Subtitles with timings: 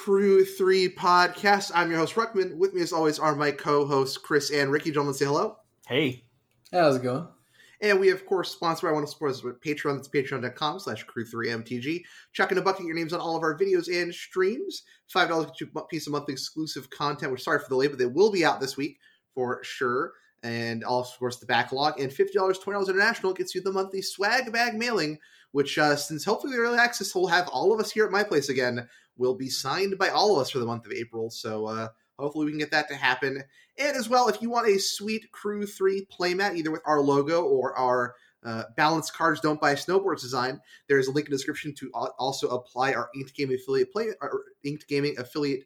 [0.00, 1.72] episode of Crew 3 Podcast.
[1.74, 2.56] I'm your host, Ruckman.
[2.56, 4.90] With me, as always, are my co hosts, Chris and Ricky.
[4.90, 5.56] Gentlemen, say hello.
[5.86, 6.24] Hey.
[6.72, 7.28] How's it going?
[7.82, 9.96] And we, of course, sponsor by one of the sponsors with Patreon.
[9.96, 12.02] That's patreon.com slash crew3mtg.
[12.32, 14.82] Chuck in a bucket your names on all of our videos and streams.
[15.14, 17.30] $5 gets you a piece of monthly exclusive content.
[17.30, 18.98] We're sorry for the late, but they will be out this week
[19.34, 20.12] for sure.
[20.42, 22.00] And also, of course, the backlog.
[22.00, 25.18] And $50, $20 international gets you the monthly swag bag mailing,
[25.52, 28.22] which, uh, since hopefully the early access will have all of us here at my
[28.22, 28.88] place again,
[29.20, 31.30] will be signed by all of us for the month of April.
[31.30, 31.88] So, uh,
[32.20, 33.42] Hopefully, we can get that to happen.
[33.78, 37.44] And as well, if you want a sweet Crew 3 playmat, either with our logo
[37.44, 38.14] or our
[38.44, 42.48] uh, balanced cards don't buy snowboards design, there's a link in the description to also
[42.48, 45.64] apply our Inked Gaming affiliate play our Inked Gaming affiliate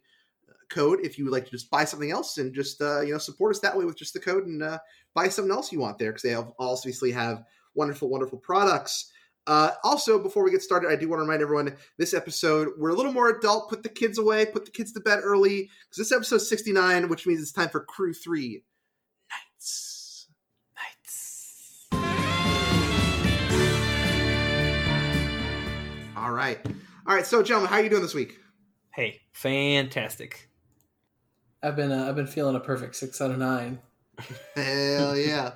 [0.48, 3.12] uh, code if you would like to just buy something else and just uh, you
[3.12, 4.78] know support us that way with just the code and uh,
[5.14, 9.12] buy something else you want there because they have obviously have wonderful wonderful products.
[9.46, 12.90] Uh, also, before we get started, I do want to remind everyone this episode, we're
[12.90, 13.68] a little more adult.
[13.68, 17.26] Put the kids away, put the kids to bed early, because this episode 69, which
[17.26, 18.62] means it's time for Crew 3
[19.30, 20.28] Nights.
[20.76, 21.88] Nights.
[26.16, 26.58] All right.
[27.06, 28.38] All right, so, gentlemen, how are you doing this week?
[28.94, 30.48] Hey, fantastic.
[31.62, 33.80] I've been uh, I've been feeling a perfect six out of nine.
[34.54, 35.52] Hell yeah.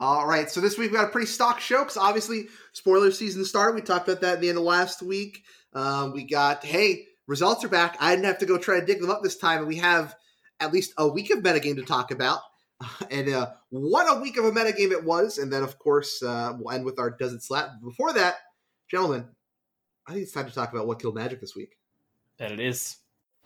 [0.00, 3.44] All right, so this week we got a pretty stock show because obviously spoiler season
[3.44, 3.74] started.
[3.74, 5.42] We talked about that at the end of last week.
[5.74, 7.98] Um, we got hey, results are back.
[8.00, 10.14] I didn't have to go try to dig them up this time, and we have
[10.58, 12.40] at least a week of metagame to talk about.
[13.10, 15.36] And uh, what a week of a metagame it was!
[15.36, 17.68] And then of course uh, we'll end with our does it slap.
[17.84, 18.36] Before that,
[18.90, 19.28] gentlemen,
[20.08, 21.76] I think it's time to talk about what killed Magic this week.
[22.38, 22.96] That it is.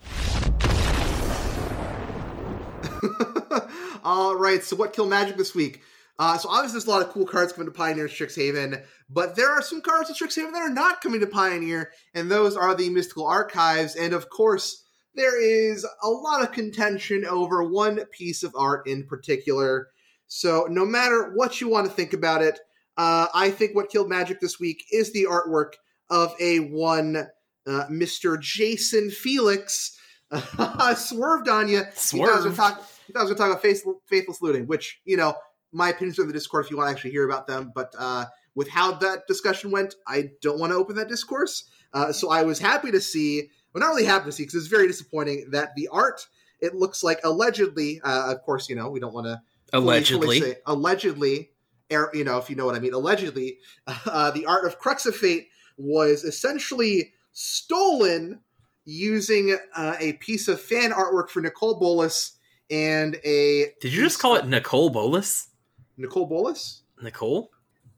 [4.04, 5.82] All right, so what killed Magic this week?
[6.18, 9.50] Uh, so obviously, there's a lot of cool cards coming to Pioneer Strixhaven, but there
[9.50, 12.88] are some cards in Strixhaven that are not coming to Pioneer, and those are the
[12.88, 13.96] Mystical Archives.
[13.96, 14.84] And of course,
[15.16, 19.88] there is a lot of contention over one piece of art in particular.
[20.28, 22.60] So no matter what you want to think about it,
[22.96, 25.74] uh, I think what killed Magic this week is the artwork
[26.10, 27.28] of a one
[27.66, 28.40] uh, Mr.
[28.40, 29.98] Jason Felix.
[30.96, 31.82] swerved on you.
[31.94, 32.30] Swerved.
[32.30, 33.62] I was going to talk, about
[34.08, 35.34] faithless looting, which you know
[35.74, 37.72] my opinions are in the Discord if you want to actually hear about them.
[37.74, 41.68] But uh, with how that discussion went, I don't want to open that discourse.
[41.92, 44.66] Uh, so I was happy to see, well, not really happy to see, because it's
[44.68, 46.26] very disappointing that the art,
[46.60, 49.42] it looks like allegedly, uh, of course, you know, we don't want to
[49.72, 51.50] allegedly, allegedly,
[51.90, 55.16] you know, if you know what I mean, allegedly, uh, the art of Crux of
[55.16, 58.40] Fate was essentially stolen
[58.84, 62.38] using uh, a piece of fan artwork for Nicole Bolas
[62.70, 63.72] and a.
[63.80, 65.48] Did you just call it Nicole Bolas?
[65.96, 66.82] Nicol Bolas?
[67.02, 67.50] Nicole?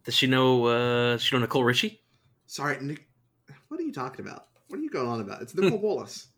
[0.05, 0.67] Does she know?
[0.67, 2.01] Uh, does she know Nicole Richie?
[2.47, 3.09] Sorry, Nic-
[3.69, 4.47] what are you talking about?
[4.69, 5.43] What are you going on about?
[5.43, 6.29] It's Nicol Bolas.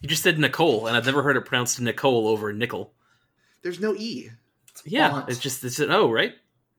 [0.00, 2.94] You just said Nicole, and I've never heard it pronounced Nicole over nickel.
[3.62, 4.30] There's no e.
[4.70, 5.28] It's yeah, font.
[5.28, 6.32] it's just it's an O, right?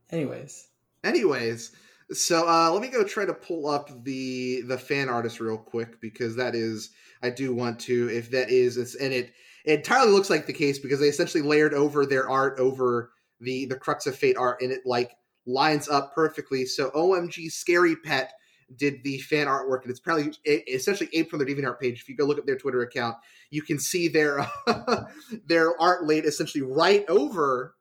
[0.09, 0.67] Anyways,
[1.03, 1.71] anyways,
[2.11, 6.01] so uh, let me go try to pull up the the fan artist real quick
[6.01, 6.89] because that is
[7.21, 9.31] I do want to if that is it's and it
[9.63, 13.65] it entirely looks like the case because they essentially layered over their art over the
[13.65, 15.11] the crux of fate art and it like
[15.45, 16.65] lines up perfectly.
[16.65, 18.33] So omg scary pet
[18.77, 22.01] did the fan artwork and it's probably essentially aped from their deviantart page.
[22.01, 23.17] If you go look at their twitter account
[23.49, 24.49] you can see their
[25.45, 27.75] their art laid essentially right over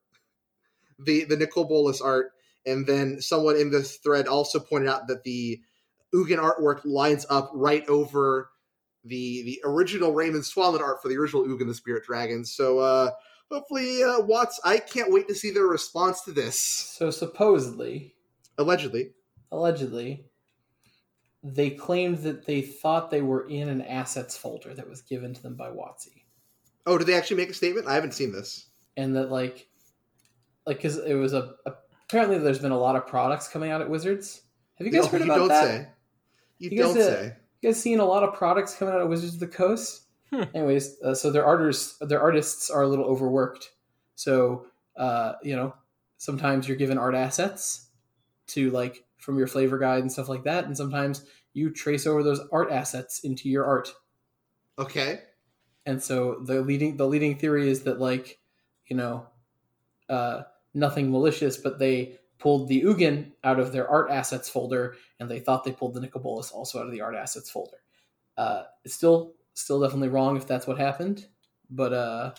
[0.98, 2.32] the the nicol bolas art.
[2.66, 5.60] And then someone in this thread also pointed out that the
[6.14, 8.50] Ugin artwork lines up right over
[9.04, 12.44] the the original Raymond Swanland art for the original Ugin the Spirit Dragon.
[12.44, 13.10] So uh
[13.50, 16.60] hopefully, uh, WotC, I can't wait to see their response to this.
[16.60, 18.14] So supposedly,
[18.58, 19.12] allegedly,
[19.50, 20.24] allegedly,
[21.42, 25.42] they claimed that they thought they were in an assets folder that was given to
[25.42, 26.08] them by WotC.
[26.86, 27.86] Oh, did they actually make a statement?
[27.86, 28.66] I haven't seen this.
[28.96, 29.68] And that like,
[30.66, 31.72] like because it was a, a,
[32.08, 34.42] apparently there's been a lot of products coming out at Wizards.
[34.76, 35.64] Have you guys no, heard you about don't that?
[35.64, 35.88] Say.
[36.58, 37.36] You, you don't guys, say.
[37.60, 40.06] You guys seen a lot of products coming out of Wizards of the Coast?
[40.32, 40.44] Hmm.
[40.54, 43.70] Anyways, uh, so their artists their artists are a little overworked.
[44.14, 44.66] So
[44.96, 45.74] uh, you know,
[46.18, 47.88] sometimes you're given art assets
[48.48, 52.22] to like from your flavor guide and stuff like that, and sometimes you trace over
[52.22, 53.92] those art assets into your art.
[54.78, 55.20] Okay.
[55.86, 58.38] And so the leading the leading theory is that like,
[58.86, 59.26] you know,
[60.08, 60.42] uh,
[60.74, 65.40] nothing malicious, but they pulled the Ugin out of their art assets folder, and they
[65.40, 67.78] thought they pulled the Nicol Bolas also out of the art assets folder.
[68.36, 71.26] Uh, it's still still definitely wrong if that's what happened,
[71.70, 72.32] but uh,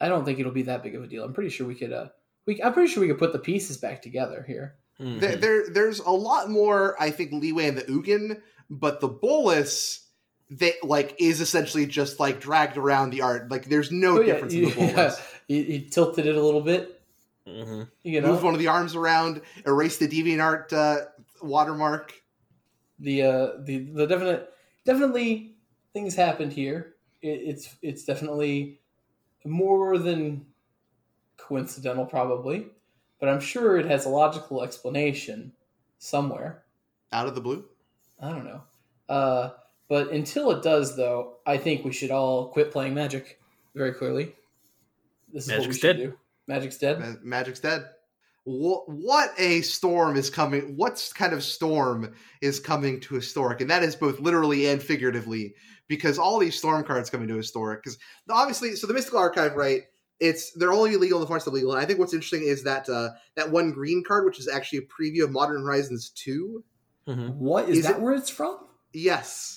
[0.00, 1.24] I don't think it'll be that big of a deal.
[1.24, 1.92] I'm pretty sure we could.
[1.92, 2.08] Uh,
[2.46, 4.76] we I'm pretty sure we could put the pieces back together here.
[5.00, 5.18] Mm-hmm.
[5.20, 8.40] There, there, there's a lot more I think leeway in the Ugin,
[8.70, 10.04] but the Bolus
[10.50, 13.50] that like is essentially just like dragged around the art.
[13.50, 14.96] Like there's no Oh, yeah, difference you- in the Bolus.
[14.96, 15.24] yeah.
[15.48, 17.00] He, he tilted it a little bit.
[17.46, 21.04] hmm You know, Move one of the arms around, erase the DeviantArt uh,
[21.40, 22.12] watermark.
[22.98, 24.50] the uh the the definite
[24.84, 25.56] definitely
[25.98, 28.78] things happened here it, it's it's definitely
[29.44, 30.46] more than
[31.36, 32.66] coincidental probably
[33.18, 35.52] but i'm sure it has a logical explanation
[35.98, 36.62] somewhere
[37.12, 37.64] Out of the blue.
[38.20, 38.62] i don't know
[39.08, 39.50] uh
[39.88, 43.40] but until it does though i think we should all quit playing magic
[43.74, 44.32] very clearly
[45.32, 46.02] this is what we Magic's should dead.
[46.10, 47.86] do magic's dead Ma- Magic's dead.
[48.44, 50.74] What, what a storm is coming!
[50.74, 53.60] What kind of storm is coming to historic?
[53.60, 55.54] And that is both literally and figuratively,
[55.88, 57.82] because all these storm cards coming to historic.
[57.82, 57.98] Because
[58.30, 59.82] obviously, so the Mystical Archive, right?
[60.20, 61.72] It's they're only legal in the forest of legal.
[61.72, 64.80] And I think what's interesting is that uh, that one green card, which is actually
[64.80, 66.62] a preview of Modern Horizons two.
[67.06, 68.58] hmm what is, Is that it- where it's from
[68.92, 69.54] Yes.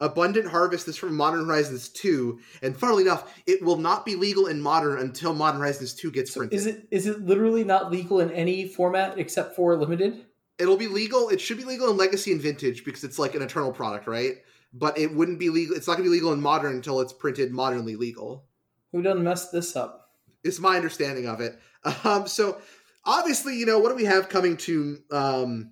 [0.00, 4.46] Abundant Harvest is from Modern Horizons 2, and funnily enough, it will not be legal
[4.46, 6.56] in Modern until Modern Horizons 2 gets so printed.
[6.56, 10.24] is it is it literally not legal in any format except for limited
[10.58, 11.28] It'll be legal.
[11.30, 14.36] It should be legal in Legacy and Vintage because it's like an eternal product, right?
[14.72, 15.76] But it wouldn't be legal.
[15.76, 18.44] It's not going to be legal in Modern until it's printed modernly legal.
[18.92, 20.10] who done messed this up
[20.44, 21.58] It's my understanding of it.
[22.04, 22.60] Um, so
[23.04, 25.70] obviously, you know what do we have coming to um,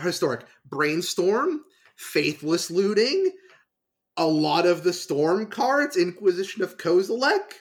[0.00, 1.62] historic brainstorm,
[1.96, 3.32] faithless looting,
[4.16, 7.54] a lot of the storm cards, Inquisition of Kozilek.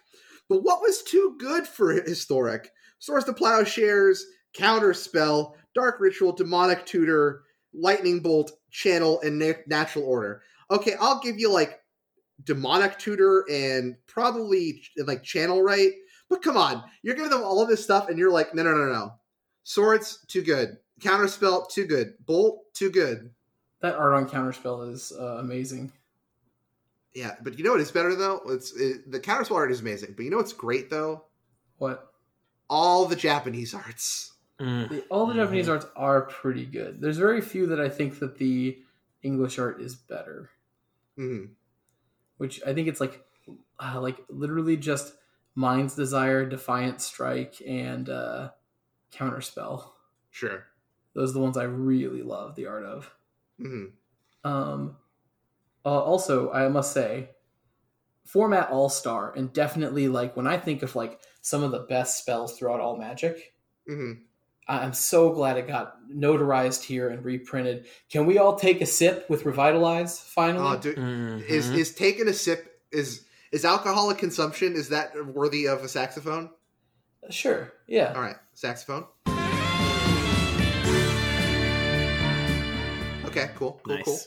[0.50, 2.70] But what was too good for historic?
[3.00, 4.26] Swords to Plowshares,
[4.56, 10.42] Counterspell, Dark Ritual, Demonic Tutor, Lightning Bolt, Channel, in Na- Natural Order.
[10.70, 11.82] Okay, I'll give you like
[12.44, 15.92] Demonic Tutor and probably like Channel right.
[16.30, 18.72] But come on, you're giving them all of this stuff, and you're like, no, no,
[18.72, 19.14] no, no.
[19.64, 20.78] Swords, too good.
[21.02, 22.14] Counterspell, too good.
[22.26, 23.32] Bolt, too good.
[23.82, 25.92] That art on Counterspell is uh, amazing.
[27.14, 28.42] Yeah, but you know what is better though?
[28.48, 30.14] It's it, the Counterspell art is amazing.
[30.16, 31.26] But you know what's great though?
[31.78, 32.14] What?
[32.70, 34.31] All the Japanese arts.
[34.62, 34.90] Mm.
[34.90, 35.38] The, all the Mhm.
[35.38, 37.02] Japanese arts are pretty good.
[37.02, 38.82] There's very few that I think that the
[39.24, 40.50] English art is better.
[41.16, 41.46] hmm
[42.38, 43.26] Which I think it's like,
[43.80, 45.16] uh, like literally just
[45.56, 48.52] Mind's Desire, Defiant Strike, and uh,
[49.12, 49.92] Counterspell.
[50.30, 50.66] Sure.
[51.14, 53.12] Those are the ones I really love the art of.
[53.58, 53.86] hmm
[54.44, 54.98] Um,
[55.86, 57.32] uh, also, I must say,
[58.26, 62.20] format All Star, and definitely like when I think of like some of the best
[62.20, 63.56] spells throughout all Magic,
[63.88, 64.31] hmm I-
[64.68, 67.88] I'm so glad it got notarized here and reprinted.
[68.10, 70.78] Can we all take a sip with Revitalize finally?
[70.78, 71.44] Oh, dude, Mhm.
[71.48, 76.52] is is taking a sip is is alcoholic consumption is that worthy of a saxophone?
[77.30, 78.14] sure, yeah.
[78.16, 79.06] All right, saxophone.
[83.26, 84.04] Okay, cool, cool, nice.
[84.06, 84.20] cool.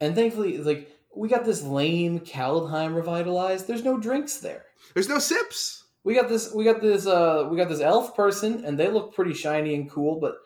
[0.00, 3.66] And thankfully, like we got this lame Kaldheim Revitalized.
[3.66, 4.66] There's no drinks there.
[4.94, 5.84] There's no sips.
[6.04, 6.52] We got this.
[6.52, 7.06] We got this.
[7.06, 10.18] Uh, we got this elf person, and they look pretty shiny and cool.
[10.20, 10.36] But,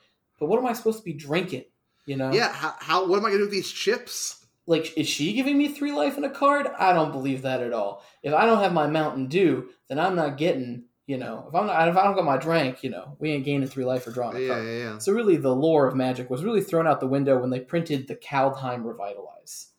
[0.41, 1.65] but what am I supposed to be drinking?
[2.07, 2.33] You know?
[2.33, 4.39] Yeah, how, how what am I gonna do with these chips?
[4.67, 7.73] like is she giving me three life in a card i don't believe that at
[7.73, 11.55] all if i don't have my mountain dew then i'm not getting you know if
[11.57, 14.07] i'm not if i don't got my drink you know we ain't gaining three life
[14.07, 14.99] or drawing a Yeah, card yeah, yeah.
[14.99, 18.07] so really the lore of magic was really thrown out the window when they printed
[18.07, 19.72] the kaldheim revitalize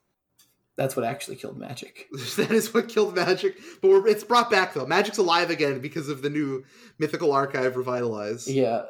[0.75, 3.57] that's what actually killed magic that is what killed magic.
[3.81, 4.85] But we're, it's brought back though.
[4.85, 6.63] Magic's alive again because of the new
[6.99, 8.47] mystical archive revitalized.
[8.47, 8.83] yeah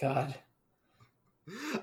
[0.00, 0.34] god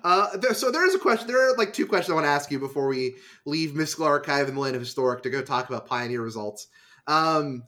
[0.04, 1.28] Uh, there, so there is a question.
[1.28, 4.48] There are like two questions I want to ask you before we leave mystical archive
[4.48, 6.68] and the land of historic to go talk about pioneer results.
[7.06, 7.64] Um,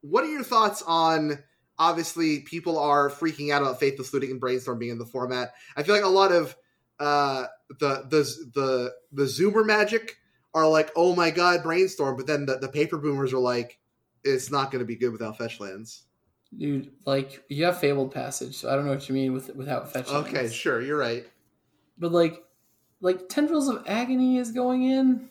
[0.00, 1.38] what are your thoughts on?
[1.78, 5.52] Obviously, people are freaking out about faithless looting and brainstorm being in the format.
[5.76, 6.56] I feel like a lot of
[6.98, 7.46] uh,
[7.80, 10.16] the the the the Zoomer magic
[10.56, 12.16] are like, oh my god, brainstorm.
[12.16, 13.78] But then the, the paper boomers are like,
[14.24, 16.02] it's not going to be good without fetch lands.
[16.58, 19.92] dude like you have fabled passage so i don't know what you mean with without
[19.92, 21.24] fetch Okay, sure, you're right.
[21.98, 22.42] but like
[23.00, 25.28] like tendrils of agony is going in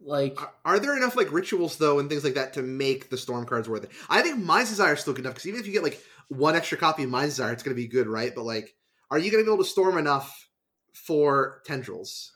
[0.00, 3.16] like Are- Are there enough like rituals though and things like that to make the
[3.18, 3.90] storm cards worth it?
[4.08, 6.56] I think Mind's Desire is still good enough because even if you get like one
[6.56, 8.34] extra copy of Mind's Desire, it's going to be good, right?
[8.34, 8.74] But like,
[9.12, 10.48] are you going to be able to storm enough
[10.92, 12.32] for tendrils?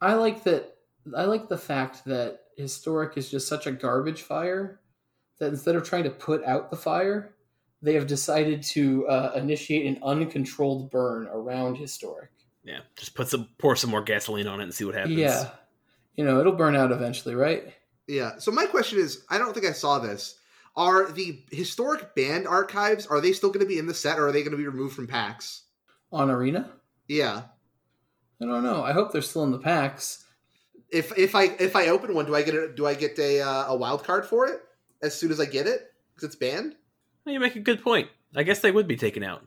[0.00, 0.77] I like that.
[1.16, 4.80] I like the fact that historic is just such a garbage fire
[5.38, 7.34] that instead of trying to put out the fire,
[7.80, 12.30] they have decided to uh, initiate an uncontrolled burn around historic.
[12.64, 15.16] Yeah, just put some pour some more gasoline on it and see what happens.
[15.16, 15.50] Yeah,
[16.16, 17.72] you know it'll burn out eventually, right?
[18.06, 18.38] Yeah.
[18.38, 20.34] So my question is, I don't think I saw this.
[20.76, 24.28] Are the historic banned archives are they still going to be in the set, or
[24.28, 25.62] are they going to be removed from packs?
[26.12, 26.70] On arena,
[27.06, 27.42] Yeah.
[28.40, 28.84] I don't know.
[28.84, 30.24] I hope they're still in the packs.
[30.90, 33.40] If if I if I open one, do I get a do I get a
[33.40, 34.60] uh, a wild card for it
[35.02, 36.74] as soon as I get it because it's banned?
[37.24, 38.08] Well, you make a good point.
[38.34, 39.46] I guess they would be taken out.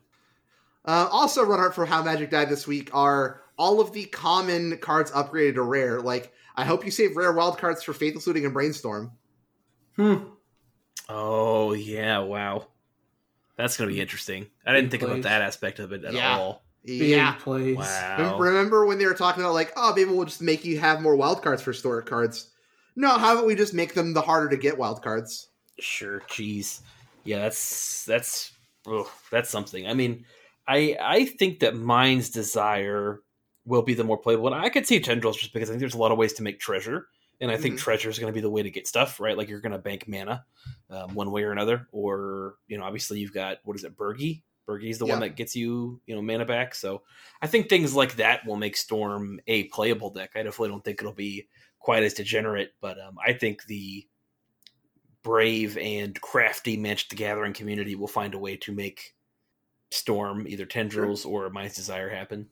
[0.85, 4.77] Uh, also, run art for how Magic died this week are all of the common
[4.79, 6.01] cards upgraded to rare.
[6.01, 9.11] Like, I hope you save rare wild cards for Faithless Looting and Brainstorm.
[9.95, 10.15] Hmm.
[11.09, 12.67] Oh yeah, wow.
[13.57, 14.47] That's gonna be interesting.
[14.65, 16.37] I didn't Big think about that aspect of it at Yeah.
[16.37, 16.63] all.
[16.85, 17.33] Big Yeah.
[17.35, 17.77] plays.
[17.77, 18.37] Wow.
[18.39, 21.15] Remember when they were talking about like, oh, maybe we'll just make you have more
[21.15, 22.49] wild cards for store cards?
[22.95, 25.47] No, how about we just make them the harder to get wild cards?
[25.79, 26.81] Sure, jeez.
[27.23, 28.51] Yeah, that's that's
[28.87, 29.87] ugh, that's something.
[29.87, 30.25] I mean,
[30.67, 33.21] I I think that Mind's Desire
[33.65, 34.47] will be the more playable.
[34.47, 36.43] And I could see Tendrils just because I think there's a lot of ways to
[36.43, 37.07] make treasure,
[37.39, 37.79] and I think Mhm.
[37.79, 39.37] treasure is going to be the way to get stuff, right?
[39.37, 40.43] Like you're going to bank mana,
[40.89, 44.41] um, one way or another, or you know, obviously you've got what is it, Birgi?
[44.71, 46.75] Birgi's the one that gets you, you know, mana back.
[46.75, 47.01] So
[47.41, 50.31] I think things like that will make Storm a playable deck.
[50.35, 51.47] I definitely don't think it'll be
[51.79, 54.07] quite as degenerate, but um, I think the
[55.23, 59.15] brave and crafty Magic the Gathering community will find a way to make
[59.89, 62.47] Storm either Tendrils or Mind's Desire happen.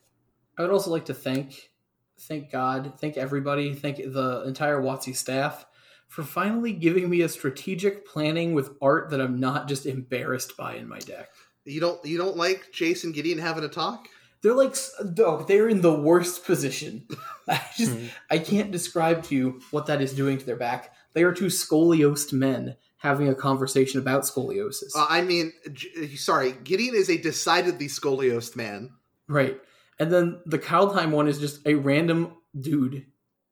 [0.58, 1.72] I would also like to thank
[2.20, 5.66] thank God, thank everybody, thank the entire WotC staff
[6.10, 10.76] for finally giving me a strategic planning with art that I'm not just embarrassed by
[10.76, 11.30] in my deck.
[11.70, 14.08] You don't you don't like Jason Gideon having a talk?
[14.42, 14.76] They're like
[15.14, 17.08] dog, they're in the worst position.
[17.48, 18.06] I just Hmm.
[18.30, 20.94] I can't describe to you what that is doing to their back.
[21.14, 24.96] They are two scoliosed men having a conversation about scoliosis.
[24.96, 28.92] Uh, I mean, J- sorry, Gideon is a decidedly scoliosed man.
[29.28, 29.60] right.
[30.02, 33.06] And then the Kaldheim one is just a random dude.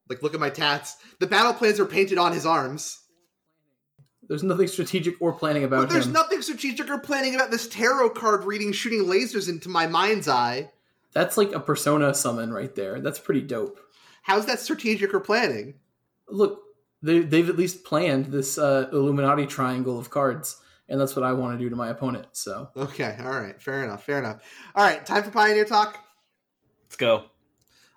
[0.09, 0.95] Like, look at my tats.
[1.19, 2.99] The battle plans are painted on his arms.
[4.27, 6.13] There's nothing strategic or planning about But about there's him.
[6.13, 10.71] nothing strategic or planning about this tarot card reading shooting lasers into my mind's eye.
[11.13, 12.99] That's like a persona summon right there.
[12.99, 13.79] That's pretty dope.
[14.23, 15.75] How's that strategic or planning?
[16.27, 16.61] Look,
[17.01, 20.57] they, they've at least planned this uh, Illuminati triangle of cards,
[20.89, 22.27] and that's what I want to do to my opponent.
[22.33, 24.41] So Okay, all right, fair enough, fair enough.
[24.75, 25.97] All right, time for Pioneer Talk.
[26.85, 27.23] Let's go.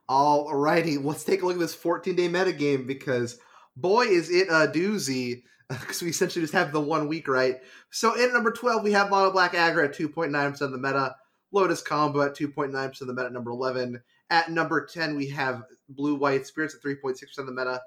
[0.08, 3.38] All righty, let's take a look at this 14 day meta game because
[3.76, 5.42] boy, is it a doozy.
[5.80, 7.60] Because we essentially just have the one week right.
[7.90, 11.14] So in number 12, we have Mono Black Aggro at 2.9% of the meta,
[11.52, 14.02] Lotus Combo at 2.9% of the meta at number 11.
[14.30, 17.80] At number 10, we have Blue White Spirits at 3.6% of the meta.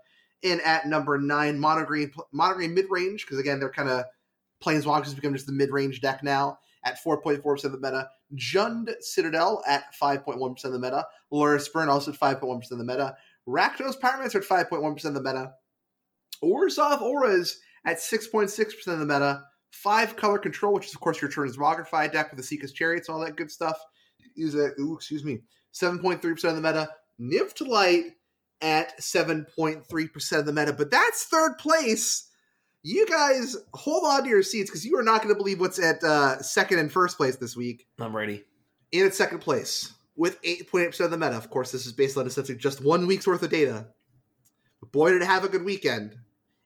[0.44, 4.06] And at number 9, Mono Green, Mono Green mid range, because again, they're kind of
[4.64, 8.10] Planeswalkers become just the mid range deck now at 4.4% of the meta.
[8.36, 11.06] Jund Citadel at 5.1% of the meta.
[11.32, 13.16] Lurrus Burn also at 5.1% of the meta.
[13.48, 15.54] Rakdos Pyromancer at 5.1% of the meta.
[16.44, 19.44] Orzhov Auras at 6.6% of the meta.
[19.72, 23.16] Five color control, which is, of course, your Transmogrify deck with the Seeker's Chariots, and
[23.16, 23.78] all that good stuff.
[24.36, 24.74] Use it.
[24.80, 25.40] Ooh, excuse me.
[25.74, 26.90] 7.3% of the meta.
[27.20, 28.04] Niv to Light
[28.62, 30.74] at 7.3% of the meta.
[30.74, 32.30] But that's third place.
[32.84, 35.80] You guys hold on to your seats because you are not going to believe what's
[35.80, 38.44] at uh, second and first place this week I'm ready.
[38.92, 41.36] in its second place with 8.8% of the meta.
[41.36, 43.88] Of course, this is based on essentially just one week's worth of data.
[44.82, 46.16] But boy, did it have a good weekend.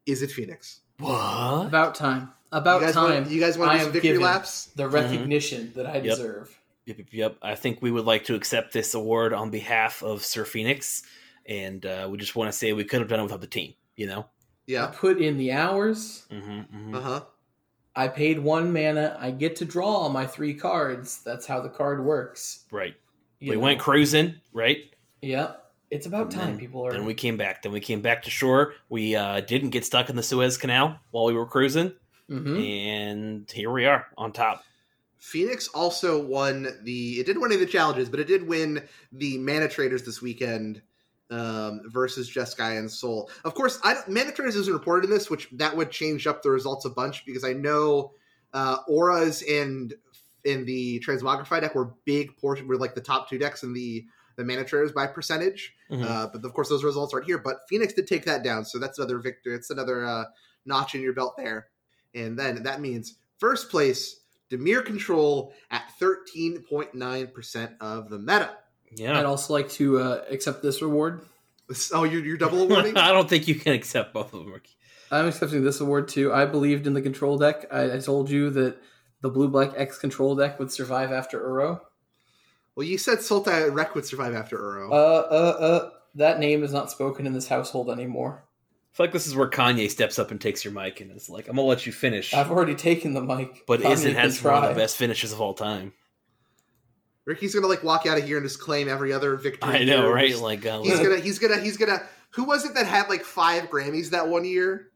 [0.06, 0.82] Is it Phoenix?
[1.00, 1.68] What?
[1.68, 4.66] about time, about you time, Want, you guys want I to do am victory laps?
[4.76, 6.58] the recognition that I deserve.
[6.86, 7.36] Yep, yep, yep.
[7.42, 11.04] I think we would like to accept this award on behalf of Sir Phoenix,
[11.46, 13.74] and uh, we just want to say we could have done it without the team.
[13.96, 14.22] You know.
[14.22, 14.26] I
[14.68, 14.92] Yeah.
[14.94, 16.26] put in the hours.
[16.32, 17.22] Mm-hmm, Uh huh.
[17.96, 19.18] I paid one mana.
[19.20, 21.22] I get to draw my three cards.
[21.24, 22.66] That's how the card works.
[22.72, 22.96] Right.
[23.40, 23.62] You we know?
[23.64, 24.78] went cruising, right?
[25.22, 25.67] Yep.
[25.90, 26.46] It's about And time.
[26.52, 26.92] then- People are.
[26.92, 27.64] Then we came back.
[27.64, 28.74] Then we came back to shore.
[28.90, 31.94] We uh, didn't get stuck in the Suez Canal while we were cruising,
[32.30, 32.68] Mhm.
[32.88, 34.64] and here we are on top.
[35.18, 37.20] Phoenix also won the.
[37.20, 40.22] It didn't win any of the challenges, but it did win the Mana Traders this
[40.22, 40.82] weekend
[41.30, 43.30] um, versus Jeskai and Soul.
[43.44, 46.42] Of course, I don't, Mana Traders isn't reported in this, which that would change up
[46.44, 48.12] the results a bunch because I know
[48.54, 49.94] uh, Auras and
[50.46, 54.06] in the Transmogrify deck were big portion were like the top two decks in the
[54.38, 55.74] the Mana Traders by percentage.
[55.92, 56.04] Mhm.
[56.04, 57.38] Uh, but of course, those results aren't here.
[57.38, 59.56] But Phoenix did take that down, so that's another victory.
[59.56, 60.26] It's another uh,
[60.66, 61.68] notch in your belt there.
[62.16, 68.18] And then that means first place, Dimir Control at thirteen point nine percent of the
[68.20, 68.52] meta.
[68.92, 69.20] yeah.
[69.20, 71.22] I'd also like to uh, accept this reward.
[71.92, 72.96] Oh, you're, you're double awarding.
[72.98, 74.54] I don't think you can accept both of them.
[75.12, 76.32] I'm accepting this award too.
[76.32, 77.66] I believed in the control deck.
[77.70, 78.78] I, I told you that
[79.20, 81.82] the blue black X control deck would survive after Uro.
[82.78, 84.92] Well, you said Sultai Rek would survive after Uro.
[84.92, 85.58] uh, uh.
[85.60, 88.44] Uh, that name is not spoken in this household anymore.
[88.94, 91.30] I feel like this is where Kanye steps up and takes your mic and is
[91.30, 93.66] like, "I'm gonna let you finish." I've already taken the mic.
[93.68, 95.94] but Kanye Isn't can has one of the best finishes of all time.
[97.26, 99.70] Ricky's gonna like walk out of here and just claim every other victory.
[99.70, 100.14] I know, here.
[100.14, 100.30] right?
[100.30, 103.24] Just- Like, uh, he's gonna he's gonna he's gonna Who was it that had like
[103.24, 104.92] five Grammys that one year?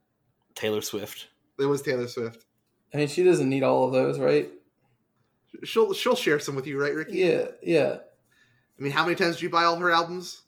[0.55, 1.27] Taylor Swift.
[1.59, 2.45] It was Taylor Swift.
[2.93, 4.49] I mean, she doesn't need all of those, right?
[5.63, 7.17] She'll she'll share some with you, right, Ricky?
[7.17, 7.97] Yeah, yeah.
[8.79, 10.41] I mean, how many times did you buy all her albums?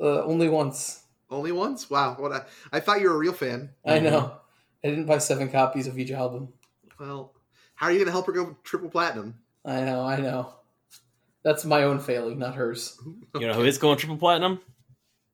[0.00, 1.02] Uh, only once.
[1.30, 1.90] Only once?
[1.90, 2.16] Wow.
[2.18, 3.70] What a, I thought you were a real fan.
[3.84, 4.36] I know.
[4.84, 6.52] I didn't buy seven copies of each album.
[7.00, 7.32] Well,
[7.74, 9.34] how are you going to help her go triple platinum?
[9.64, 10.54] I know, I know.
[11.42, 12.98] That's my own failing, not hers.
[13.40, 14.60] You know who is going triple platinum?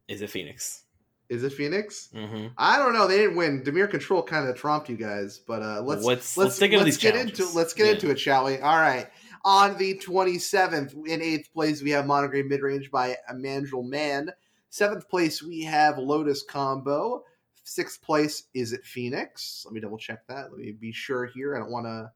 [0.09, 0.85] Is it Phoenix?
[1.31, 2.09] Is it Phoenix?
[2.13, 2.49] Mm-hmm.
[2.59, 3.07] I don't know.
[3.07, 3.63] They didn't win.
[3.63, 7.13] Dimir Control kind of trumped you guys, but uh, let's let's let's let's let's get
[7.15, 7.41] challenges.
[7.41, 7.93] into let's get Yeah.
[7.93, 8.59] into it, shall we?
[8.59, 9.07] All right.
[9.45, 13.85] On the twenty seventh, in eighth place, we have Mono Green Mid Range by Emmanuel
[13.85, 14.31] Man.
[14.71, 17.23] Seventh place, we have Lotus Combo.
[17.63, 19.63] Sixth place, is it Phoenix?
[19.65, 20.51] Let me double check that.
[20.51, 21.55] Let me be sure here.
[21.55, 22.11] I don't want to,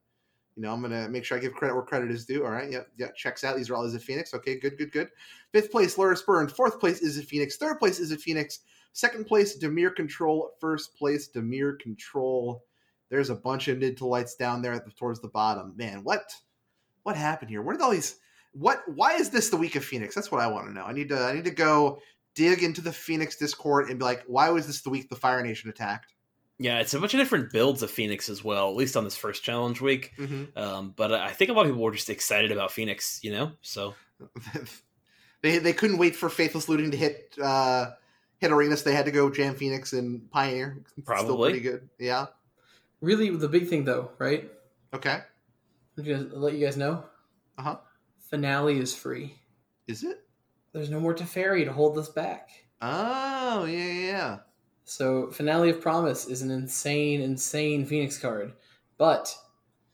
[0.57, 2.43] you know, I'm gonna make sure I give credit where credit is due.
[2.43, 3.55] All right, yep, yep, checks out.
[3.55, 4.33] These are all is it Phoenix?
[4.33, 5.07] Okay, good, good, good.
[5.53, 6.49] Fifth place, Lurrus Burn.
[6.49, 7.55] Fourth place, is it Phoenix?
[7.55, 8.59] Third place, is it Phoenix?
[8.95, 10.51] Second place, Dimir Control.
[10.61, 12.63] First place, Dimir Control.
[13.09, 15.73] There's a bunch of Niv to Lights down there at the, towards the bottom.
[15.75, 16.23] Man, what
[17.03, 17.61] what happened here?
[17.61, 18.15] Where did all these?
[18.53, 18.83] What?
[18.87, 20.15] Why is this the week of Phoenix?
[20.15, 20.85] That's what I want to know.
[20.85, 21.19] I need to.
[21.19, 21.99] I need to go
[22.35, 25.43] dig into the Phoenix Discord and be like, why was this the week the Fire
[25.43, 26.13] Nation attacked?
[26.57, 29.17] Yeah, it's a bunch of different builds of Phoenix as well, at least on this
[29.17, 30.13] first challenge week.
[30.17, 30.57] Mm-hmm.
[30.57, 33.51] Um, but I think a lot of people were just excited about Phoenix, you know.
[33.59, 33.93] So
[35.41, 37.87] they they couldn't wait for Faithless Looting to hit uh,
[38.39, 38.83] hit Arenas.
[38.83, 40.83] They had to go jam Phoenix and Pioneer.
[40.91, 41.51] Still Probably.
[41.51, 41.89] pretty good.
[41.99, 42.27] Yeah.
[43.01, 44.49] Really, the big thing though, right?
[44.93, 45.19] Okay.
[45.97, 47.03] I'm gonna let you guys know.
[47.57, 47.77] Uh huh.
[48.19, 49.35] Finale is free.
[49.87, 50.25] Is it?
[50.73, 52.49] There's no more Teferi to hold us back.
[52.81, 54.07] Oh yeah yeah.
[54.07, 54.37] yeah.
[54.83, 58.53] So Finale of Promise is an insane, insane Phoenix card.
[58.97, 59.35] But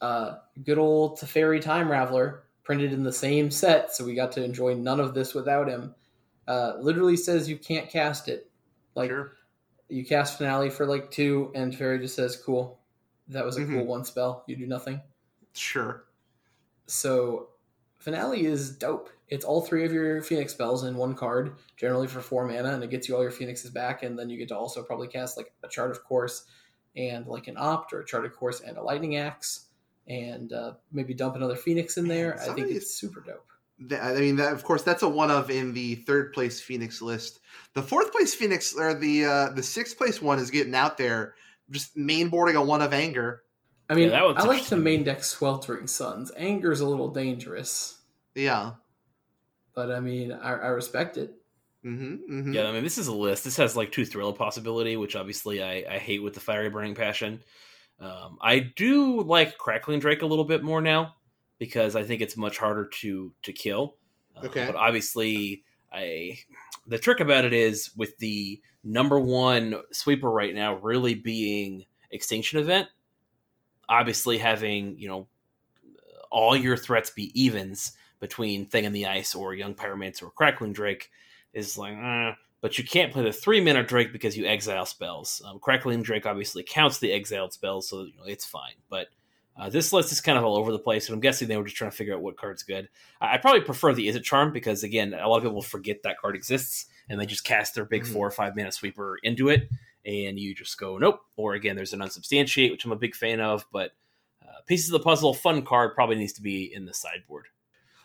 [0.02, 4.44] uh good old Teferi Time Raveler, printed in the same set, so we got to
[4.44, 5.94] enjoy none of this without him.
[6.52, 8.50] Uh literally says you can't cast it.
[8.96, 9.34] Like sure.
[9.90, 12.80] you cast Finale for like two, and Teferi just says, Cool.
[13.30, 13.76] That was a Mhm.
[13.76, 14.44] cool one spell.
[14.48, 15.02] You do nothing.
[15.54, 16.06] Sure.
[16.88, 17.50] So
[17.98, 19.10] Finale is dope.
[19.30, 22.84] It's all three of your Phoenix spells in one card, generally for four mana, and
[22.84, 25.38] it gets you all your Phoenixes back, and then you get to also probably cast
[25.38, 26.46] like a Chart a Course
[26.98, 29.68] and like an Opt or a Chart a Course and a Lightning Axe,
[30.08, 32.36] and uh, maybe dump another Phoenix in there.
[32.36, 33.48] Man, I think it's super dope.
[33.90, 37.02] Th- I mean, that, of course, that's a one of in the third place Phoenix
[37.02, 37.40] list.
[37.74, 41.36] The fourth place Phoenix or the uh, the sixth place one is getting out there,
[41.70, 43.44] just mainboarding a one of anger.
[43.90, 44.84] I mean, Yeah, that I like to interesting.
[44.84, 46.32] main deck Sweltering Suns.
[46.38, 48.00] Anger's a little dangerous,
[48.36, 48.74] Yeah.
[49.76, 51.34] but I mean, I, I respect it.
[51.86, 52.54] Mm-hmm, mm-hmm.
[52.54, 53.44] yeah, I mean, this is a list.
[53.44, 56.96] This has like two thrill possibility, which obviously I, I hate with the fiery burning
[56.96, 57.44] passion.
[58.00, 61.16] Um, I do like crackling drake a little bit more now
[61.62, 63.96] because I think it's much harder to to kill.
[64.36, 64.66] Uh, Okay.
[64.66, 66.40] but obviously, I
[66.88, 72.58] the trick about it is with the number one sweeper right now really being extinction
[72.60, 72.88] event.
[73.88, 75.28] Obviously, having you know
[76.32, 80.74] all your threats be evens between Thing in the Ice or Young Pyromancer or Crackling
[80.74, 81.12] Drake
[81.54, 82.32] is like, eh.
[82.62, 85.44] but you can't play the three mana Drake because you exile spells.
[85.46, 88.74] Um, Crackling Drake obviously counts the exiled spells, so you know, it's fine.
[88.90, 89.10] But
[89.58, 91.64] uh, this list is kind of all over the place, and I'm guessing they were
[91.66, 92.90] just trying to figure out what card's good.
[93.20, 96.20] I, I probably prefer the Izzet Charm because, again, a lot of people forget that
[96.20, 98.14] card exists and they just cast their big Mhm.
[98.14, 99.70] four or five mana sweeper into it,
[100.06, 101.20] and you just go, nope.
[101.36, 103.92] Or again, there's an Unsubstantiate, which I'm a big fan of, but
[104.42, 107.48] uh, Pieces of the Puzzle, fun card, probably needs to be in the sideboard.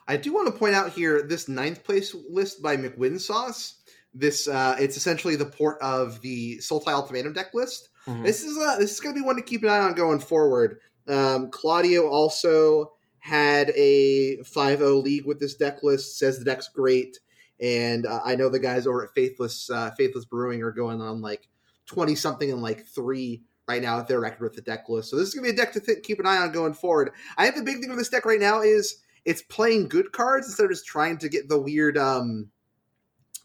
[0.08, 3.76] I do want to point out here this ninth place list by McWin Sauce.
[4.14, 7.88] This uh, it's essentially the port of the Sultai Ultimatum deck list.
[8.22, 10.20] This is uh, this is going to be one to keep an eye on going
[10.20, 10.78] forward.
[11.08, 16.18] Um, Claudio also had a 5-0 league with this deck list.
[16.18, 17.18] Says the deck's great,
[17.60, 21.20] and uh, I know the guys over at Faithless uh, Faithless Brewing are going on
[21.20, 21.48] like
[21.86, 25.10] twenty something and like three right now at their record with the deck list.
[25.10, 26.74] So this is going to be a deck to th- keep an eye on going
[26.74, 27.10] forward.
[27.36, 30.46] I think the big thing with this deck right now is it's playing good cards
[30.46, 32.50] instead of just trying to get the weird um,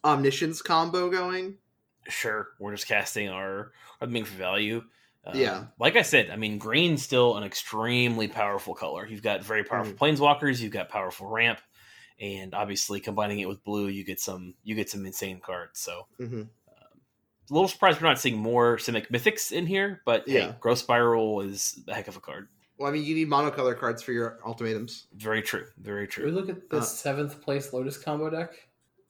[0.03, 1.57] omniscience combo going.
[2.07, 4.83] sure we're just casting our our thing for value
[5.25, 5.65] Um, Yeah.
[5.79, 9.93] like i said i mean green's still an extremely powerful color you've got very powerful
[9.93, 11.59] planeswalkers you've got powerful ramp
[12.19, 16.07] and obviously combining it with blue you get some you get some insane cards so
[16.19, 16.41] Mm-hmm.
[16.41, 20.51] a little surprised we're not seeing more simic mythics in here but Yeah.
[20.51, 23.77] hey growth spiral is a heck of a card Well, I mean, you need monocolor
[23.77, 25.05] cards for your ultimatums.
[25.13, 28.53] very true very Should we true look at the Uh, seventh place Lotus combo deck?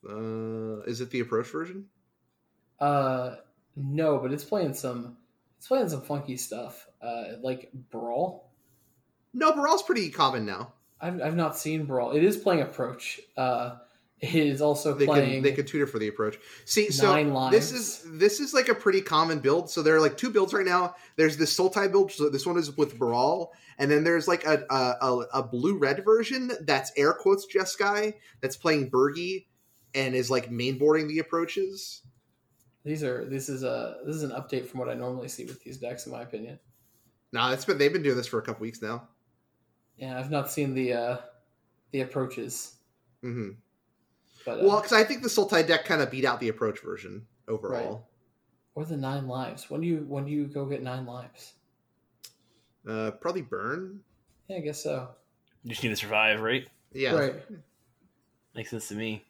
[0.05, 1.85] Uh, is it the approach version?
[2.81, 3.35] Uh,
[3.75, 5.17] no, but it's playing some.
[5.61, 6.87] It's playing some funky stuff.
[6.99, 8.49] Uh, like Baral.
[9.31, 10.73] No, Baral's pretty common now.
[10.99, 12.13] I've, I've not seen Baral.
[12.13, 13.21] It is playing Approach.
[13.37, 13.75] Uh,
[14.19, 16.39] It is also They playing can they can tutor for the approach.
[16.65, 17.51] See, so lives.
[17.51, 19.69] this is this is like a pretty common build.
[19.69, 20.95] So there are like two builds right now.
[21.15, 22.11] There's this Sultai build.
[22.11, 25.77] So this one is with Baral, and then there's like a a, a, a blue
[25.77, 29.45] red version that's air quotes Jeskai that's playing Birgi
[29.93, 32.01] and is like mainboarding the approaches.
[32.83, 35.63] These are this is a this is an update from what I normally see with
[35.63, 36.59] these decks, in my opinion.
[37.33, 39.07] Nah, it's been they've been doing this for a couple weeks now.
[39.97, 41.17] Yeah, I've not seen the uh
[41.91, 42.75] the approaches,
[43.23, 43.49] Mm-hmm.
[44.45, 46.79] but uh, Well, because I think the Sultai deck kind of beat out the approach
[46.81, 48.07] version overall.
[48.75, 49.69] or the nine lives.
[49.69, 51.53] When do you when do you go get nine lives?
[52.87, 53.99] Uh, probably burn.
[54.47, 55.09] Yeah, I guess so.
[55.63, 56.67] You just need to survive, right?
[56.93, 57.13] Yeah.
[57.13, 57.35] Right.
[58.55, 59.23] Makes sense to me.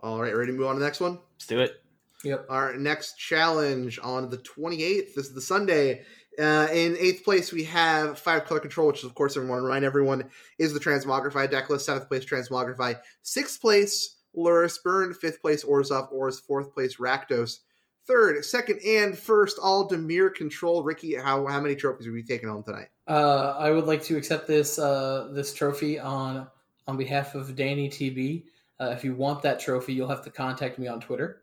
[0.00, 1.18] All right, ready to move on to the next one?
[1.34, 1.82] Let's do it.
[2.24, 2.46] Yep.
[2.48, 5.14] Our next challenge on the 28th.
[5.14, 6.02] This is the Sunday.
[6.38, 9.84] Uh, in eighth place, we have five color control, which is, of course, everyone remind
[9.84, 10.28] everyone
[10.58, 11.86] is the Transmogrify deck list.
[11.86, 12.98] Seventh place, Transmogrify.
[13.22, 15.14] Sixth place, Lurrus Burn.
[15.14, 16.40] Fifth place, Orzhov Auras.
[16.40, 17.58] Fourth place, Rakdos.
[18.06, 20.82] Third, second, and first, all Dimir control.
[20.82, 22.88] Ricky, how how many trophies are we taking home tonight?
[23.06, 26.46] Uh, I would like to accept this uh, this trophy on
[26.86, 28.44] on behalf of Danny TB.
[28.80, 31.42] Uh, if you want that trophy, you'll have to contact me on Twitter,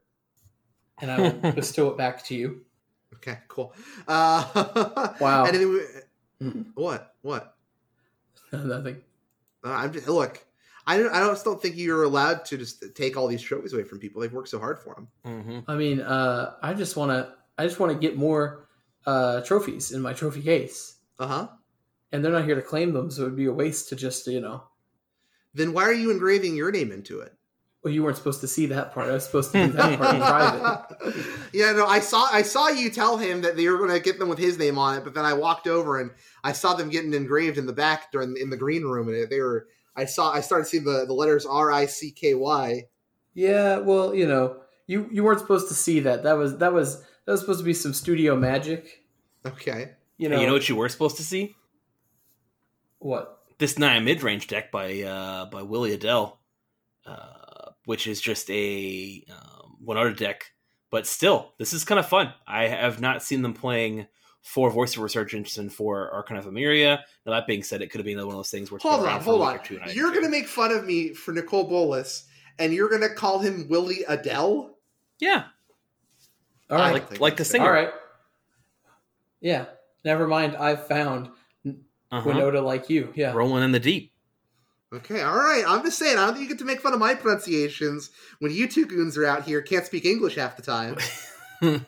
[1.01, 2.61] and I will bestow it back to you.
[3.15, 3.73] Okay, cool.
[4.07, 5.45] Uh, Wow.
[5.45, 5.69] Anything?
[5.73, 5.79] We,
[6.41, 6.65] Mhm.
[6.75, 7.15] what?
[7.21, 7.55] What?
[8.51, 9.01] Nothing.
[9.63, 10.45] Uh, I'm just look.
[10.87, 11.11] I don't.
[11.13, 14.21] I don't Still think you're allowed to just take all these trophies away from people.
[14.21, 15.07] They've worked so hard for them.
[15.23, 18.67] hmm I mean, uh, I just want to I just want to get more
[19.05, 21.47] uh, trophies in my trophy case, Uh huh.
[22.11, 24.41] and they're not here to claim them, so it'd be a waste to just you
[24.41, 24.63] know.
[25.53, 27.33] Then why are you engraving your name into it?
[27.85, 29.09] Well, you weren't supposed to see that part.
[29.09, 31.23] I was supposed to do that part in private.
[31.53, 34.17] yeah, no, I saw I saw you tell him that they were going to get
[34.17, 36.09] them with his name on it, but then I walked over and
[36.43, 39.39] I saw them getting engraved in the back during in the green room, and they
[39.39, 39.67] were.
[39.95, 40.31] I saw.
[40.31, 42.85] I started seeing the the letters R I C K Y.
[43.35, 46.23] Yeah, well, you know, you you weren't supposed to see that.
[46.23, 49.03] That was that was that was supposed to be some studio magic.
[49.45, 49.91] Okay.
[50.17, 51.55] You Hey, know, you know what you were supposed to see?
[52.97, 53.43] what?
[53.59, 56.39] This Naya mid range deck by uh, by Willie Adele,
[57.05, 57.27] uh,
[57.85, 60.51] which is just a um, one other deck,
[60.91, 62.33] but still, this is kind of fun.
[62.47, 64.07] I have not seen them playing
[64.43, 66.99] for Voice of Resurgence and for Archon of Emeria.
[67.25, 69.01] Now that being said, it could have been one of those things where it's Hold
[69.01, 69.55] been on, for a hold on.
[69.55, 72.25] or two and I You're going to make fun of me for Nicole Bolas,
[72.59, 74.77] and you're going to call him Willie Adele.
[75.19, 75.45] yeah,
[76.69, 77.65] All right, I like like the that's singer.
[77.65, 77.89] all right.
[79.41, 79.65] Yeah,
[80.03, 80.55] never mind.
[80.55, 81.29] I've found
[81.65, 82.21] Uh-huh.
[82.29, 83.11] Winota like you.
[83.15, 84.11] Yeah, rolling in the deep.
[84.93, 85.63] Okay, all right.
[85.67, 86.17] I'm just saying.
[86.17, 89.17] I don't think you get to make fun of my pronunciations when you two goons
[89.17, 90.95] are out here can't speak English half the time.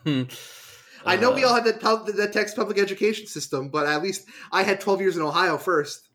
[1.05, 4.01] I know we Uh, all had that, pub, that text public education system, but at
[4.01, 6.09] least I had 12 years in Ohio first.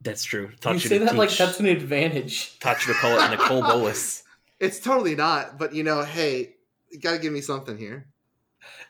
[0.00, 0.50] That's true.
[0.60, 2.58] Taught you you, say to that like that's an advantage.
[2.60, 4.22] taught you to call it Nicole Bolas.
[4.60, 6.54] It's totally not, but you know, hey,
[6.90, 8.06] you got to give me something here.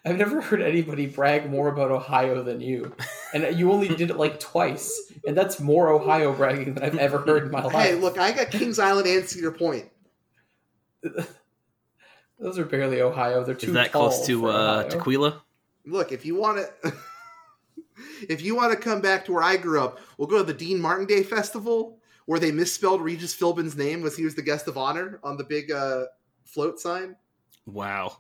[0.05, 2.95] I've never heard anybody brag more about Ohio than you,
[3.35, 7.19] and you only did it like twice, and that's more Ohio bragging than I've ever
[7.19, 7.75] heard in my life.
[7.75, 9.87] Hey, look, I got Kings Island and Cedar Point.
[12.39, 13.45] Those are barely Ohio.
[13.45, 15.43] They're too Is that tall close to uh, Tequila?
[15.85, 16.93] Look, if you want to,
[18.29, 20.55] if you want to come back to where I grew up, we'll go to the
[20.55, 24.69] Dean Martin Day Festival where they misspelled Regis Philbin's name was he was the guest
[24.69, 26.05] of honor on the big uh,
[26.45, 27.17] float sign.
[27.65, 28.19] Wow.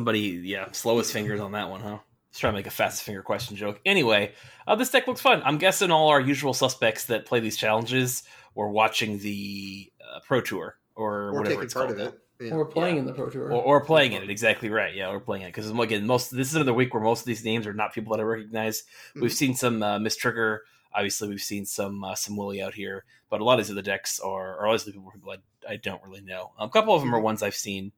[0.00, 1.96] Somebody, yeah, slow his fingers on that one, huh?
[2.28, 3.80] Let's try to make a fast finger question joke.
[3.86, 4.34] Anyway,
[4.66, 5.40] uh, this deck looks fun.
[5.42, 8.22] I'm guessing all our usual suspects that play these challenges
[8.54, 11.98] were watching the uh, Pro Tour or, Or whatever taking it's part called.
[12.00, 12.20] of it.
[12.44, 12.50] Yeah.
[12.52, 13.50] Or we're playing in the Pro Tour.
[13.50, 14.94] Or, or playing in it, exactly right.
[14.94, 17.42] Yeah, we're playing it because again, most this is another week where most of these
[17.42, 18.82] names are not people that I recognize.
[19.14, 19.34] We've Mhm.
[19.34, 21.30] seen some uh, Miss Trigger, obviously.
[21.30, 24.20] We've seen some uh, some Willie out here, but a lot of these other decks
[24.20, 26.52] are, are always the people, people I, I don't really know.
[26.58, 27.24] a couple of them are Mhm.
[27.24, 27.92] ones I've seen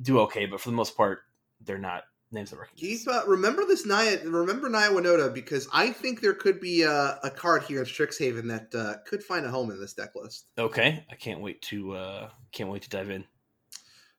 [0.00, 1.20] do okay, but for the most part,
[1.60, 2.80] they're not names I recognize.
[2.80, 4.18] Keith, uh, remember this Naya.
[4.24, 8.48] Remember Naya Winota because I think there could be a, a card here in Strixhaven
[8.48, 10.46] that uh, could find a home in this deck list.
[10.58, 13.24] Okay, I can't wait to uh, can't wait to dive in.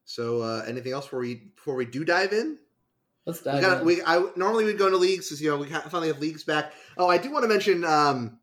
[0.06, 2.58] So, uh, anything else before we before we do dive in?
[3.26, 3.86] Let's We dive got in.
[3.86, 6.74] we I normally we'd go into leagues because you know we finally have leagues back.
[6.98, 8.40] Oh, I do want to mention, um,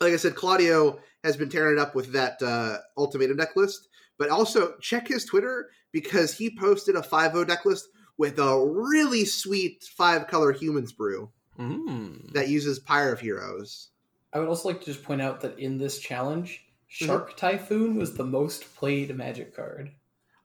[0.00, 3.88] like I said, Claudio has been tearing it up with that uh, ultimatum deck list,
[4.18, 9.24] but also check his Twitter because he posted a 5 deck list with a really
[9.24, 12.32] sweet five color humans brew Mm.
[12.32, 13.88] that uses Pyre of Heroes.
[14.32, 17.06] I would also like to just point out that in this challenge, Mm-hmm.
[17.06, 19.90] Shark Typhoon was the most played Magic card.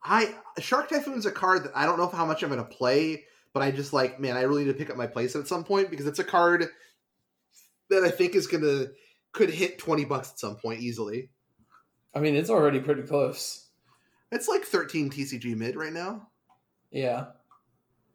[0.04, 3.26] I Shark Typhoon's a card that I don't know how much I'm going to play,
[3.54, 5.64] but I just like, man, I really need to pick up my place at some
[5.64, 6.66] point because it's a card
[7.92, 8.90] that I think is going to
[9.34, 11.30] could hit 20 bucks at some point easily.
[12.14, 13.68] I mean, it's already pretty close.
[14.32, 16.28] It's like 13 TCG mid right now.
[16.92, 17.26] Yeah.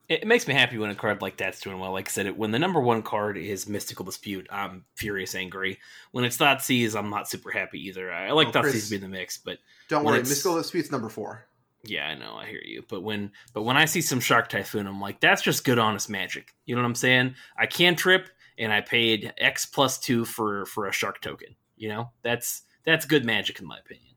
[0.08, 1.92] It, it makes me happy when a card like that's doing well.
[1.92, 5.78] Like I said, it, when the number one card is Mystical Dispute, I'm furious angry.
[6.12, 8.12] When it's Thoughtseize, I'm not super happy either.
[8.12, 8.84] I, I like Oh, Thoughtseize Chris.
[8.84, 11.46] to be in the mix, but Don't When worry, it's- Mystical Dispute's number four.
[11.84, 12.82] yeah, I know, I hear you.
[12.88, 16.08] But when but when I see some Shark Typhoon, I'm like, that's just good, honest
[16.10, 16.54] magic.
[16.66, 17.34] You know what I'm saying?
[17.58, 18.28] I can trip,
[18.58, 21.56] and I paid X plus two for for a Shark token.
[21.76, 24.14] You know, that's that's good magic in my opinion.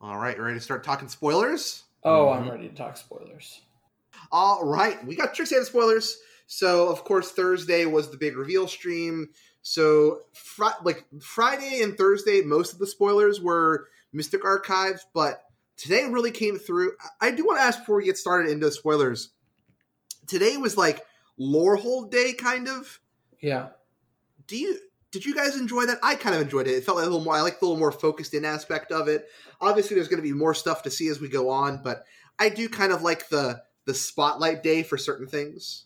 [0.00, 1.82] All right, ready to start talking spoilers?
[2.04, 2.50] Oh, I'm Mhm.
[2.52, 3.62] ready to talk spoilers.
[4.30, 6.20] All right, we got tricks and spoilers.
[6.46, 9.30] So, of course, Thursday was the big reveal stream.
[9.62, 15.44] So, fri- like Friday and Thursday, most of the spoilers were Mystic Archives, but
[15.76, 16.92] today really came through.
[17.20, 19.30] I I do want to ask before we get started into spoilers.
[20.26, 21.04] Today was like
[21.38, 23.00] Lorehold Day, kind of.
[23.40, 23.70] Yeah.
[24.46, 24.78] Do you
[25.10, 25.98] did you guys enjoy that?
[26.02, 26.72] I kind of enjoyed it.
[26.72, 27.34] It felt like a little more.
[27.34, 29.28] I like the little more focused in aspect of it.
[29.60, 32.04] Obviously, there's going to be more stuff to see as we go on, but
[32.38, 35.84] I do kind of like the the spotlight day for certain things.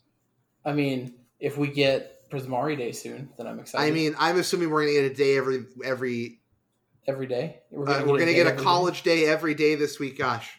[0.64, 3.86] I mean, if we get Prismari Day soon, then I'm excited.
[3.86, 6.40] I mean, I'm assuming we're going to get a day every every.
[7.06, 7.60] every day.
[7.70, 10.18] We're Uh, we're going to day get a college day every day this week.
[10.18, 10.50] Gosh,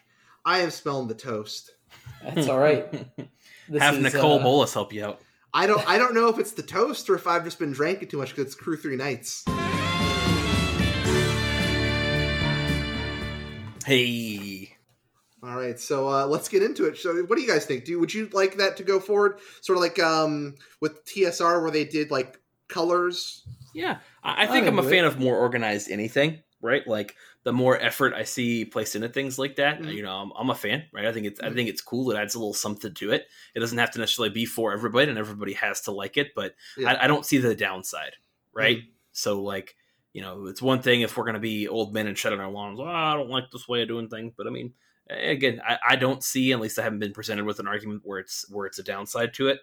[0.45, 1.71] I am smelling the toast.
[2.23, 2.85] That's all right.
[3.79, 5.21] Have is, Nicole uh, Bolas help you out.
[5.55, 8.07] I don't I don't know if it's the toast or if I've just been drinking
[8.07, 9.45] too much because it's Crew Three Nights.
[13.85, 14.75] Hey,
[15.43, 16.97] All right, so uh, let's get into it.
[16.97, 17.85] So, what do you guys think?
[17.85, 21.69] Do would you like that to go forward, sort of like um, with TSR where
[21.69, 23.43] they did like colors?
[23.75, 26.39] yeah, I, I think I'm I'm a fan of more organized anything.
[26.61, 29.93] Right, like the more effort I see placed into things like that, Mhm.
[29.93, 30.85] you know, I'm, I'm a fan.
[30.93, 31.55] Right, I think it's I Mhm.
[31.55, 32.09] think it's cool.
[32.11, 33.27] It adds a little something to it.
[33.53, 36.33] It doesn't have to necessarily be for everybody, and everybody has to like it.
[36.35, 36.93] But Yeah.
[36.93, 38.15] I, I don't see the downside.
[38.53, 38.89] Right, Mm-hmm.
[39.11, 39.75] so like
[40.13, 42.39] you know, it's one thing if we're going to be old men and shut on
[42.39, 42.79] our lawns.
[42.79, 44.31] Oh, I don't like this way of doing things.
[44.37, 44.75] But I mean,
[45.09, 48.19] again, I, I don't see, at least I haven't been presented with an argument where
[48.19, 49.61] it's where it's a downside to it.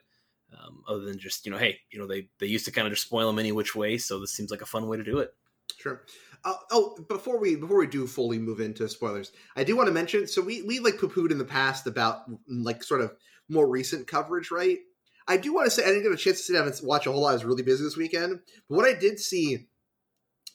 [0.53, 2.93] Um, other than just you know, hey, you know, they they used to kind of
[2.93, 5.21] just spoil them any which way, so this seems like a fun way to do
[5.21, 5.33] it.
[5.79, 6.03] Sure.
[6.45, 9.93] Uh, oh, before we before we do fully move into spoilers, I do want to
[9.93, 10.27] mention.
[10.27, 13.13] So we we like poo pooed in the past about like sort of
[13.49, 14.79] more recent coverage, right?
[15.29, 17.07] I do want to say I didn't get a chance to sit down and watch
[17.07, 17.31] a whole lot.
[17.31, 19.69] I was really busy this weekend, but what I did see,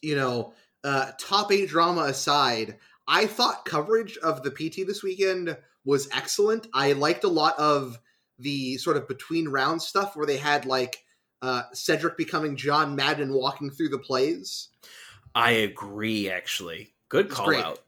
[0.01, 5.55] you know, uh, top eight drama aside, I thought coverage of the PT this weekend
[5.85, 6.67] was excellent.
[6.73, 7.99] I liked a lot of
[8.39, 11.03] the sort of between round stuff where they had like
[11.41, 14.69] uh, Cedric becoming John Madden walking through the plays.
[15.35, 16.93] I agree, actually.
[17.09, 17.79] Good call out.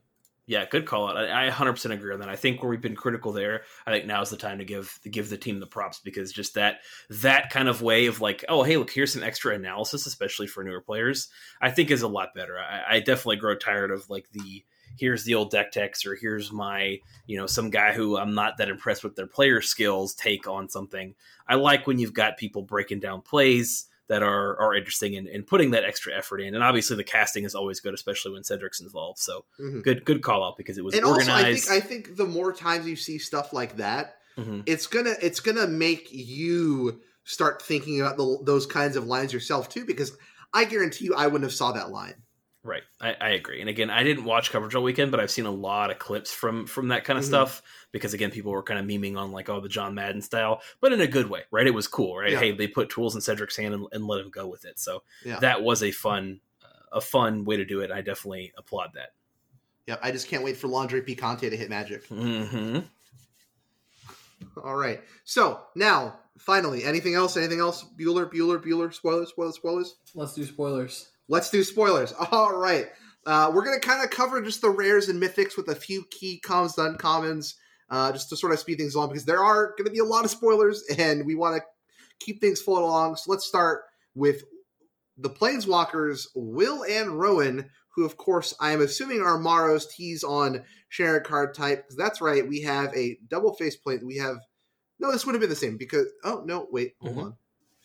[0.47, 1.17] Yeah, good call out.
[1.17, 2.29] I, I 100% agree on that.
[2.29, 5.09] I think where we've been critical there, I think now's the time to give to
[5.09, 6.79] give the team the props because just that
[7.09, 10.63] that kind of way of like, oh, hey, look, here's some extra analysis, especially for
[10.63, 11.27] newer players.
[11.61, 12.57] I think is a lot better.
[12.57, 14.63] I, I definitely grow tired of like the
[14.97, 18.57] here's the old deck text or here's my you know some guy who I'm not
[18.57, 21.13] that impressed with their player skills take on something.
[21.45, 25.45] I like when you've got people breaking down plays that are are interesting and, and
[25.45, 26.55] putting that extra effort in.
[26.55, 29.19] And obviously the casting is always good, especially when Cedric's involved.
[29.19, 29.83] So Mhm.
[29.83, 31.67] good good call out because it was and also I organized.
[31.67, 34.63] think I think the more times you see stuff like that, Mhm.
[34.65, 39.67] it's gonna it's gonna make you start thinking about the, those kinds of lines yourself
[39.69, 39.83] too.
[39.85, 40.13] Because
[40.53, 42.15] I guarantee you, I wouldn't have saw that line.
[42.67, 43.61] Right, I, I agree.
[43.61, 46.33] And again, I didn't watch coverage all weekend, but I've seen a lot of clips
[46.33, 47.29] from from that kind of Mhm.
[47.29, 47.61] stuff
[47.93, 50.91] because again, people were kind of memeing on like, oh, the John Madden style, but
[50.91, 51.65] in a good way, right?
[51.65, 52.33] It was cool, right?
[52.33, 52.39] Yeah.
[52.39, 54.79] Hey, they put tools in Cedric's hand and, and let him go with it.
[54.79, 55.39] So Yeah.
[55.39, 57.89] that was a fun uh, a fun way to do it.
[57.89, 59.13] I definitely applaud that.
[59.85, 62.05] Yep, I just can't wait for Laundry Picante to hit Magic.
[62.07, 62.79] hmm
[64.61, 67.37] All right, so now finally, anything else?
[67.37, 67.85] Anything else?
[67.97, 68.93] Bueller, Bueller, Bueller.
[68.93, 69.95] Spoilers, spoilers, spoilers.
[70.13, 71.07] Let's do spoilers.
[71.29, 72.13] Let's do spoilers.
[72.31, 72.87] All right.
[73.25, 76.05] Uh, we're going to kind of cover just the rares and mythics with a few
[76.11, 77.55] key commons to uncommons,
[77.89, 80.05] uh, just to sort of speed things along because there are going to be a
[80.05, 81.63] lot of spoilers and we want to
[82.25, 83.17] keep things flowing along.
[83.17, 83.81] So let's start
[84.15, 84.43] with
[85.17, 90.63] the Planeswalkers, Will and Rowan, who, of course, I am assuming are Maro's tease on
[90.89, 91.79] sharing card type.
[91.83, 94.05] Because that's right, we have a double face plate.
[94.05, 94.37] We have.
[94.99, 96.05] No, this would have been the same because.
[96.23, 97.23] Oh, no, wait, hold Mhm.
[97.23, 97.37] on.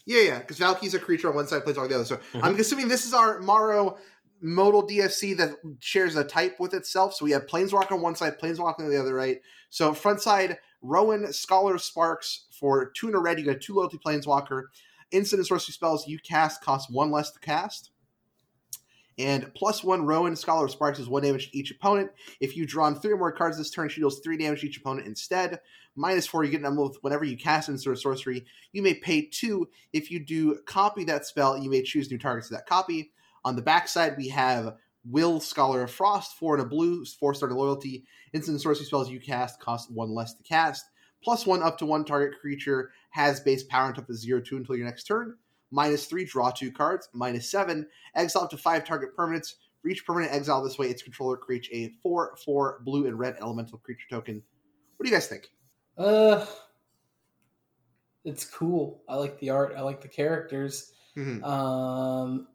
[0.05, 2.05] Yeah, yeah, because Valki's a creature on one side, Planeswalker on the other.
[2.05, 2.41] So Mhm.
[2.43, 3.99] I'm assuming this is our Maro
[4.41, 7.15] modal DFC that shares a type with itself.
[7.15, 9.41] So we have Planeswalker on one side, Planeswalker on the other, right?
[9.71, 13.39] So front side, Rowan, Scholar Sparks for two in a red.
[13.39, 14.65] You got two loyalty Planeswalker.
[15.13, 17.91] Instant and sorcery spells you cast cost one less to cast.
[19.19, 22.11] And plus one Rowan, Scholar of Sparks is one damage to each opponent.
[22.41, 24.69] If you draw on three or more cards this turn, she deals three damage to
[24.69, 25.61] each opponent instead.
[25.95, 28.47] Minus four, you get number with whenever you cast instant or sorcery.
[28.73, 29.69] You may pay two.
[29.93, 33.13] If you do copy that spell, you may choose new targets to that copy.
[33.45, 37.51] On the backside, we have Will Scholar of Frost, four and a blue, four star
[37.51, 38.05] loyalty.
[38.33, 40.87] Instant sorcery spells you cast cost one less to cast.
[41.23, 44.77] Plus one up to one target creature has base power and of zero two until
[44.77, 45.37] your next turn.
[45.73, 47.09] Minus three, draw two cards.
[47.13, 49.55] Minus seven, exile up to five target permanents.
[49.81, 53.37] For each permanent exile this way, its controller creates a four four blue and red
[53.41, 54.43] elemental creature token.
[54.97, 55.51] What do you guys think?
[55.99, 56.47] Uh,
[58.25, 59.03] it's cool.
[59.09, 59.75] I like the art.
[59.77, 60.93] I like the characters.
[61.17, 61.43] Mhm.
[61.43, 62.47] Um,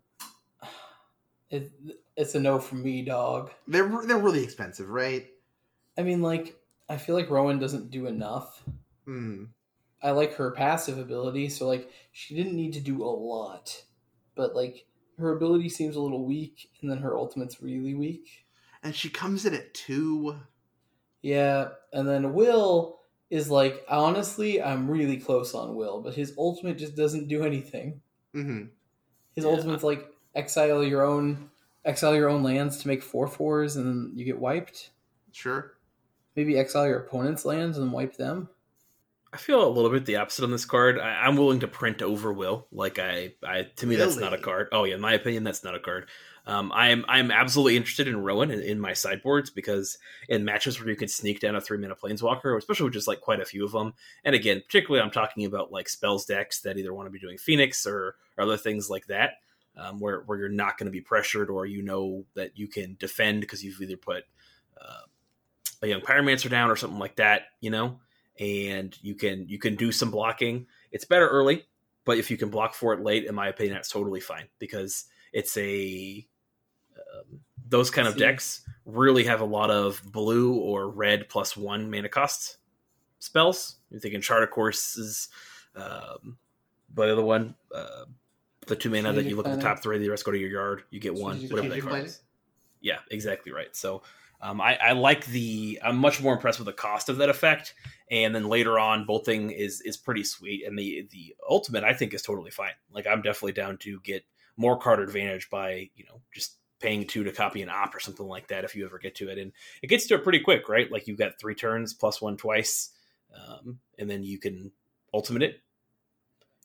[1.50, 1.72] it,
[2.16, 3.52] it's a no from me, dog.
[3.68, 5.28] They're they're really expensive, right?
[5.98, 6.56] I mean, like,
[6.88, 8.64] I feel like Rowan doesn't do enough.
[9.06, 9.46] Hmm.
[10.02, 13.84] I like her passive ability, so like she didn't need to do a lot,
[14.36, 14.86] but like
[15.18, 18.46] her ability seems a little weak, and then her ultimate's really weak.
[18.84, 20.40] And she comes in at two.
[21.22, 26.78] Yeah, and then Will is like honestly, I'm really close on Will, but his ultimate
[26.78, 28.02] just doesn't do anything.
[28.34, 28.66] hmm
[29.36, 29.52] His Yeah.
[29.52, 31.50] ultimate's like exile your own
[31.86, 34.92] exile your own lands to make four fours, and then you get wiped.
[35.32, 35.74] Sure.
[36.36, 38.50] Maybe exile your opponent's lands and wipe them.
[39.34, 41.00] I feel a little bit the opposite on this card.
[41.00, 42.68] I, I'm willing to print over Will.
[42.72, 44.70] Like I, I to me that's not a card.
[44.72, 46.08] Oh yeah, in my opinion, that's not a card.
[46.46, 49.98] Um, I'm I'm absolutely interested in Rowan in, in my sideboards because
[50.30, 53.20] in matches where you can sneak down a three mana planeswalker, especially with just like
[53.20, 53.94] quite a few of them.
[54.24, 57.38] And again, particularly I'm talking about like spells decks that either want to be doing
[57.38, 59.32] Phoenix or, or other things like that,
[59.76, 62.96] um, where where you're not going to be pressured or you know that you can
[62.98, 64.24] defend because you've either put
[64.82, 65.02] uh,
[65.82, 68.00] a young pyromancer down or something like that, you know
[68.40, 70.68] and you can you can do some blocking.
[70.92, 71.66] It's better early,
[72.06, 75.06] but if you can block for it late, in my opinion, that's totally fine because
[75.34, 76.26] it's a
[76.98, 78.22] um, those kind of See.
[78.22, 82.58] decks really have a lot of blue or red plus one mana cost
[83.20, 83.78] spells.
[83.90, 85.30] You're thinking Chart a Courses,
[85.76, 86.38] um,
[86.94, 88.06] but the other one, uh,
[88.68, 90.50] the two mana that you look at the top three, the rest go to your
[90.50, 90.84] yard.
[90.90, 92.22] You get one, Strategic whatever that card is.
[92.82, 93.76] Yeah, exactly right.
[93.76, 94.04] So
[94.42, 95.80] um, I, I like the.
[95.84, 97.74] I'm much more impressed with the cost of that effect,
[98.12, 102.14] and then later on, bolting is is pretty sweet, and the the ultimate I think
[102.14, 102.74] is totally fine.
[102.92, 104.24] Like I'm definitely down to get
[104.56, 108.28] more card advantage by you know just paying two to copy an op or something
[108.28, 110.70] like that if you ever get to it, and it gets to it pretty quick,
[110.70, 110.92] right?
[110.92, 112.92] Like you've got three turns plus one twice,
[113.36, 114.72] um, and then you can
[115.16, 115.62] ultimate it,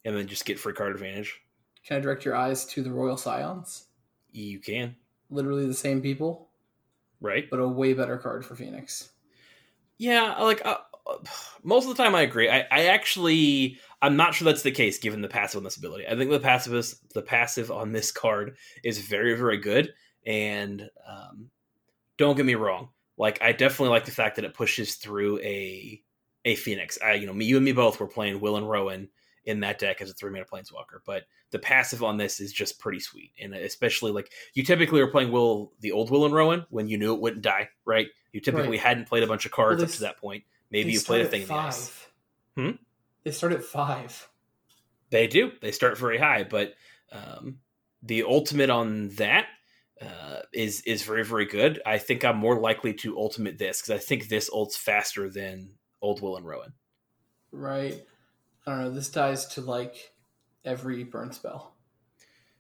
[0.05, 1.41] and then just get free card advantage.
[1.87, 3.87] Can I direct your eyes to the Royal Scions?
[4.31, 4.97] You can,
[5.31, 6.51] Literally the same people,
[7.23, 7.49] right?
[7.51, 9.11] but a way better card for Phoenix.
[9.99, 11.17] Yeah, like uh, uh,
[11.63, 12.49] most of the time, I agree.
[12.49, 16.07] I, I actually, I'm not sure that's the case given the passive on this ability.
[16.09, 19.95] I think the passive is the passive on this card is very, very good.
[20.27, 21.51] And um,
[22.17, 26.03] don't get me wrong, like I definitely like the fact that it pushes through a
[26.45, 26.99] a Phoenix.
[27.05, 29.09] I, you know, me, you and me both were playing Will and Rowan
[29.45, 32.79] in that deck as a three mana planeswalker, but the passive on this is just
[32.79, 36.65] pretty sweet, and especially like you typically are playing Will, the old Will and Rowan
[36.71, 38.07] when you knew it wouldn't die, right?
[38.33, 38.81] You typically Right.
[38.81, 40.45] hadn't played a bunch of cards Well, up to that point.
[40.71, 41.89] Maybe you played a thing at in the ice.
[41.89, 42.13] five.
[42.57, 42.71] Hmm?
[43.25, 44.29] They start at five.
[45.11, 45.53] They do.
[45.61, 46.75] They start very high, but
[47.13, 47.59] um,
[48.03, 49.47] the ultimate on that
[50.01, 51.81] uh, is is very very good.
[51.85, 55.73] I think I'm more likely to ultimate this because I think this ults faster than
[56.01, 56.73] old Will and Rowan.
[57.53, 58.03] Right.
[58.67, 58.91] I don't know.
[58.91, 60.13] This dies to like
[60.65, 61.75] every burn spell.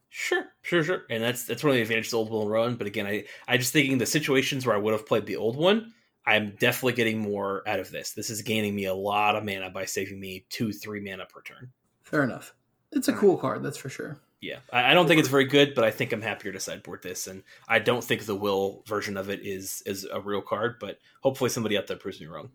[0.09, 1.03] Sure, sure, sure.
[1.09, 2.77] And that's that's one of the advantages of the old Will and Rowan.
[2.77, 5.57] But again, I I just thinking the situations where I would have played the old
[5.57, 5.95] one,
[6.27, 8.12] I'm definitely getting more out of this.
[8.12, 11.41] This is gaining me a lot of mana by saving me two three mana per
[11.43, 11.73] turn.
[12.03, 12.55] Fair enough.
[12.91, 14.21] It's a cool card, that's for sure.
[14.43, 17.03] Yeah, I, I don't think it's very good, but I think I'm happier to sideboard
[17.03, 20.77] this, and I don't think the will version of it is is a real card.
[20.79, 22.51] But hopefully, somebody out there proves me wrong.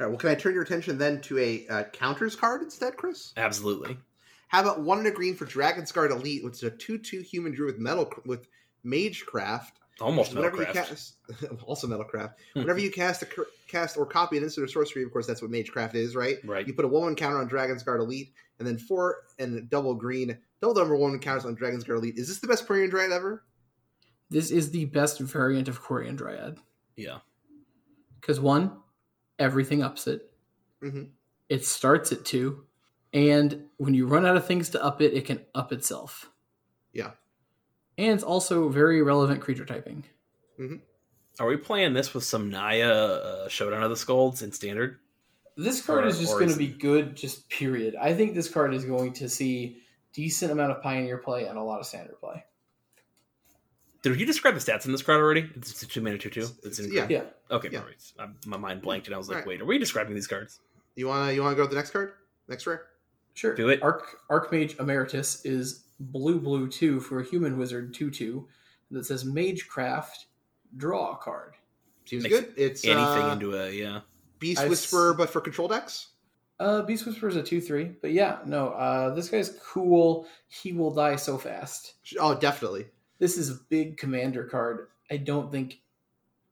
[0.00, 0.08] All right.
[0.08, 3.32] Well, can I turn your attention then to a uh, counters card instead, Chris?
[3.36, 3.96] Absolutely.
[4.48, 7.74] How about one and a green for Dragonsguard Elite, which is a two-two human druid
[7.74, 8.46] with metal with
[8.84, 9.72] Magecraft.
[10.00, 10.72] Almost Whenever you Metalcraft.
[10.74, 11.14] cast,
[11.66, 12.34] also Metalcraft.
[12.54, 13.26] Whenever you cast a
[13.68, 16.38] cast or copy an instant or sorcery, of course, that's what Magecraft is, right?
[16.44, 16.66] Right.
[16.66, 20.74] You put a one-one counter on Dragonsguard Elite, and then four and double green, double
[20.74, 22.18] number one counters on Dragon's Guard Elite.
[22.18, 23.44] Is this the best Quirion Dryad ever?
[24.30, 26.58] This is the best variant of Quirion Dryad.
[26.96, 27.18] Yeah.
[28.20, 28.76] Because one,
[29.38, 30.32] everything ups it.
[30.82, 31.10] Mhm.
[31.48, 32.66] It starts at two.
[33.12, 36.30] And when you run out of things to up it, it can up itself.
[36.92, 37.12] Yeah.
[37.96, 40.04] And it's also very relevant creature typing.
[41.40, 44.98] Are we playing this with some Naya uh, Showdown of the Skalds in standard?
[45.56, 47.94] This card Or- is just going to be good, just period.
[47.96, 49.78] I think this card is going to see
[50.12, 52.44] decent amount of Pioneer play and a lot of standard play.
[54.04, 55.50] Did you describe the stats in this card already?
[55.56, 56.46] It's a two mana two two.
[56.62, 57.06] It's in Yeah.
[57.08, 57.22] Yeah.
[57.50, 57.80] Okay, Yeah.
[57.80, 58.12] perfect.
[58.18, 59.46] Um, my mind blanked, and I was like, Right.
[59.46, 60.60] "Wait, are we describing these cards?"
[60.94, 62.12] You wanna you wanna go to the next card?
[62.48, 62.86] Next rare?
[63.34, 63.54] Sure.
[63.54, 63.82] Do it.
[63.82, 68.46] Arc Archmage Emeritus is blue blue two for a human wizard two two.
[68.90, 70.26] that says Magecraft,
[70.76, 71.54] draw a card.
[72.04, 72.54] Seems Makes good.
[72.56, 74.00] It's Anything uh, into a yeah.
[74.38, 76.08] Beast I s- Whisperer, but for control decks.
[76.60, 80.28] Uh, Beast Whisperer is a two three, but yeah, no, uh, this guy's cool.
[80.48, 81.94] He will die so fast.
[82.20, 82.86] Oh, definitely.
[83.18, 84.88] This is a big commander card.
[85.10, 85.80] I don't think,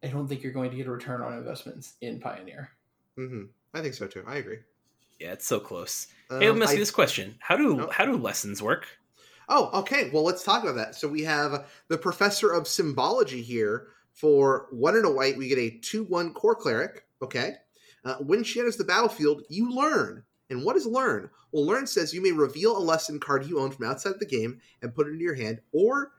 [0.02, 2.70] I don't think you're going to get a return on investments in Pioneer.
[3.16, 3.44] hmm
[3.74, 4.22] I think so too.
[4.26, 4.58] I agree.
[5.18, 6.08] Yeah, it's so close.
[6.28, 8.86] hey, let Um, me ask I- you this question: How do how do lessons work?
[9.48, 10.10] Oh, okay.
[10.10, 10.94] Well, let's talk about that.
[10.94, 13.88] So we have the Professor of Symbology here.
[14.14, 17.06] For one and a white, we get a 2 1 Kor cleric.
[17.22, 17.54] Okay.
[18.04, 20.22] Uh, when she enters the battlefield, you learn.
[20.50, 21.30] And what is learn?
[21.50, 24.60] Well, learn says you may reveal a lesson card you own from outside the game
[24.82, 26.12] and put it into your hand, or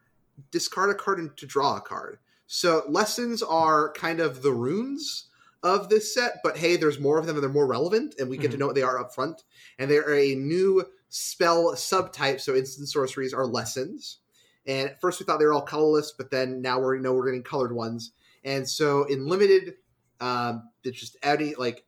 [0.52, 2.20] discard a card and to draw a card.
[2.48, 5.28] So lessons are kind of the runes
[5.64, 8.38] of this set, but hey, there's more of them and they're more relevant, and we
[8.38, 8.60] get to Mhm.
[8.60, 9.44] know what they are up front.
[9.80, 14.20] And they're a new spell subtype, so instant sorceries are lessons.
[14.66, 17.26] And at first we thought they were all colorless, but then now we know we're
[17.26, 18.12] getting colored ones.
[18.44, 19.76] And so in limited,
[20.20, 21.86] um, it's just adding like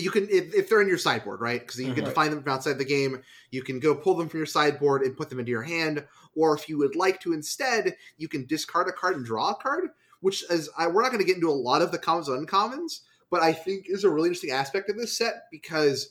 [0.00, 1.60] you can if, if they're in your sideboard, right?
[1.60, 2.08] Because you can Mhm.
[2.08, 3.22] define them from outside the game.
[3.50, 6.54] You can go pull them from your sideboard and put them into your hand, or
[6.54, 9.90] if you would like to instead, you can discard a card and draw a card.
[10.20, 12.46] Which is I, we're not going to get into a lot of the commons and
[12.46, 16.10] uncommons, but I think is a really interesting aspect of this set because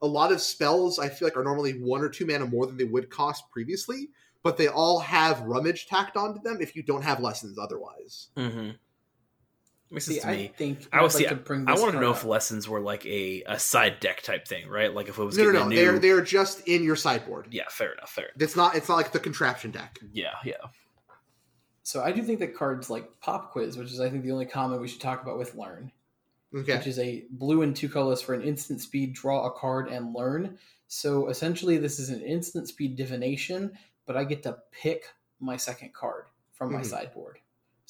[0.00, 2.78] a lot of spells I feel like are normally one or two mana more than
[2.78, 4.08] they would cost previously,
[4.42, 8.28] but they all have rummage tacked onto them if you don't have lessons otherwise.
[8.34, 8.70] Mm-hmm.
[9.92, 10.52] Makes sense See, to I me.
[10.56, 11.66] think I was- would yeah, to bring.
[11.68, 12.16] I this wanted to know up.
[12.18, 14.94] if lessons were like a, a side deck type thing, right?
[14.94, 15.66] Like if it was No, no, no.
[15.66, 17.48] a They're they're just in your sideboard.
[17.50, 18.10] Yeah, fair enough.
[18.10, 18.28] Fair.
[18.38, 19.98] It's not it's not like the contraption deck.
[20.12, 20.54] Yeah, yeah.
[21.82, 24.46] So I do think that cards like Pop Quiz, which is I think the only
[24.46, 25.90] common we should talk about with Learn,
[26.54, 26.76] Okay.
[26.76, 30.14] which is a blue and two colors for an instant speed, draw a card and
[30.14, 30.58] learn.
[30.86, 33.72] So essentially, this is an instant speed divination,
[34.06, 35.04] but I get to pick
[35.40, 36.86] my second card from my Mhm.
[36.86, 37.38] sideboard.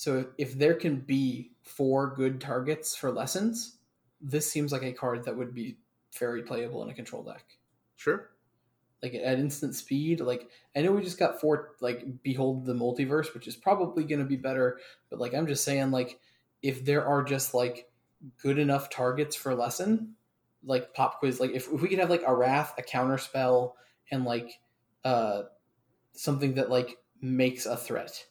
[0.00, 3.76] So if, there can be four good targets for lessons,
[4.18, 5.76] this seems like a card that would be
[6.18, 7.44] very playable in a control deck.
[7.96, 8.30] Sure.
[9.02, 13.34] like at instant speed like i know we just got four like behold the multiverse
[13.34, 14.78] which is probably going to be better
[15.10, 16.18] but like i'm just saying like
[16.62, 17.90] if there are just like
[18.38, 20.14] good enough targets for lesson
[20.64, 23.76] like pop quiz like if, if we could have like a wrath a counter spell
[24.10, 24.60] and like
[25.04, 25.42] uh
[26.14, 28.24] something that like makes a threat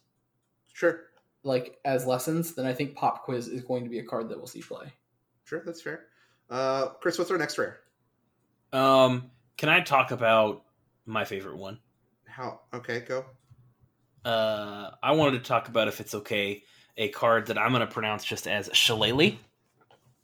[0.72, 1.09] Sure.
[1.42, 4.36] Like as lessons then i think pop quiz is going to be a card that
[4.36, 4.92] we'll see play
[5.50, 6.06] Sure, that's fair.
[6.48, 7.80] Uh Chris, what's our next rare?
[8.72, 10.62] Um, can I talk about
[11.04, 11.80] my favorite one?
[12.24, 13.24] How okay, go.
[14.24, 16.62] Uh, I wanted to talk about if it's okay
[16.96, 19.38] a card that I'm going to pronounce just as Shillelagh.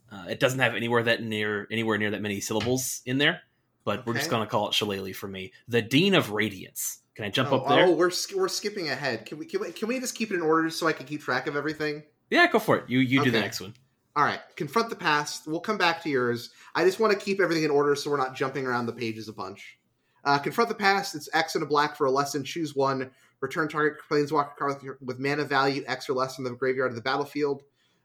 [0.09, 3.41] Uh, it doesn't have anywhere that near anywhere near that many syllables in there,
[3.83, 5.51] but we're just going to call it Shillelagh for me.
[5.67, 6.99] The Dean of Radiance.
[7.17, 7.87] Can I jump oh, up there?
[7.87, 9.25] oh, we're we're skipping ahead.
[9.25, 11.19] Can we, can we can we just keep it in order so I can keep
[11.19, 12.03] track of everything?
[12.29, 12.87] Yeah, go for it.
[12.87, 13.73] You you do the next one.
[14.15, 15.47] All right, confront the past.
[15.47, 16.51] We'll come back to yours.
[16.75, 19.27] I just want to keep everything in order so we're not jumping around the pages
[19.29, 19.79] a bunch.
[20.23, 21.15] Uh, confront the past.
[21.15, 22.43] It's X and a black for a lesson.
[22.43, 23.09] Choose one.
[23.41, 26.95] Return target planeswalker card with, with mana value X or less from the graveyard to
[26.95, 27.63] the battlefield,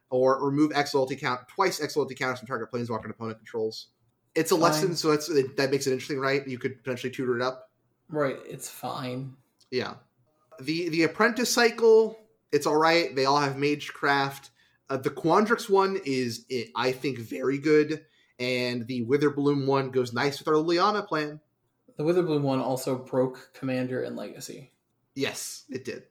[0.09, 3.89] or remove X loyalty count twice X loyalty counters from target planeswalker and opponent controls.
[4.33, 4.61] It's a Fine.
[4.63, 6.47] lesson, so that's it, that makes it interesting, right?
[6.47, 7.69] You could potentially tutor it up.
[8.09, 9.33] Right it's fine
[9.71, 9.95] Yeah.
[10.59, 12.17] The the apprentice cycle,
[12.51, 13.15] it's all right.
[13.15, 14.51] They all have magecraft.
[14.87, 18.05] Uh, the Quandrix one is, eh, I think, very good,
[18.37, 21.39] and the Witherbloom one goes nice with our Liliana plan.
[21.97, 24.71] the witherbloom one also broke commander and legacy
[25.15, 26.03] Yes, it did.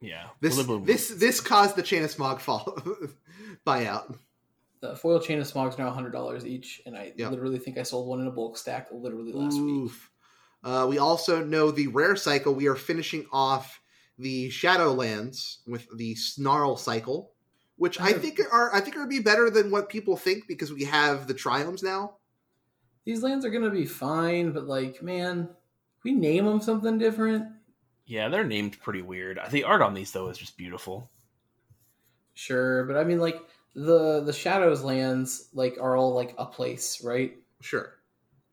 [0.00, 0.28] Yeah.
[0.40, 2.64] This this this caused the Chain of Smog fall
[3.66, 4.16] buyout.
[4.80, 7.30] The foil chain of smogs now hundred dollars each, and I Yep.
[7.30, 9.92] literally think I sold one in a bulk stack literally last week.
[10.66, 10.70] Oof.
[10.72, 12.54] Uh, we also know the rare cycle.
[12.54, 13.80] We are finishing off
[14.18, 17.32] the Shadowlands with the Snarl cycle,
[17.76, 18.18] which I Oh.
[18.18, 21.34] think are I think are be better than what people think because we have the
[21.34, 22.18] Triomes now.
[23.04, 25.48] These lands are gonna be fine, but like, man,
[26.04, 27.48] we name them something different.
[28.04, 29.40] yeah, they're named pretty weird.
[29.50, 31.10] The art on these though is just beautiful.
[32.34, 33.40] Sure, but I mean, like
[33.74, 37.36] the the shadows lands like are all like a place, right?
[37.60, 37.94] Sure.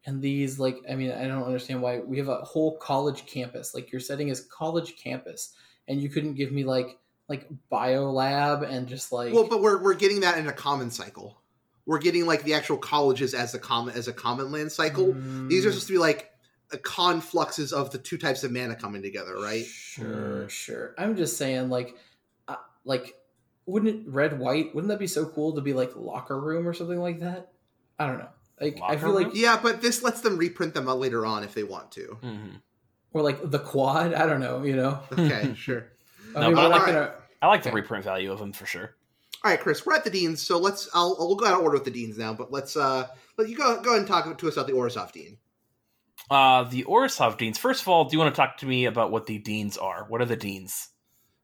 [0.09, 3.75] And these, like, I mean, I don't understand why we have a whole college campus.
[3.75, 5.53] Like, your setting is college campus,
[5.87, 9.81] and you couldn't give me like like bio lab and just like Well, but we're
[9.81, 11.41] we're getting that in a common cycle.
[11.85, 15.19] We're getting like the actual colleges as a common as a common land cycle.
[15.47, 16.31] These are Mm, supposed to be like
[16.71, 19.71] confluxes of the two types of mana coming together, right?
[19.71, 20.95] Sure, sure.
[20.97, 21.97] I'm just saying, like,
[22.47, 22.55] uh,
[22.85, 23.15] like,
[23.65, 24.73] wouldn't it red white?
[24.73, 27.51] Wouldn't that be so cool to be like locker room or something like that?
[27.97, 28.29] I don't know.
[28.61, 29.35] Like, I Locker feel like, room?
[29.35, 32.17] Yeah, but this lets them reprint them later on if they want to.
[32.21, 32.49] Mm-hmm.
[33.13, 34.13] or like the quad.
[34.13, 34.63] I don't know.
[34.63, 35.87] You know, Okay, sure.
[36.35, 37.13] I No, mean, but we're I not like- gonna.
[37.41, 38.95] I like the reprint value of them for sure.
[39.45, 40.89] All right, Chris, we're at the deans, so let's.
[40.93, 42.75] I'll, I'll go out of order with the deans now, but let's.
[42.75, 43.07] uh
[43.37, 43.79] Let you go.
[43.81, 45.37] Go ahead and talk to us about the Orzhov dean.
[46.29, 47.57] Uh, the Orzhov deans.
[47.57, 50.05] First of all, do you want to talk to me about what the deans are?
[50.09, 50.89] What are the deans?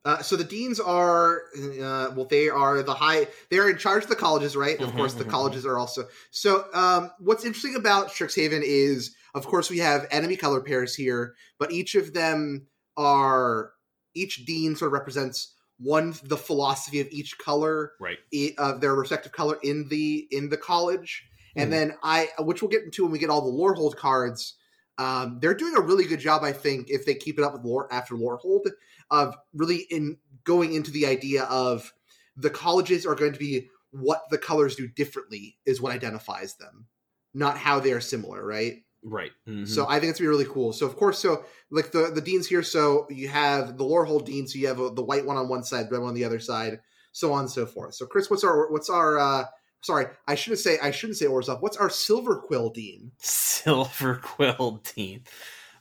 [0.06, 3.28] Uh, so the deans are, uh, well, they are the high.
[3.50, 4.80] They're in charge of the colleges, right?
[4.84, 6.08] Of Mhm, course, the mhm, colleges are also.
[6.32, 11.36] So, um, what's interesting about Strixhaven is, of course, we have enemy color pairs here,
[11.58, 13.74] but each of them are
[14.14, 18.20] each dean sort of represents one the philosophy of each color Right.
[18.58, 21.24] of their respective color in the in the college,
[21.58, 21.74] and Mhm.
[21.74, 24.56] then I, which we'll get into when we get all the Lorehold cards.
[24.98, 27.64] Um, they're doing a really good job, I think, if they keep it up with
[27.66, 28.72] lore after Lorehold,
[29.12, 31.92] of really in going into the idea of
[32.38, 36.86] the colleges are going to be what the colors do differently is what identifies them,
[37.34, 38.84] not how they are similar, right?
[39.04, 39.32] Right.
[39.48, 39.68] Mhm.
[39.68, 40.74] So I think it's gonna be really cool.
[40.74, 44.48] So of course, so like the the deans here, so you have the Lorehold dean,
[44.48, 46.40] so you have a, the white one on one side, red one on the other
[46.40, 46.80] side,
[47.12, 47.94] so on and so forth.
[47.94, 49.46] So Chris, what's our what's our uh
[49.82, 51.62] sorry, I shouldn't say I shouldn't say Orzhov.
[51.62, 53.12] What's our Silverquill dean?
[53.22, 55.24] Silverquill Dean.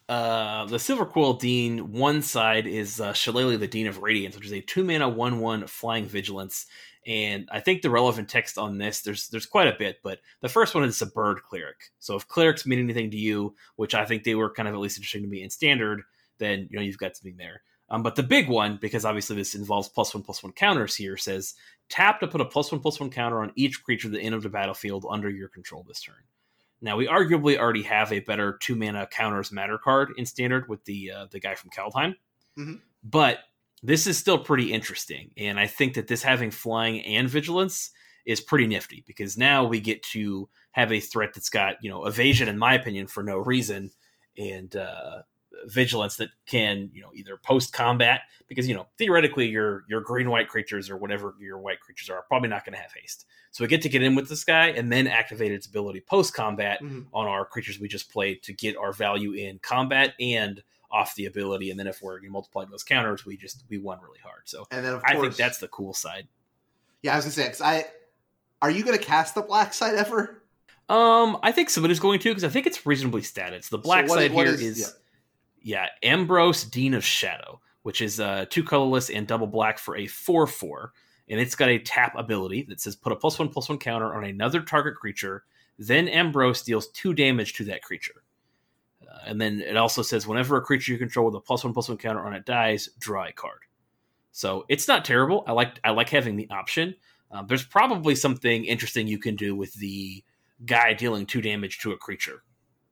[0.07, 4.53] Uh, the Silverquill Dean, one side is uh, Shillelagh, the Dean of Radiance, which is
[4.53, 6.67] a two mana one one flying vigilance.
[7.07, 10.49] And I think the relevant text on this, there's there's quite a bit, but the
[10.49, 11.77] first one is a bird cleric.
[12.01, 14.81] So if clerics mean anything to you, which I think they were kind of at
[14.81, 16.03] least interesting to me in standard,
[16.39, 17.63] then you know you've got something there.
[17.91, 21.17] Um, but the big one, because obviously this involves plus one plus one counters here,
[21.17, 21.55] says
[21.89, 24.35] tap to put a plus one plus one counter on each creature at the end
[24.35, 26.17] of the battlefield under your control this turn.
[26.85, 30.85] Now we arguably already have a better two mana counters matter card in standard with
[30.85, 32.15] the uh, the guy from Kaldheim,
[32.59, 32.81] Mhm.
[33.03, 33.41] but
[33.83, 37.91] this is still pretty interesting, and I think that this having flying and vigilance
[38.27, 42.05] is pretty nifty because now we get to have a threat that's got you know
[42.07, 43.91] evasion, in my opinion, for no reason,
[44.37, 45.23] and uh,
[45.67, 50.29] vigilance that can you know either post combat because you know theoretically your your green
[50.31, 53.27] white creatures or whatever your white creatures are probably not going to have haste.
[53.51, 56.35] So we get to get in with this guy and then activate its ability post
[56.35, 57.07] combat Mhm.
[57.13, 61.27] on our creatures we just played to get our value in combat and off the
[61.27, 61.71] ability.
[61.71, 64.43] And then if we're multiplying those counters, we just we won really hard.
[64.45, 66.29] So And then of I think that's the cool side.
[67.03, 67.13] yeah.
[67.13, 67.87] I was gonna say, 'cause I
[68.63, 70.43] are you gonna cast the black side ever?
[70.89, 74.07] Um, I think somebody's going to because I think it's reasonably static So the black
[74.07, 74.87] So what- side what here is- is, yeah.
[76.03, 80.47] Embrose Dean of Shadow, which is uh, two colorless and double black for a four
[80.47, 80.93] four,
[81.29, 84.15] and it's got a tap ability that says put a plus one plus one counter
[84.15, 85.45] on another target creature.
[85.79, 88.23] Then Embrose deals two damage to that creature.
[89.03, 91.73] Uh, and then it also says whenever a creature you control with a plus one
[91.73, 93.61] plus one counter on it dies, draw a card.
[94.33, 95.45] So it's not terrible.
[95.47, 96.95] I like I like having the option.
[97.31, 100.23] Um, there's probably something interesting you can do with the
[100.67, 102.43] guy dealing two damage to a creature.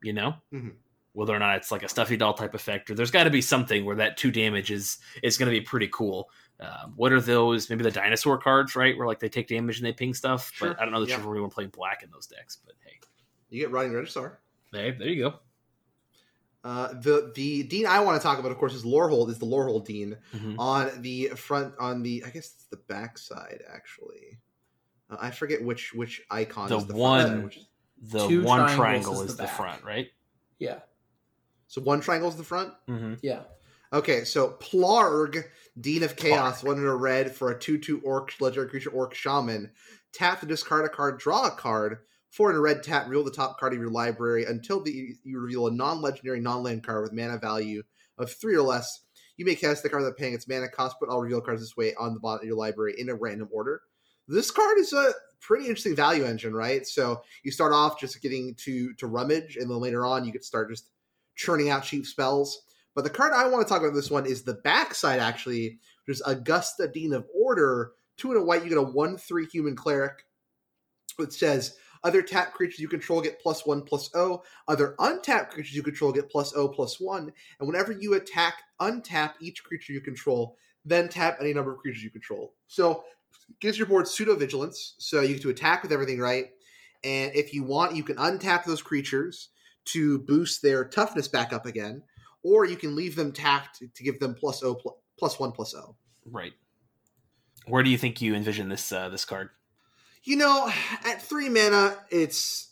[0.01, 0.73] You know, Mhm.
[1.13, 3.41] Whether or not it's like a stuffy doll type effect, or there's got to be
[3.41, 6.29] something where that two damage is is going to be pretty cool.
[6.59, 7.69] Um, what are those?
[7.69, 8.97] Maybe the dinosaur cards, right?
[8.97, 10.51] Where like they take damage and they ping stuff.
[10.53, 10.69] Sure.
[10.69, 11.19] But I don't know that Yeah.
[11.21, 12.57] you're really playing black in those decks.
[12.65, 12.99] But hey,
[13.49, 14.39] You get Rotting Registrar.
[14.71, 15.39] hey, there you go.
[16.63, 19.29] Uh, the the dean I want to talk about, of course, is Lorehold.
[19.29, 20.55] Is the Lorehold dean Mhm.
[20.57, 24.39] on the front on the I guess it's the back side actually.
[25.09, 27.43] Uh, I forget which which icon The is the one- front.
[27.43, 27.59] Which,
[28.05, 30.07] The Two one triangle is is the the front, right?
[30.59, 30.79] Yeah,
[31.73, 32.71] so one triangle is the front.
[32.87, 33.15] Mm-hmm.
[33.23, 33.39] yeah.
[33.91, 35.43] Okay, so Plarg,
[35.79, 36.67] Dean of Chaos, Plarg.
[36.67, 39.71] one in a red for a 2 2 orc, legendary creature, orc shaman.
[40.13, 41.97] Tap to discard a card, draw a card.
[42.29, 45.39] Four in a red tap, reveal the top card of your library until the, you
[45.39, 47.81] reveal a non legendary, non land card with mana value
[48.19, 49.01] of three or less.
[49.37, 51.75] You may cast the card without paying its mana cost, but I'll reveal cards this
[51.75, 53.81] way on the bottom of your library in a random order.
[54.27, 55.11] This card is a
[55.41, 56.85] pretty interesting value engine, right?
[56.85, 60.43] So you start off just getting to to rummage, and then later on you could
[60.43, 60.91] start just
[61.35, 62.63] churning out cheap spells.
[62.95, 66.17] But the card I want to talk about this one is the backside, actually, which
[66.17, 67.91] is Augusta Dean of Order.
[68.17, 70.25] Two and a white, you get a 1 3 human cleric.
[71.19, 74.43] It says other tap creatures you control get plus 1 plus O.
[74.67, 77.31] Other untapped creatures you control get plus O plus 1.
[77.59, 82.03] And whenever you attack, untap each creature you control, then tap any number of creatures
[82.03, 82.53] you control.
[82.67, 83.05] So
[83.59, 84.95] gives your board pseudo vigilance.
[84.97, 86.47] So you get to attack with everything right.
[87.03, 89.49] And if you want, you can untap those creatures
[89.85, 92.03] to boost their toughness back up again
[92.43, 94.79] or you can leave them tapped to give them plus O
[95.17, 95.95] plus one plus O.
[96.25, 96.53] Right.
[97.65, 99.49] Where do you think you envision this uh, this card?
[100.23, 100.69] You know,
[101.05, 102.69] at three mana, it's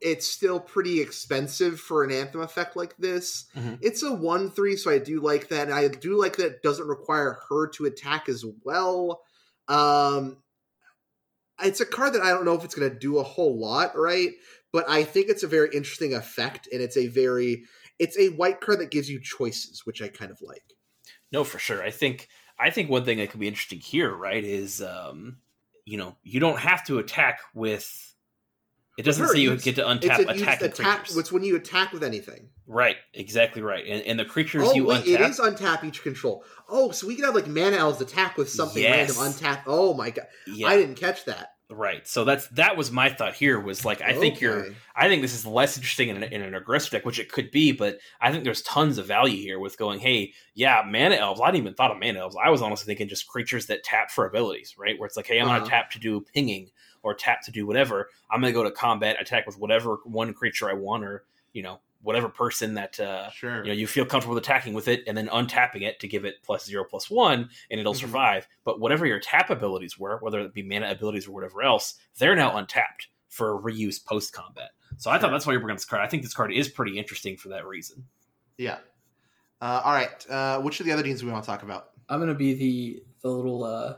[0.00, 3.46] it's still pretty expensive for an anthem effect like this.
[3.56, 3.78] Mhm.
[3.80, 6.62] It's a one three, so I do like that, and I do like that it
[6.62, 9.22] doesn't require her to attack as well.
[9.66, 10.38] Um,
[11.62, 13.96] it's a card that I don't know if it's going to do a whole lot,
[13.96, 14.32] right?
[14.74, 17.62] But I think it's a very interesting effect, and it's a very
[18.00, 20.64] it's a white card that gives you choices, which I kind of like.
[21.30, 21.80] No, for sure.
[21.80, 25.36] I think I think one thing that could be interesting here, right, is um,
[25.84, 27.88] you know, you don't have to attack with.
[28.98, 30.98] It doesn't say you it's- get to It's untap just attack.
[30.98, 31.16] creatures.
[31.18, 32.48] It's when you attack with anything.
[32.66, 33.84] Right, exactly right.
[33.86, 35.14] And, and the creatures Oh you wait, untap.
[35.14, 36.44] it is untap each control.
[36.68, 39.16] Oh, so we can have like mana elves attack with something Yes.
[39.18, 39.62] random untap.
[39.66, 41.53] Oh my god, yeah, I didn't catch that.
[41.70, 42.06] Right.
[42.06, 43.58] So that's that was my thought here.
[43.58, 46.54] Was like I think you're I think this is less interesting in an, in an
[46.54, 49.76] aggressive deck, which it could be, but I think there's tons of value here with
[49.78, 51.40] going, hey, yeah, mana elves.
[51.40, 52.36] I didn't even thought of mana elves.
[52.42, 54.98] I was honestly thinking just creatures that tap for abilities, right?
[54.98, 55.58] Where it's like, hey, I'm Uh-huh.
[55.58, 56.70] going to tap to do pinging
[57.02, 58.08] or tap to do whatever.
[58.30, 61.62] I'm going to go to combat, attack with whatever one creature I want, or you
[61.62, 63.62] know, whatever person that uh, Sure.
[63.64, 66.36] you know you feel comfortable attacking with it, and then untapping it to give it
[66.44, 67.98] plus zero plus one, and it'll Mhm.
[68.00, 68.46] survive.
[68.64, 72.36] But whatever your tap abilities were, whether it be mana abilities or whatever else, they're
[72.36, 74.70] now untapped for reuse post combat.
[74.96, 76.02] So I thought that's why you bring up this card.
[76.02, 78.06] I think this card is pretty interesting for that reason.
[78.58, 78.78] Yeah.
[79.60, 80.30] Uh, all right.
[80.30, 81.90] Uh, which of the other deans do we want to talk about?
[82.08, 83.96] I'm gonna be the the little uh,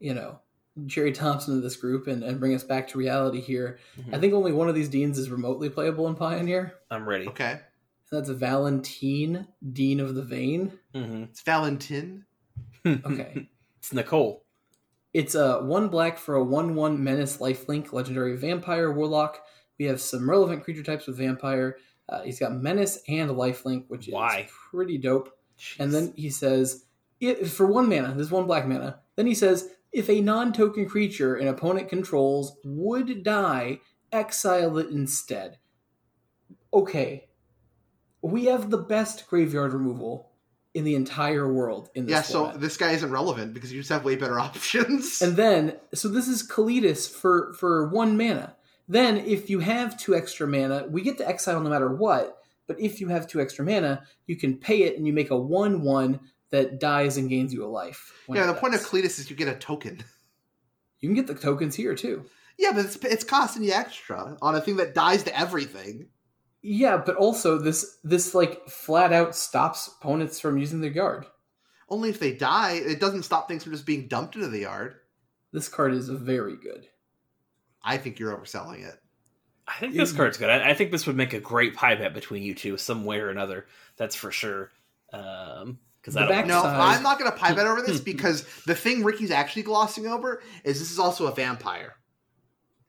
[0.00, 0.40] you know,
[0.86, 3.78] Jerry Thompson of this group and, and bring us back to reality here.
[3.98, 4.14] Mhm.
[4.14, 6.74] I think only one of these deans is remotely playable in Pioneer.
[6.90, 7.28] I'm ready.
[7.28, 7.50] Okay.
[7.52, 7.60] And
[8.10, 10.78] that's Valentine, Dean of the Vein.
[10.94, 12.24] hmm It's Valentin.
[12.86, 13.48] Okay.
[13.78, 14.44] it's Nicole.
[15.14, 19.44] It's a one black for a one one menace lifelink legendary vampire warlock.
[19.78, 21.76] We have some relevant creature types with vampire.
[22.08, 24.40] Uh, he's got menace and lifelink, which Why?
[24.46, 25.36] is pretty dope.
[25.78, 26.86] And then he says,
[27.20, 29.00] if, for one mana, this one black mana.
[29.16, 33.80] Then he says, if a non-token creature an opponent controls would die,
[34.10, 35.58] exile it instead.
[36.74, 37.28] Okay,
[38.22, 40.30] we have the best graveyard removal
[40.74, 42.60] in the entire world in this Yeah, so format.
[42.60, 45.20] this guy isn't relevant because you just have way better options.
[45.20, 48.56] And then, so this is Kalitas for for one mana.
[48.88, 52.38] Then, if you have two extra mana, we get to exile no matter what.
[52.66, 55.36] But if you have two extra mana, you can pay it, and you make a
[55.36, 56.20] one-one
[56.52, 58.12] that dies and gains you a life.
[58.28, 58.88] yeah, it the point of dies.
[58.88, 60.04] Kalitas is you get a token.
[61.00, 62.24] you can get the tokens here too.
[62.58, 66.08] Yeah, but it's, it's costing you extra on a thing that dies to everything.
[66.62, 71.26] Yeah, but also this this like flat out stops opponents from using their yard.
[71.88, 72.74] Only if they die.
[72.74, 74.94] It doesn't stop things from just being dumped into the yard.
[75.52, 76.86] This card is very good.
[77.82, 78.98] I think you're overselling it.
[79.66, 80.50] I think this card's good.
[80.50, 83.20] I, I think this would make a great pie bet between you two, some way
[83.20, 83.66] or another.
[83.96, 84.70] That's for sure.
[85.12, 86.28] Um, because I don't.
[86.28, 86.96] back- No, Side.
[86.96, 90.42] I'm not going to pie bet over this because the thing Ricky's actually glossing over
[90.64, 91.94] is this is also a vampire.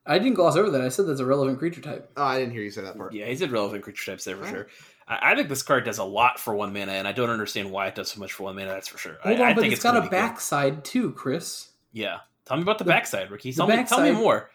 [0.05, 0.81] I didn't gloss over that.
[0.81, 2.11] I said that's a relevant creature type.
[2.17, 3.13] Oh, I didn't hear you say that part.
[3.13, 4.51] Yeah, he said relevant creature types there for Right.
[4.51, 4.67] sure.
[5.07, 7.71] I, I think this card does a lot for one mana, and I don't understand
[7.71, 8.71] why it does so much for one mana.
[8.71, 9.17] That's for sure.
[9.23, 10.11] Hold I, on, I but think it's got a be good.
[10.11, 11.69] backside too, Chris.
[11.93, 13.51] Yeah, tell me about the, The- backside, Ricky.
[13.51, 14.49] the Tell me, tell me more.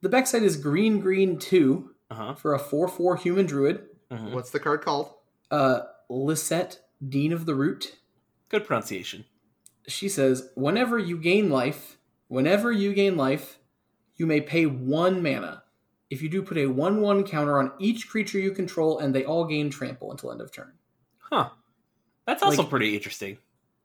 [0.00, 2.34] The backside is green, green two Uh huh.
[2.34, 3.82] for a four-four human druid.
[4.10, 5.12] hmm What's the card called?
[5.50, 7.96] Uh, Lisette, Dean of the Root.
[8.54, 9.24] Good pronunciation.
[9.88, 11.98] She says, whenever you gain life,
[12.28, 13.58] whenever you gain life,
[14.14, 15.64] you may pay one mana.
[16.08, 19.44] If you do, put a one-one counter on each creature you control, and they all
[19.44, 20.74] gain trample until end of turn.
[21.18, 21.50] Huh.
[22.28, 23.38] That's also Like- pretty interesting.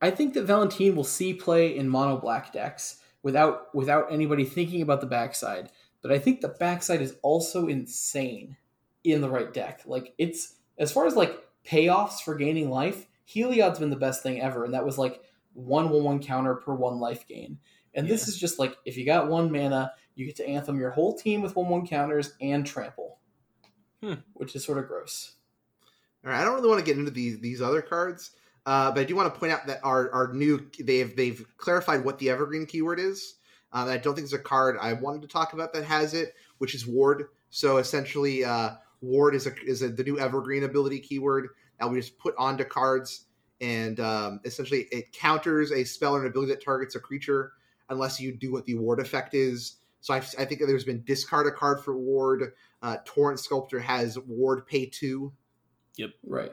[0.03, 4.83] I think that Valentine will see play in mono black decks without without anybody thinking
[4.83, 5.71] about the backside.
[6.03, 8.55] But I think the backside is also insane
[9.03, 9.81] in the right deck.
[9.87, 14.41] Like it's as far as like payoffs for gaining life, Heliod's been the best thing
[14.41, 15.21] ever, and that was like
[15.53, 17.59] one one one counter per one life gain.
[17.93, 20.89] And this is just like if you got one mana, you get to anthem your
[20.89, 23.19] whole team with one one counters and trample,
[24.01, 24.15] Hmm.
[24.33, 25.33] which is sort of gross.
[26.25, 28.31] All right, I don't really want to get into these these other cards,
[28.65, 32.03] uh, but I do want to point out that our our new they've they've clarified
[32.03, 33.35] what the evergreen keyword is.
[33.71, 36.33] Uh, I don't think there's a card I wanted to talk about that has it,
[36.57, 37.25] which is ward.
[37.51, 38.71] So essentially, uh,
[39.01, 41.49] ward is a is a, the new evergreen ability keyword
[41.79, 43.25] that we just put onto cards,
[43.61, 47.53] and um, essentially it counters a spell or an ability that targets a creature
[47.89, 49.77] unless you do what the ward effect is.
[50.01, 52.53] So I, I think there's been discard a card for ward.
[52.81, 55.33] Uh, Torrent Sculptor has ward pay two.
[55.97, 56.11] Yep.
[56.25, 56.51] Right.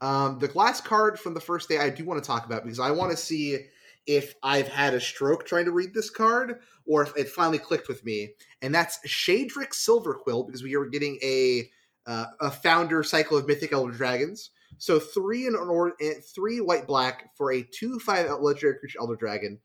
[0.00, 2.80] Um, the last card from the first day I do want to talk about because
[2.80, 3.58] I want to see
[4.06, 7.88] if I've had a stroke trying to read this card or if it finally clicked
[7.88, 8.30] with me,
[8.60, 11.70] and that's Shadrix Silverquill because we are getting a
[12.06, 14.50] uh, a founder cycle of Mythic Elder Dragons.
[14.78, 15.94] So three and or
[16.34, 19.60] three white black for a two five legendary creature Elder Dragon,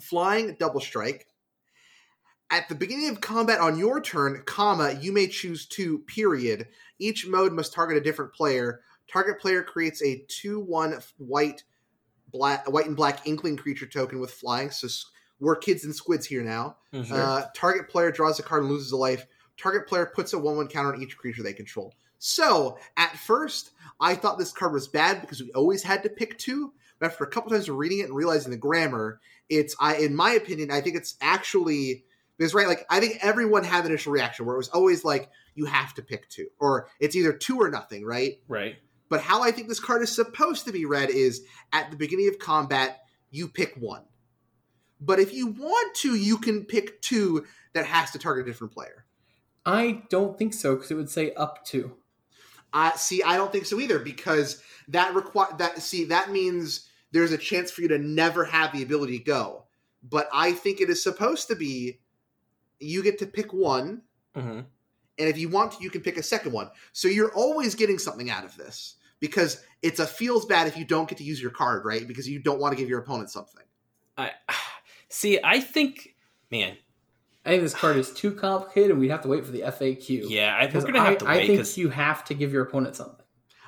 [0.00, 1.26] flying double strike.
[2.50, 6.00] At the beginning of combat on your turn, comma, you may choose two.
[6.00, 6.68] Period.
[6.98, 8.82] Each mode must target a different player.
[9.10, 11.64] Target player creates a two-one white,
[12.30, 14.70] black, white and black inkling creature token with flying.
[14.70, 14.86] So
[15.40, 16.76] we're kids and squids here now.
[16.92, 17.10] Mhm.
[17.10, 19.26] Uh, target player draws a card and loses a life.
[19.62, 21.94] Target player puts a one-one counter on each creature they control.
[22.18, 26.38] So at first, I thought this card was bad because we always had to pick
[26.38, 26.72] two.
[26.98, 30.14] but after a couple times of reading it and realizing the grammar, it's I in
[30.16, 32.04] my opinion, I think it's actually
[32.38, 35.30] because right, like I think everyone had the initial reaction where it was always like
[35.54, 38.40] you have to pick two, or it's either two or nothing, right?
[38.48, 38.76] Right.
[39.08, 42.28] But how I think this card is supposed to be read is at the beginning
[42.28, 44.02] of combat, you pick one.
[45.00, 47.44] But if you want to, you can pick two
[47.74, 49.04] that has to target a different player.
[49.64, 51.96] I don't think so because it would say up to.
[52.72, 53.22] I see.
[53.22, 55.78] I don't think so either because that require that.
[55.82, 59.64] See, that means there's a chance for you to never have the ability to go.
[60.02, 62.00] But I think it is supposed to be
[62.80, 64.02] you get to pick one,
[64.34, 64.60] Mm-hmm.
[64.60, 64.66] and
[65.28, 66.70] if you want to, you can pick a second one.
[66.94, 70.86] So you're always getting something out of this because it's a feels bad if you
[70.86, 72.08] don't get to use your card, right?
[72.08, 73.62] Because you don't want to give your opponent something.
[74.16, 74.30] I
[75.10, 75.38] see.
[75.44, 76.14] I think,
[76.50, 76.78] man,
[77.44, 80.26] I think this card is too complicated and we'd have to wait for the FAQ.
[80.28, 82.62] yeah, I, we're gonna I, have to I think because you have to give your
[82.62, 83.24] opponent something.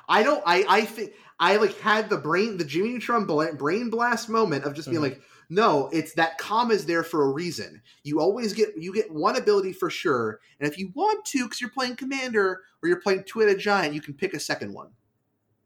[0.07, 0.41] I don't.
[0.45, 3.25] I I think I like had the brain, the Jimmy Neutron
[3.57, 5.05] brain blast moment of just being Mhm.
[5.05, 7.81] like, no, it's that calm is there for a reason.
[8.03, 11.59] You always get you get one ability for sure, and if you want to, because
[11.59, 14.91] you're playing commander or you're playing Two-Headed Giant, you can pick a second one.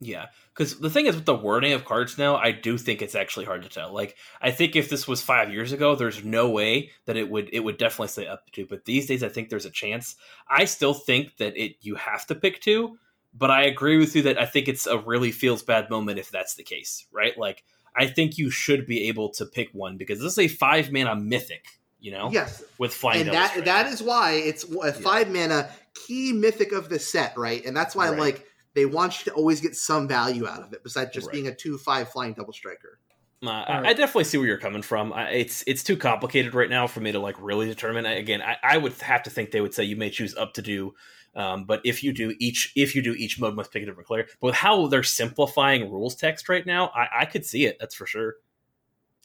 [0.01, 3.15] Yeah, because the thing is with the wording of cards now, I do think it's
[3.15, 3.93] actually hard to tell.
[3.93, 7.49] Like, I think if this was five years ago, there's no way that it would
[7.51, 8.65] it would definitely say up to.
[8.65, 10.15] But these days, I think there's a chance.
[10.49, 12.97] I still think that it you have to pick two,
[13.33, 16.31] but I agree with you that I think it's a really feels bad moment if
[16.31, 17.37] that's the case, right?
[17.37, 20.93] Like, I think you should be able to pick one because this is a five
[20.93, 21.65] mana mythic,
[21.99, 23.23] you know, Yes, with flying.
[23.23, 23.65] and that Strike.
[23.65, 27.65] that is why it's a five mana key mythic of the set, right?
[27.65, 28.45] And that's why I'm like
[28.75, 31.33] they want you to always get some value out of it besides just Right.
[31.33, 32.99] being a two five flying double striker.
[33.41, 35.13] Uh, I, I definitely see where you're coming from.
[35.13, 38.05] I, it's it's too complicated right now for me to like really determine.
[38.05, 40.53] I- Again, I, I would have to think they would say you may choose up
[40.55, 40.93] to do,
[41.35, 44.07] um, but if you do each if you do each mode must pick a different
[44.07, 44.25] player.
[44.41, 47.77] But with how they're simplifying rules text right now, I, I could see it.
[47.79, 48.35] That's for sure.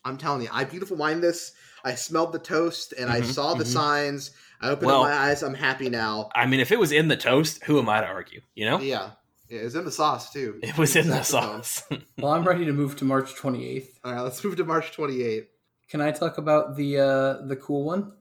[0.04, 1.52] I'm telling you, I beautiful mind this.
[1.84, 3.68] I smelled the toast and I Mhm, saw the mhm.
[3.72, 4.30] signs.
[4.60, 5.42] I opened Well- up my eyes.
[5.42, 6.30] I'm happy now.
[6.34, 8.42] I mean, if it was in the toast, who am I to argue?
[8.54, 9.10] You know, Yeah.
[9.48, 10.58] Yeah, it's in the sauce too.
[10.62, 11.82] it was in the sauce.
[12.18, 13.88] Well, I'm ready to move to March 28th.
[14.04, 15.46] All right, let's move to March 28th.
[15.88, 18.12] Can I talk about the uh, the cool one?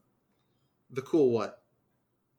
[0.90, 1.62] The cool what?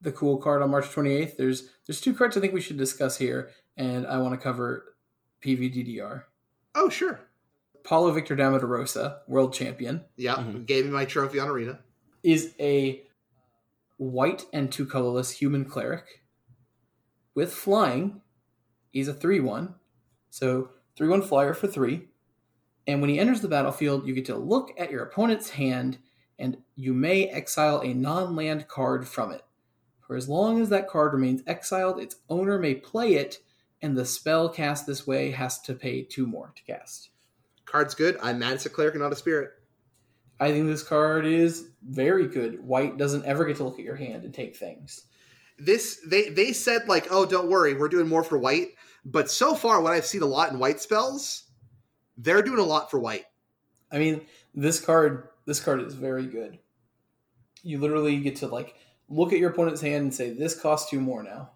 [0.01, 1.37] The cool card on March 28th.
[1.37, 4.95] There's there's two cards I think we should discuss here, and I want to cover
[5.43, 6.23] PVDDR.
[6.75, 7.21] Oh, sure.
[7.83, 10.65] Paulo Vitor Damo da Rosa, world champion, Yeah, Mhm.
[10.65, 11.79] gave me my trophy on Arena.
[12.23, 13.03] is a
[13.97, 16.23] white and two colorless human cleric
[17.33, 18.21] with flying.
[18.95, 19.75] He's a 3 1.
[20.29, 22.07] So 3 1 flyer for 3.
[22.87, 25.97] And when he enters the battlefield, you get to look at your opponent's hand
[26.39, 29.41] and you may exile a non land card from it.
[29.99, 33.39] For as long as that card remains exiled, its owner may play it,
[33.81, 37.09] and the spell cast this way has to pay two more to cast.
[37.65, 38.17] Card's good.
[38.23, 39.51] I'm mad it's a cleric and not a spirit.
[40.39, 42.63] I think this card is very good.
[42.63, 45.05] White doesn't ever get to look at your hand and take things.
[45.57, 48.69] This they they said like, oh, don't worry, we're doing more for white.
[49.05, 51.43] But so far, what I've seen a lot in white spells,
[52.17, 53.25] they're doing a lot for white.
[53.91, 54.21] I mean,
[54.55, 56.57] this card this card is very good.
[57.61, 58.75] You literally get to like
[59.07, 61.51] look at your opponent's hand and say, "This costs two more now."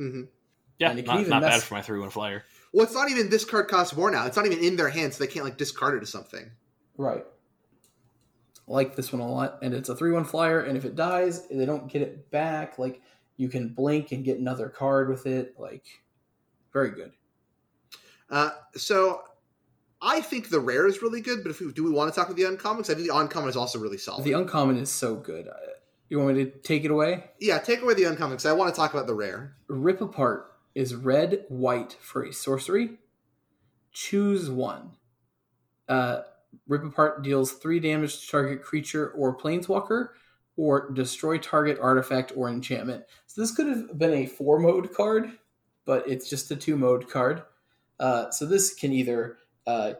[0.00, 0.22] Mm-hmm.
[0.78, 2.44] yeah, And not, even not bad for my three one flyer.
[2.72, 4.26] Well, it's not even this card costs more now.
[4.26, 6.50] It's not even in their hands, so they can't like discard it to something.
[6.96, 7.24] Right.
[8.68, 10.60] I like this one a lot, and it's a three-one flyer.
[10.60, 12.78] And if it dies, they don't get it back.
[12.78, 13.02] Like
[13.36, 15.54] you can blink and get another card with it.
[15.58, 15.84] Like
[16.74, 17.12] very good.
[18.28, 19.22] Uh, so
[20.02, 22.28] I think the rare is really good, but if we, do we want to talk
[22.28, 22.82] about the uncommon?
[22.82, 24.24] 'Cause I think the uncommon is also really solid.
[24.24, 25.48] The uncommon is so good.
[25.48, 25.52] Uh,
[26.10, 27.30] You want me to take it away?
[27.40, 29.56] yeah, take away the uncommon because I want to talk about the rare.
[29.68, 32.98] Rip Apart is red white for a sorcery.
[33.92, 34.90] Choose one.
[35.88, 36.22] Uh,
[36.66, 40.10] Rip Apart deals three damage to target creature or planeswalker,
[40.56, 43.04] or destroy target artifact or enchantment.
[43.26, 45.30] So this could have been a four mode card,
[45.84, 47.42] but it's just a two mode card.
[48.00, 49.94] Uh, so this can either uh,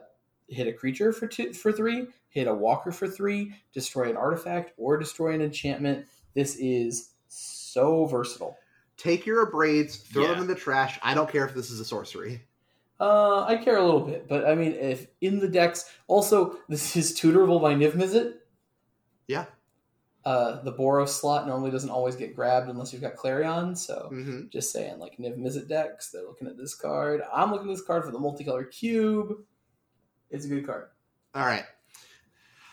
[0.47, 4.73] hit a creature for two for three, hit a walker for three, destroy an artifact,
[4.77, 6.05] or destroy an enchantment.
[6.33, 8.57] This is so versatile.
[8.97, 10.33] Take your abrades, throw Yeah.
[10.33, 10.99] them in the trash.
[11.01, 12.41] I don't care if this is a sorcery.
[12.99, 16.95] Uh, I care a little bit, but I mean, if in the decks, also this
[16.95, 18.35] is tutorable by Niv Mizzet.
[19.27, 19.45] Yeah.
[20.25, 23.75] Uh, the Boros slot normally doesn't always get grabbed unless you've got Clarion.
[23.75, 27.21] So hmm just saying, like Niv Mizzet decks, they're looking at this card.
[27.33, 29.33] I'm looking at this card for the multicolored cube.
[30.31, 30.87] It's a good card.
[31.35, 31.65] All right.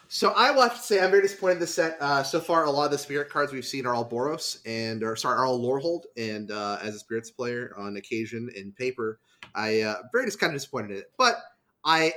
[0.09, 1.97] So I will have to say I'm very disappointed in this set.
[1.99, 5.03] Uh, so far, a lot of the spirit cards we've seen are all Boros and,
[5.03, 6.03] or sorry, are all Lorehold.
[6.19, 9.21] And uh, as a spirits player, on occasion in paper,
[9.55, 11.13] I uh, very just kind of disappointed in it.
[11.17, 11.37] But
[11.85, 12.13] I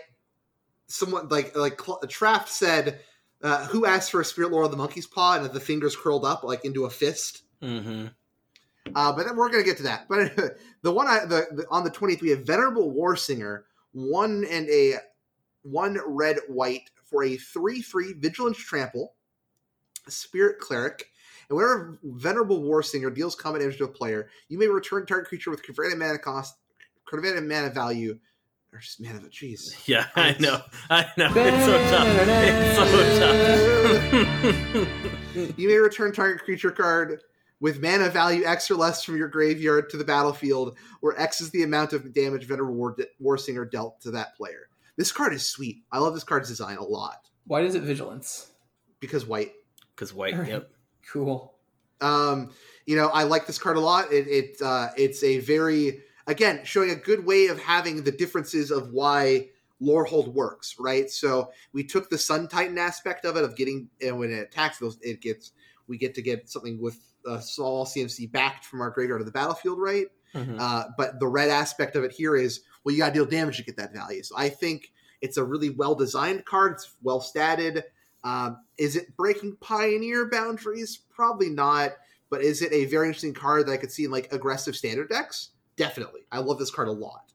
[0.88, 3.00] someone like like Traft said,
[3.46, 6.26] uh, "Who asked for a Spirit Lore of the Monkey's Paw?" and the fingers curled
[6.26, 7.44] up like into a fist.
[7.62, 8.08] Mm-hmm.
[8.94, 10.08] Uh, but then we're gonna get to that.
[10.10, 14.68] But the one I the, the on the twentieth we have Venerable Warsinger, one and
[14.70, 14.96] a
[15.64, 19.14] one red white for a three three Vigilance Trample,
[20.08, 21.12] Spirit Cleric.
[21.50, 25.52] And whenever Venerable Warsinger deals combat damage to a player, you may return target creature
[25.52, 26.56] with converted mana cost,
[27.08, 28.18] converted mana value,
[28.76, 29.20] or just mana.
[29.30, 30.62] Jeez, Yeah, I know.
[30.90, 31.32] I know.
[31.34, 32.08] It's so tough.
[32.48, 32.86] It's so
[35.36, 35.58] tough.
[35.58, 37.22] you may return target creature card
[37.62, 41.52] with mana value X or less from your graveyard to the battlefield, where X is
[41.52, 44.68] the amount of damage Venerable War, War Singer dealt to that player.
[44.98, 45.84] This card is sweet.
[45.92, 48.52] I love this card's design a lot Why does it vigilance?
[49.00, 49.54] because white.
[49.96, 50.34] Because white.
[50.34, 50.50] Alright.
[50.50, 50.70] Yep.
[51.12, 51.54] Cool.
[52.02, 52.52] Um,
[52.86, 54.12] you know, I like this card a lot.
[54.12, 58.72] It, it uh, it's a very again showing a good way of having the differences
[58.72, 59.50] of why
[59.82, 61.10] Lorehold works, right?
[61.10, 64.80] So we took the Sun Titan aspect of it of getting and when it attacks
[64.80, 65.52] those, it gets
[65.88, 66.98] we get to get something with
[67.28, 70.08] a small CMC backed from our graveyard to the battlefield, right?
[70.34, 70.60] Mhm.
[70.60, 73.58] Uh, but the red aspect of it here is well, you got to deal damage
[73.58, 74.22] to get that value.
[74.24, 76.74] So I think it's a really well designed card.
[76.74, 77.84] It's well statted.
[78.24, 81.00] Um, is it breaking Pioneer boundaries?
[81.10, 81.92] Probably not.
[82.30, 85.10] But is it a very interesting card that I could see in like aggressive standard
[85.10, 85.52] decks?
[85.78, 86.22] Definitely.
[86.32, 87.32] I love this card a lot.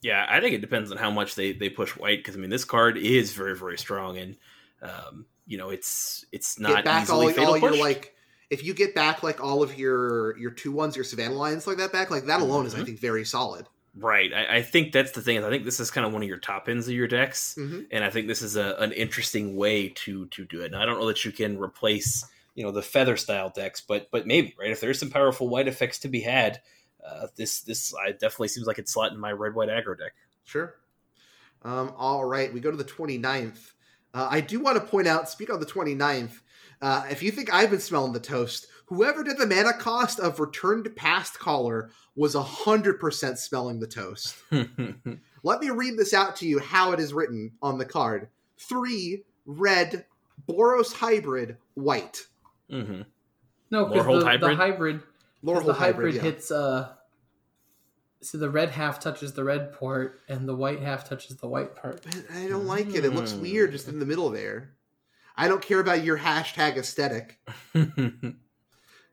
[0.00, 2.18] Yeah, I think it depends on how much they, they push white.
[2.18, 4.36] Because I mean, this card is very very strong, and
[4.82, 8.14] um, you know it's it's not get back easily all, fatal all your like.
[8.50, 11.78] If you get back like all of your your two ones, your Savannah Lions like
[11.78, 12.86] that back, like that alone is I Mhm.
[12.86, 13.66] think very solid.
[13.94, 14.32] Right.
[14.32, 15.36] I, I think that's the thing.
[15.36, 17.54] is I think this is kind of one of your top ends of your decks,
[17.56, 20.66] hmm and I think this is a, an interesting way to to do it.
[20.66, 24.08] And I don't know that you can replace you know the feather style decks, but
[24.12, 26.60] but maybe right if there's some powerful white effects to be had,
[27.08, 30.12] uh, this this I definitely seems like it's slot in my red white aggro deck.
[30.44, 30.74] Sure.
[31.62, 33.72] Um, all right, we go to the 29th.
[34.14, 36.40] Uh, I do want to point out, speak on the 29th,
[36.80, 40.38] uh, if you think I've been smelling the toast, whoever did the mana cost of
[40.38, 44.36] Returned Pastcaller was 100% smelling the toast.
[44.50, 48.28] Let me read this out to you how it is written on the card.
[48.58, 50.04] Three, red,
[50.48, 52.24] Boros Hybrid, white.
[52.70, 53.02] hmm
[53.70, 54.52] No, because Lorehold the hybrid?
[54.52, 55.08] the hybrid, 'cause
[55.44, 56.22] Lorehold the hybrid, yeah.
[56.22, 56.50] hits.
[56.50, 56.94] uh
[58.20, 61.76] So the red half touches the red part, and the white half touches the white
[61.76, 62.02] part.
[62.02, 63.04] But I don't like it.
[63.04, 63.40] It looks Mm.
[63.42, 64.74] weird just in the middle there.
[65.36, 67.38] I don't care about your hashtag aesthetic.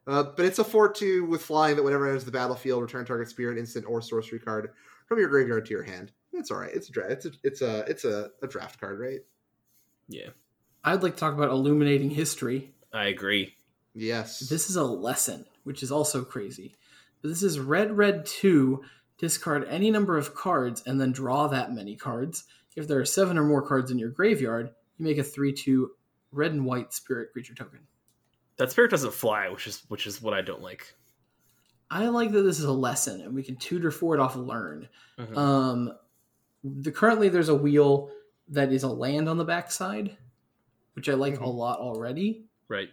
[0.08, 3.06] Uh, but it's a 4 2 with flying that whenever it enters the battlefield, return
[3.06, 4.70] target spirit, instant, or sorcery card
[5.08, 6.12] from your graveyard to your hand.
[6.32, 6.72] That's all right.
[6.72, 9.22] It's a dra- it's a it's a it's a, a draft card, right?
[10.08, 10.30] yeah,
[10.84, 12.76] I'd like to talk about illuminating history.
[12.93, 13.56] I agree.
[13.95, 14.41] Yes.
[14.41, 16.76] This is a lesson, which is also crazy.
[17.26, 18.84] But this is red, red two.
[19.17, 22.43] Discard any number of cards and then draw that many cards.
[22.76, 25.89] If there are seven or more cards in your graveyard, you make a three-two
[26.32, 27.80] red and white spirit creature token.
[28.57, 30.93] That spirit doesn't fly, which is which is what I don't like.
[31.89, 34.88] I like that this is a lesson and we can tutor for it off learn.
[35.17, 35.36] Mhm.
[35.36, 35.93] Um,
[36.63, 38.11] the currently there's a wheel
[38.49, 40.15] that is a land on the backside,
[40.93, 41.55] which I like a Mhm.
[41.55, 42.45] lot already.
[42.67, 42.89] right.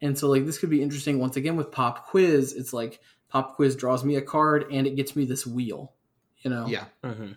[0.00, 2.52] And so like this could be interesting once again with pop quiz.
[2.54, 5.92] It's like pop quiz draws me a card and it gets me this wheel.
[6.38, 6.66] You know?
[6.66, 6.84] yeah.
[7.04, 7.32] hmm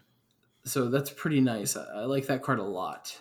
[0.63, 1.75] So that's pretty nice.
[1.75, 3.19] I, I like that card a lot.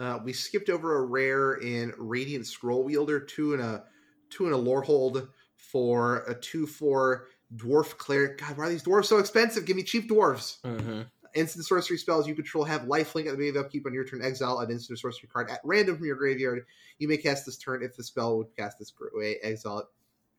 [0.00, 3.84] Uh, we skipped over a rare in Radiant Scrollwielder, two and a
[4.30, 8.38] two and a Lorehold for a two four dwarf cleric.
[8.38, 9.64] God, why are these dwarves so expensive?
[9.64, 10.58] Give me cheap dwarves.
[10.62, 11.02] hmm
[11.34, 14.22] Instant sorcery spells you control have lifelink at the beginning of upkeep on your turn.
[14.22, 16.64] Exile an instant sorcery card at random from your graveyard.
[16.98, 19.36] You may cast this turn if the spell would cast this way.
[19.42, 19.86] Exile it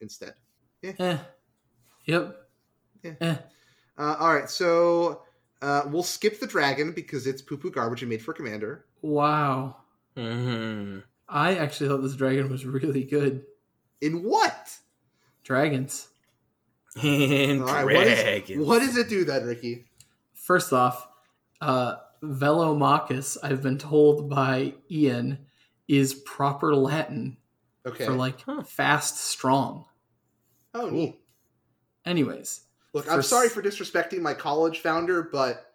[0.01, 0.33] instead.
[0.83, 1.17] Eh.
[2.09, 2.35] Yep.
[3.03, 3.13] Yeah.
[3.21, 3.35] Eh.
[3.97, 5.21] Uh, all right, so
[5.61, 8.85] uh, we'll skip the dragon because it's poo poo garbage and made for commander.
[9.01, 9.77] Wow.
[10.17, 13.43] hmm I actually thought this dragon was really good.
[14.01, 14.77] In what?
[15.43, 16.07] Dragons.
[17.03, 18.65] And All right, what, is, dragons.
[18.65, 19.85] what does it do then, Ricky?
[20.33, 21.07] First off,
[21.61, 25.37] uh, Velomachus, I've been told by Ian,
[25.87, 27.37] is proper Latin
[27.85, 28.05] Okay.
[28.05, 28.63] for like Huh.
[28.63, 29.85] fast, strong.
[30.73, 31.18] oh, neat.
[32.05, 32.61] Anyways,
[32.93, 35.73] Look, I'm sorry for disrespecting my college founder, but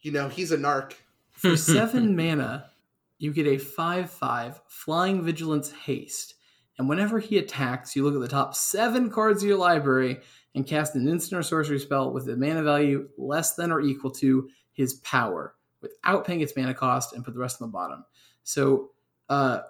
[0.00, 0.94] you know he's a narc.
[1.32, 2.70] for seven mana,
[3.18, 6.34] you get a 5 5 Flying Vigilance Haste.
[6.78, 10.18] And whenever he attacks, you look at the top seven cards of your library
[10.54, 14.10] and cast an instant or sorcery spell with a mana value less than or equal
[14.10, 18.04] to his power without paying its mana cost and put the rest on the bottom.
[18.42, 18.90] So,
[19.30, 19.60] uh,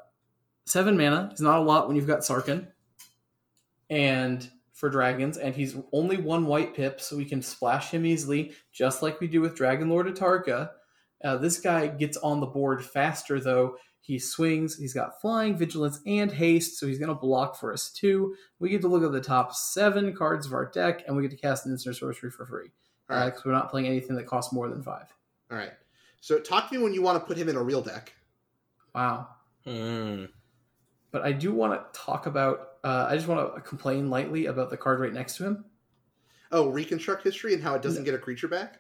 [0.65, 2.69] seven mana is not a lot when you've got Sarkhan
[3.89, 8.53] and for dragons, and he's only one white pip, so we can splash him easily,
[8.73, 10.69] just like we do with Dragonlord Atarka.
[11.25, 13.79] Uh, this guy gets on the board faster, though.
[14.03, 14.77] He swings.
[14.77, 18.37] He's got flying, vigilance, and haste, so he's going to block for us too.
[18.59, 21.31] We get to look at the top seven cards of our deck, and we get
[21.31, 22.69] to cast an instant sorcery for free
[23.09, 23.25] All right.
[23.25, 25.07] because we're not playing anything that costs more than five.
[25.51, 25.73] All right.
[26.21, 28.13] So talk to me when you want to put him in a real deck.
[28.95, 29.29] Wow.
[29.67, 30.29] Mm.
[31.11, 32.76] But I do want to talk about.
[32.87, 35.65] Uh, I just want to complain lightly about the card right next to him.
[36.53, 38.79] Oh, reconstruct history and how it doesn't get a creature back.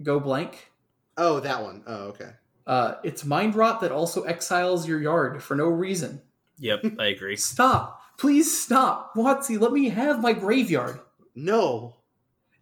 [0.00, 0.70] Go blank.
[1.16, 1.82] Oh, that one.
[1.84, 2.30] Oh, okay.
[2.68, 6.22] Uh, it's mind rot that also exiles your yard for no reason.
[6.58, 7.34] Yep, I agree.
[7.34, 8.00] Stop.
[8.16, 9.16] Please stop.
[9.16, 11.00] WotC, let me have my graveyard.
[11.34, 11.96] No.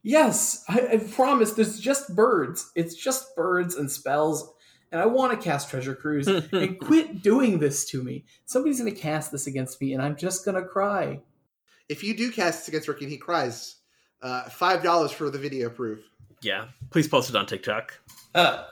[0.03, 1.53] Yes, I, I promise.
[1.53, 2.73] There's just birds.
[2.75, 4.51] It's just birds and spells,
[4.97, 6.27] and I want to cast Treasure Cruise.
[6.53, 8.25] and quit doing this to me.
[8.47, 11.21] Somebody's gonna cast this against me, and I'm just gonna cry.
[11.91, 13.77] If you do cast this against Ricky and he cries,
[14.23, 16.01] uh, five dollars for the video proof.
[16.41, 17.93] yeah, please post it on TikTok.
[18.35, 18.65] Uh,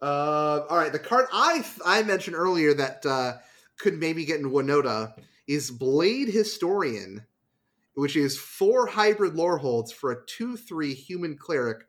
[0.00, 3.38] Uh, all right, the card I I mentioned earlier that uh,
[3.80, 5.14] could maybe get in Winota
[5.48, 7.26] is Blade Historian,
[7.94, 11.87] which is four hybrid Loreholds for a two-three human cleric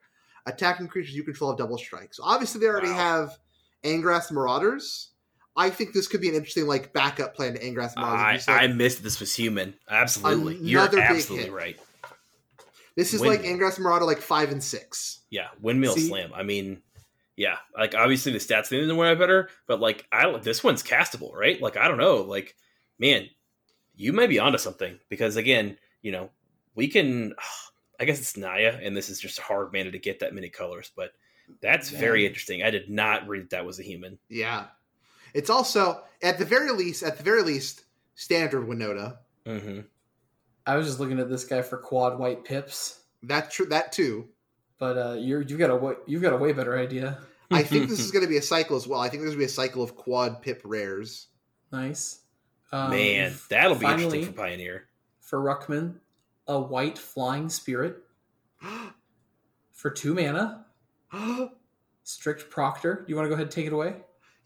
[0.50, 2.14] attacking creatures you control have double strike.
[2.14, 2.96] So obviously they already Wow.
[2.96, 3.38] have
[3.84, 5.10] Angrath's Marauders.
[5.56, 8.22] I think this could be an interesting like backup plan to Angrath's Marauders.
[8.22, 9.74] I, Just like- I missed this was human.
[9.90, 11.52] Absolutely, you're absolutely hit.
[11.52, 11.80] right.
[12.96, 13.70] this is like Windmill.
[13.70, 15.22] Angrath's Marauder like five and six.
[15.30, 16.32] Yeah, windmill See- slam.
[16.34, 16.82] I mean,
[17.36, 21.62] yeah, like obviously the stats the way better, but like I this one's castable, right?
[21.62, 22.56] Like I don't know, like
[22.98, 23.30] man,
[23.96, 26.30] you may be onto something because again, you know,
[26.76, 27.34] we can.
[28.00, 30.92] I guess it's Naya, and this is just hard mana to get that many colors,
[30.96, 31.12] but
[31.62, 32.64] that's very interesting.
[32.64, 34.18] I did not read that, that was a human.
[34.30, 34.68] Yeah,
[35.34, 37.84] it's also at the very least, at the very least,
[38.16, 39.18] standard Winota.
[39.46, 39.82] hmm
[40.66, 43.66] I was just looking at this guy for quad white pips, That true.
[43.66, 44.30] That too.
[44.78, 47.18] but uh, you're you've got a wa- you've got a way better idea.
[47.52, 49.00] I think this is going to be a cycle as well.
[49.00, 51.28] I think there's going to be a cycle of quad pip rares.
[51.72, 52.20] Nice,
[52.72, 54.86] um, man, that'll be finally, interesting for Pioneer.
[55.22, 55.96] for Ruckman,
[56.50, 58.04] a white flying spirit
[59.72, 60.66] for two mana.
[62.04, 63.06] Strict Proctor.
[63.08, 63.96] You want to go ahead and take it away?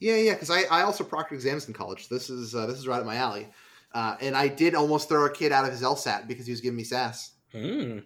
[0.04, 0.34] yeah, yeah.
[0.34, 2.10] Because I, I also proctored exams in college.
[2.10, 3.48] This is uh, this is right up my alley.
[3.94, 6.62] Uh, and I did almost throw a kid out of his LSAT because he was
[6.62, 7.32] giving me sass.
[7.52, 8.00] Hmm.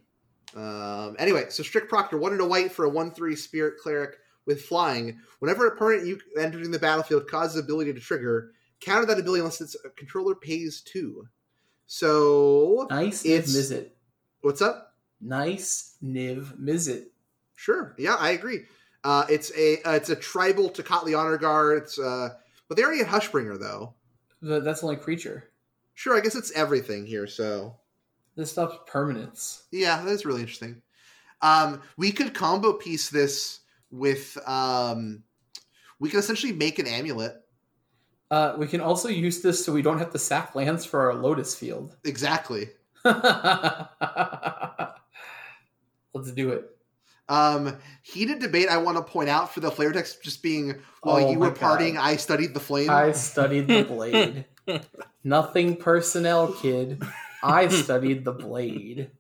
[0.56, 4.62] Um, anyway, so strict proctor, one and a white for a one-three spirit cleric with
[4.62, 5.20] flying.
[5.40, 9.62] Whenever a permanent you entering the battlefield causes ability to trigger, counter that ability unless
[9.62, 11.28] its controller pays two.
[11.88, 13.90] So Nice It's- Niv Mizzet.
[14.42, 14.96] what's up?
[15.20, 17.06] Nice Niv Mizzet.
[17.56, 17.96] Sure.
[17.98, 18.66] Yeah, I agree.
[19.04, 21.82] Uh, it's a uh, it's a tribal Tocatli honor guard.
[21.84, 22.30] It's uh,
[22.68, 23.94] but they already had Hushbringer though.
[24.42, 25.50] But that's only creature.
[25.96, 27.26] Sure, I guess it's everything here.
[27.26, 27.78] So
[28.36, 29.64] This stuff's permanence.
[29.72, 30.82] yeah, that's really interesting.
[31.42, 35.24] Um, we could combo piece this with um,
[36.00, 37.34] we could essentially make an amulet.
[38.30, 41.16] Uh, we can also use this so we don't have to sack lands for our
[41.16, 41.96] Lotus Field.
[42.04, 42.70] Exactly.
[46.14, 46.78] Let's do it.
[47.30, 48.70] Um, heated debate.
[48.70, 51.52] I want to point out for the flavor text just being while Oh you were
[51.52, 52.06] partying, God.
[52.06, 52.90] I studied the flame.
[52.90, 54.46] I studied the blade.
[55.24, 57.04] Nothing personnel, kid.
[57.44, 59.12] I studied the blade.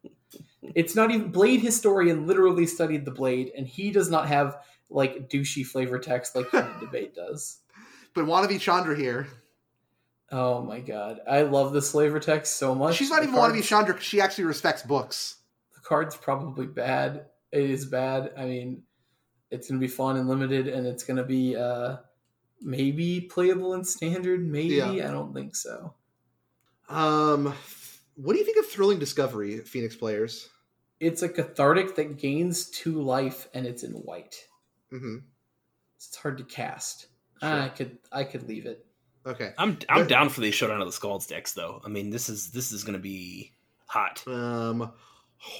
[0.61, 4.57] It's not even blade historian literally studied the blade, and he does not have
[4.89, 7.59] like douchey flavor text like heated debate does.
[8.17, 9.27] But wannabe Chandra here.
[10.31, 12.95] Oh my god, I love the slaver text so much.
[12.95, 15.35] She's not The even wannabe card's- Chandra because she actually respects books.
[15.75, 17.27] The card's probably bad.
[17.51, 18.33] It is bad.
[18.37, 18.83] I mean,
[19.51, 21.97] it's gonna be fun and limited, and it's gonna be uh
[22.59, 24.45] maybe playable in standard.
[24.45, 24.89] Maybe Yeah.
[25.07, 25.93] I don't think so.
[26.89, 27.53] Um,
[28.15, 30.49] what do you think of Thrilling Discovery, Phoenix players?
[30.99, 34.35] It's a cathartic that gains two life, and it's in white.
[34.91, 35.17] Mm-hmm.
[35.97, 37.07] It's hard to cast.
[37.41, 37.49] Sure.
[37.49, 38.85] I could I could leave it.
[39.25, 39.53] Okay.
[39.57, 41.81] I'm I'm But- down for the showdown of the Skalds decks though.
[41.85, 43.53] I mean, this is this is going to be
[43.87, 44.23] hot.
[44.27, 44.91] Um,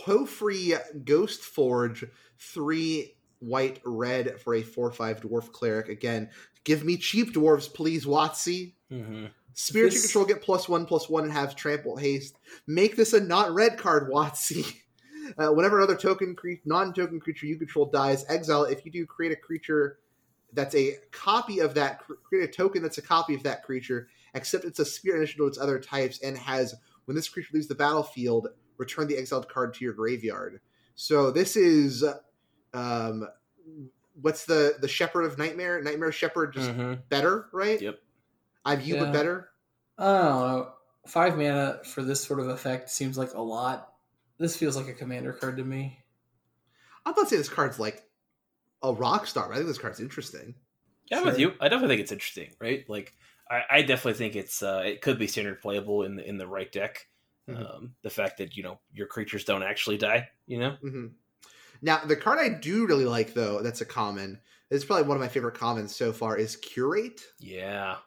[0.05, 2.05] Hofree Ghost Forge,
[2.39, 5.89] three white red for a four five dwarf cleric.
[5.89, 6.29] Again,
[6.63, 8.73] give me cheap dwarves, please, WotC.
[8.89, 12.37] hmm Spirit This- control get plus one plus one and have trample haste.
[12.67, 14.65] Make this a not red card, WotC.
[15.37, 18.63] Uh, whenever another token cre- non-token creature you control dies, exile.
[18.63, 19.99] If you do, create a creature
[20.53, 22.01] that's a copy of that.
[22.23, 25.47] Create a token that's a copy of that creature, except it's a spirit initiative to
[25.47, 26.75] its other types, and has
[27.05, 30.59] when this creature leaves the battlefield, return the exiled card to your graveyard.
[30.95, 32.03] So this is,
[32.73, 33.27] um,
[34.21, 35.81] what's the the Shepherd of Nightmare?
[35.81, 37.81] Nightmare Shepherd, just hmm better, right?
[37.81, 37.99] Yep.
[38.65, 39.05] I view Yeah.
[39.05, 39.49] but better.
[39.97, 40.73] I don't know.
[41.07, 43.93] Five mana for this sort of effect seems like a lot.
[44.37, 46.03] This feels like a commander card to me.
[47.05, 48.03] I'm not saying this card's like
[48.83, 49.51] a rock star.
[49.51, 50.55] I think this card's interesting.
[51.09, 51.53] Yeah, I'm with you.
[51.61, 52.83] I definitely think it's interesting, right?
[52.89, 53.13] Like,
[53.49, 56.47] I, I definitely think it's uh, it could be standard playable in the in the
[56.47, 57.07] right deck.
[57.49, 57.75] Mhm.
[57.75, 61.07] Um, the fact that you know your creatures don't actually die, you know, Mm-hmm.
[61.81, 64.39] Now, the card I do really like, though, that's a common.
[64.69, 66.35] It's probably one of my favorite commons so far.
[66.35, 67.21] Is Curate.
[67.39, 67.97] yeah,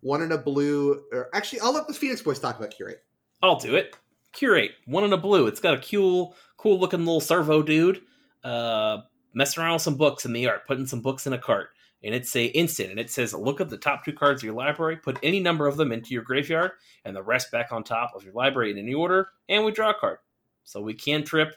[0.00, 1.04] One in a blue.
[1.12, 3.04] Or actually, I'll let the Phoenix Boys talk about Curate.
[3.42, 3.94] I'll do it.
[4.32, 5.46] Curate one in a blue.
[5.46, 8.00] It's got a cool, cool looking little servo dude.
[8.42, 9.02] Uh,
[9.32, 11.70] messing around with some books in the art, putting some books in a cart,
[12.02, 12.90] and it's a instant.
[12.90, 15.66] And it says, look at the top two cards of your library, put any number
[15.66, 16.72] of them into your graveyard,
[17.04, 19.90] and the rest back on top of your library in any order, and we draw
[19.90, 20.18] a card.
[20.64, 21.54] So we can trip,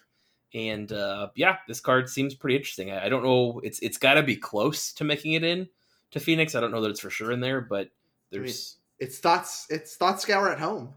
[0.54, 2.92] and uh, yeah, this card seems pretty interesting.
[2.92, 3.62] I, I don't know.
[3.64, 5.68] It's it's got to be close to making it in
[6.12, 6.56] to Phoenix.
[6.56, 7.90] I don't know that it's for sure in there, but
[8.32, 8.78] there's.
[9.00, 9.68] It's thoughts.
[9.70, 10.94] It's thought scour at home.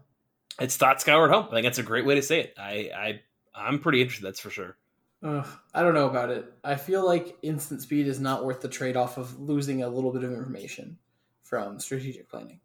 [0.59, 1.47] It's thought scour at home.
[1.49, 2.53] I think that's a great way to say it.
[2.57, 3.21] I, I
[3.53, 4.25] I'm pretty interested.
[4.25, 4.77] That's for sure.
[5.23, 6.53] Ugh, I don't know about it.
[6.63, 10.11] I feel like instant speed is not worth the trade off of losing a little
[10.11, 10.99] bit of information
[11.43, 12.59] from strategic planning.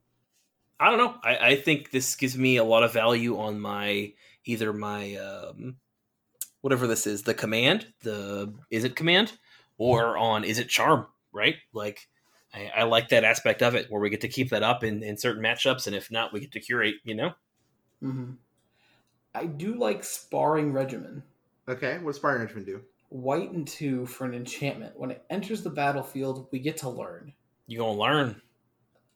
[0.78, 1.14] I don't know.
[1.22, 4.12] I, I think this gives me a lot of value on my
[4.44, 5.76] either my um,
[6.60, 9.32] whatever this is, the command, the is it command,
[9.78, 11.56] or on Izzet Charm, right?
[11.72, 12.08] Like
[12.54, 15.02] I, I like that aspect of it where we get to keep that up in,
[15.02, 16.96] in certain matchups, and if not, we get to curate.
[17.04, 17.32] You know,
[18.00, 18.32] hmm
[19.34, 21.22] I do like sparring regimen.
[21.68, 22.82] Okay, what does Fire Regiment do?
[23.08, 24.98] White and two for an enchantment.
[24.98, 27.32] When it enters the battlefield, we get to learn.
[27.66, 28.42] you gonna learn.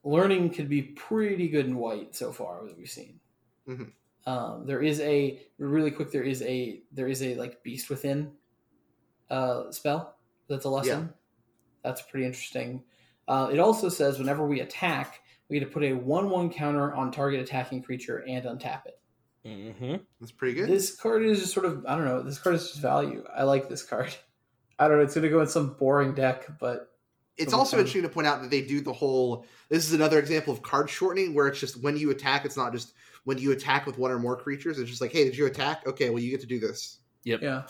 [0.04, 3.18] Learning could be pretty good in white so far that we've seen.
[3.66, 3.92] Mhm.
[4.24, 6.10] Um, there is a really quick.
[6.10, 8.32] There is a there is a like beast within
[9.30, 10.16] uh, spell
[10.48, 11.12] that's a lesson.
[11.82, 12.84] That's pretty interesting.
[13.28, 17.10] Uh, it also says whenever we attack, we get to put a one-one counter on
[17.10, 19.00] target attacking creature and untap it.
[19.46, 19.96] Mm-hmm.
[20.20, 20.68] That's pretty good.
[20.68, 22.22] This card is just sort of I don't know.
[22.22, 23.24] This card is just value.
[23.34, 24.14] I like this card.
[24.78, 25.04] I don't know.
[25.04, 26.90] It's going to go in some boring deck, but
[27.38, 27.80] it's also fun.
[27.80, 29.46] interesting to point out that they do the whole.
[29.68, 32.72] This is another example of card shortening, where it's just when you attack, it's not
[32.72, 32.92] just
[33.24, 34.78] when you attack with one or more creatures.
[34.78, 35.86] It's just like, hey, did you attack?
[35.86, 36.98] Okay, well, you get to do this.
[37.24, 37.42] Yep.
[37.42, 37.62] yeah,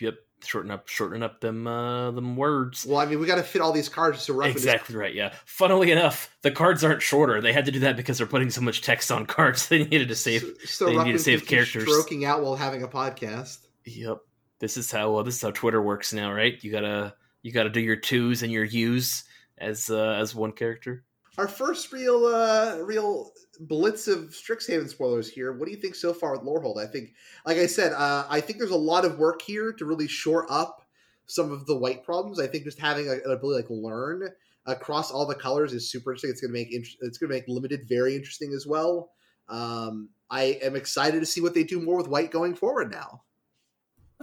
[0.00, 0.14] Yep.
[0.44, 2.84] Shorten up, shorten up them uh, them words.
[2.86, 4.50] Well, I mean, we got to fit all these cards so rough.
[4.50, 5.14] Exactly right.
[5.14, 5.34] Yeah.
[5.44, 7.40] Funnily enough, the cards aren't shorter.
[7.40, 9.68] They had to do that because they're putting so much text on cards.
[9.72, 10.42] They needed to save.
[10.42, 11.84] So, so they need to save characters.
[11.84, 13.58] Stroking out while having a podcast.
[13.86, 14.18] Yep.
[14.58, 16.62] This is how uh, this is how Twitter works now, right?
[16.62, 19.24] You gotta you gotta do your twos and your U's
[19.58, 21.04] as uh, as one character.
[21.38, 25.52] Our first real, uh real blitz of Strixhaven spoilers here.
[25.52, 26.78] What do you think so far with Lorehold?
[26.78, 27.10] I think,
[27.46, 30.46] like I said, uh, I think there's a lot of work here to really shore
[30.50, 30.82] up
[31.26, 32.38] some of the white problems.
[32.38, 34.28] I think just having a, an ability like learn
[34.66, 36.30] across all the colors is super interesting.
[36.30, 39.10] It's going to make int- it's going to make limited very interesting as well.
[39.48, 43.22] Um, I am excited to see what they do more with white going forward now.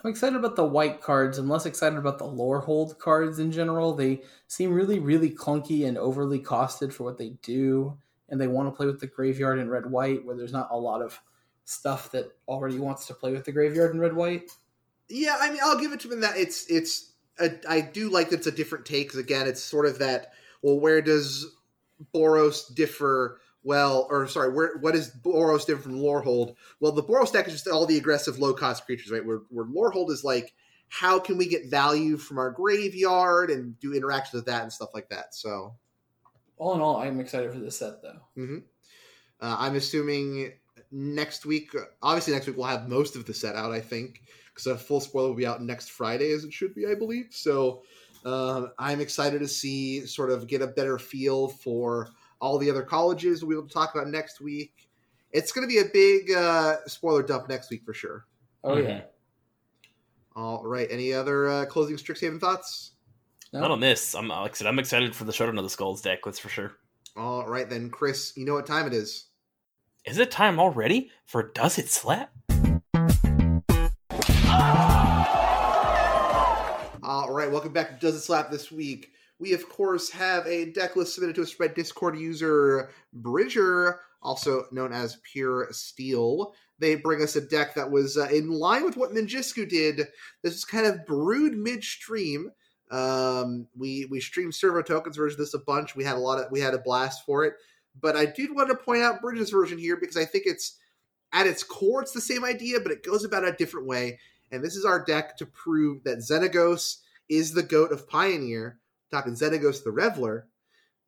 [0.04, 1.38] I'm excited about the white cards.
[1.38, 3.94] I'm less excited about the Lorehold cards in general.
[3.94, 7.98] They seem really, really clunky and overly costed for what they do,
[8.30, 10.78] and they want to play with the graveyard in red white, where there's not a
[10.78, 11.20] lot of
[11.66, 14.52] stuff that already wants to play with the graveyard in red white.
[15.10, 17.08] Yeah, I mean, I'll give it to them that it's it's.
[17.40, 20.34] A, I do like that it's a different take because again, it's sort of that.
[20.62, 21.48] Well, where does
[22.14, 23.40] Boros differ?
[23.64, 26.56] Well, or sorry, where what is Boros different from Lorehold?
[26.80, 29.26] Well, the Boros deck is just all the aggressive, low cost creatures, right?
[29.26, 30.54] Where where Lorehold is like,
[30.90, 34.90] how can we get value from our graveyard and do interactions with that and stuff
[34.94, 35.36] like that.
[35.36, 35.76] So
[36.58, 38.22] All in all, I'm excited for this set, though.
[39.42, 40.54] Uh, I'm assuming
[40.92, 41.72] next week,
[42.02, 43.72] obviously next week we'll have most of the set out.
[43.72, 44.24] I think
[44.54, 47.28] because a full spoiler will be out next Friday, as it should be, I believe.
[47.30, 47.84] So
[48.26, 52.10] um, I'm excited to see sort of get a better feel for
[52.42, 54.90] all the other colleges we'll talk about next week.
[55.32, 58.26] It's going to be a big uh, spoiler dump next week for sure.
[58.64, 59.02] Oh yeah.
[60.36, 60.88] All right.
[60.90, 62.92] Any other uh, closing Strixhaven thoughts?
[63.52, 63.62] No?
[63.62, 64.16] Not on this.
[64.16, 66.20] I'm like I said, I'm excited for the Showdown of the Skalds deck.
[66.24, 66.74] That's for sure.
[67.18, 68.34] All right then, Chris.
[68.36, 69.26] You know what time it is.
[70.06, 72.32] Is it time already for Does It Slap?
[77.04, 79.12] All right, welcome back to Does It Slap this week.
[79.40, 84.66] We, of course, have a deck list submitted to us by Discord user Bridger, also
[84.72, 86.54] known as Pure Steel.
[86.78, 90.08] They bring us a deck that was uh, in line with what Ninjisku did.
[90.44, 92.52] This is kind of brewed midstream.
[92.92, 95.96] Um, we we streamed servo tokens version this a bunch.
[95.96, 97.54] We had a lot of we had a blast for it.
[98.02, 100.78] But I did want to point out Bridger's version here because I think it's
[101.32, 104.20] at its core it's the same idea, but it goes about a different way.
[104.52, 106.98] And this is our deck to prove that Xenagos
[107.30, 108.80] is the goat of Pioneer.
[109.12, 110.48] Talking Xenagos the Reveler,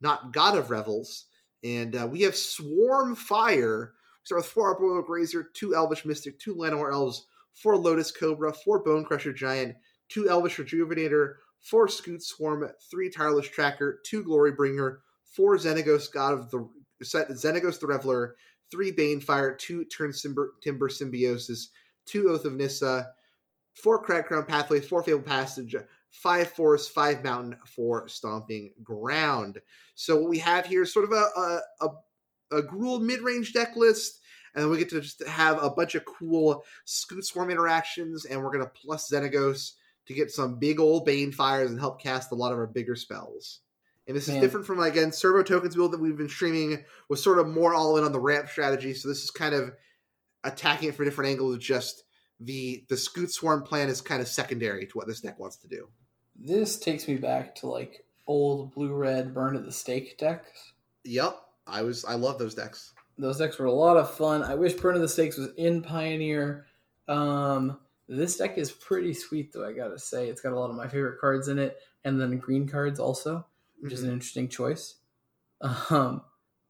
[0.00, 1.24] not God of Revels.
[1.64, 3.92] And uh, we have Swarm Fire.
[4.22, 8.52] We start with four Arboreal Grazer, two Elvish Mystic, two Llanowar Elves, four Lotus Cobra,
[8.52, 9.76] four Bonecrusher Giant,
[10.08, 16.50] two Elvish Rejuvenator, four Scute Swarm, three Tireless Tracker, two Glorybringer, four Xenagos God of
[16.50, 16.68] the
[17.02, 18.36] Xenagos the Reveler,
[18.70, 21.70] three Banefire, two Turntimber, Timber Symbiosis,
[22.06, 23.12] two Oath of Nissa,
[23.74, 25.74] four Cragcrown Pathways, four Fabled Passage,
[26.12, 29.58] five Forest, five Mountain, four Stomping Ground.
[29.96, 33.76] So what we have here is sort of a a, a, a Gruul mid-range deck
[33.76, 34.20] list
[34.54, 38.42] and then we get to just have a bunch of cool Scute Swarm interactions, and
[38.42, 39.72] we're gonna plus Xenagos
[40.06, 43.60] to get some big old Banefires and help cast a lot of our bigger spells.
[44.06, 47.38] And this is different from again Servo Tokens build that we've been streaming was sort
[47.38, 48.94] of more all in on the ramp strategy.
[48.94, 49.72] So this is kind of
[50.42, 51.56] attacking it from a different angle.
[51.56, 52.02] Just
[52.40, 55.68] the the Scute Swarm plan is kind of secondary to what this deck wants to
[55.68, 55.88] do.
[56.36, 60.72] This takes me back to like old blue red burn at the stake decks.
[61.04, 62.92] Yep, I was I love those decks.
[63.18, 64.42] Those decks were a lot of fun.
[64.42, 66.66] I wish Burn of the Stakes was in Pioneer.
[67.08, 67.78] Um,
[68.08, 69.66] this deck is pretty sweet, though.
[69.66, 72.38] I gotta say, it's got a lot of my favorite cards in it, and then
[72.38, 73.46] green cards also,
[73.80, 74.96] which is an interesting choice.
[75.90, 76.22] Um,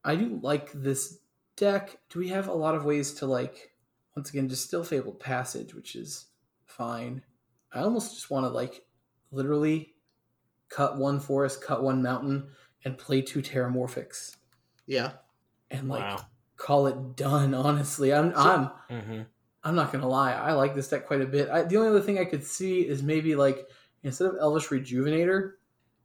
[0.03, 1.19] I do like this
[1.55, 1.97] deck.
[2.09, 3.71] Do we have a lot of ways to like?
[4.15, 6.27] Once again, just still Fabled Passage, which is
[6.65, 7.23] fine.
[7.71, 8.83] I almost just want to like
[9.33, 9.95] literally
[10.69, 12.49] cut one forest, cut one mountain,
[12.85, 14.37] and play two Terramorphics,
[14.85, 15.13] Yeah,
[15.71, 16.25] and like wow.
[16.57, 17.53] call it done.
[17.55, 19.21] Honestly, I'm I'm hmm
[19.63, 20.33] I'm not gonna lie.
[20.33, 21.49] I like this deck quite a bit.
[21.49, 23.69] I, the only other thing I could see is maybe like
[24.03, 25.53] instead of Elvish Rejuvenator,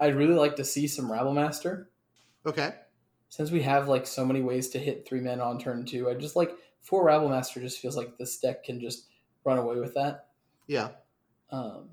[0.01, 1.87] I'd really like to see some Rabblemaster.
[2.47, 2.75] okay,
[3.31, 6.15] Since we have like so many ways to hit three men on turn two, I
[6.15, 7.61] just like four Rabblemaster.
[7.61, 9.07] Just feels like this deck can just
[9.45, 10.29] run away with that.
[10.67, 10.91] yeah,
[11.51, 11.91] Um,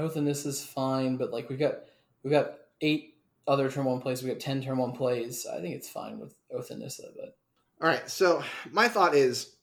[0.00, 1.80] Oath is fine, but like we've got
[2.22, 3.14] we've got eight
[3.46, 4.22] other turn one plays.
[4.22, 5.46] we've got ten turn one plays.
[5.46, 7.36] I think it's fine with Oath but
[7.82, 9.56] All right, so my thought is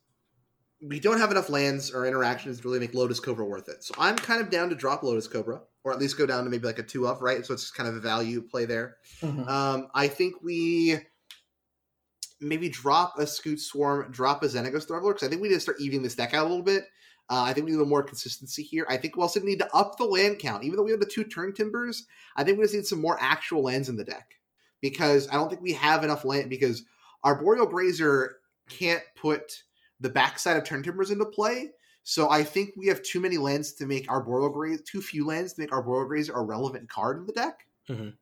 [0.82, 3.84] we don't have enough lands or interactions to really make Lotus Cobra worth it.
[3.84, 6.50] So I'm kind of down to drop Lotus Cobra, or at least go down to
[6.50, 7.46] maybe like a two up, right?
[7.46, 8.98] So it's kind of a value play there.
[9.22, 9.48] Mhm.
[9.48, 11.00] Um, I think we
[12.40, 15.60] maybe drop a Scute Swarm, drop a Xenagos Throttler, because I think we need to
[15.60, 16.86] start evening this deck out a little bit.
[17.30, 18.86] Uh, I think we need a little more consistency here.
[18.90, 20.64] I think we also need to up the land count.
[20.64, 22.04] Even though we have the two Turntimbers,
[22.38, 24.36] I think we just need some more actual lands in the deck.
[24.80, 26.84] Because I don't think we have enough land, because
[27.24, 28.38] Arboreal Boreal Grazer
[28.70, 29.64] can't put
[30.00, 31.72] the backside of Turntimbers into play.
[32.04, 35.26] So I think we have too many lands to make Arboreal Boreal Grazer, too few
[35.26, 37.66] lands to make Arboreal Boreal Grazer a relevant card in the deck.
[37.90, 38.14] Mhm.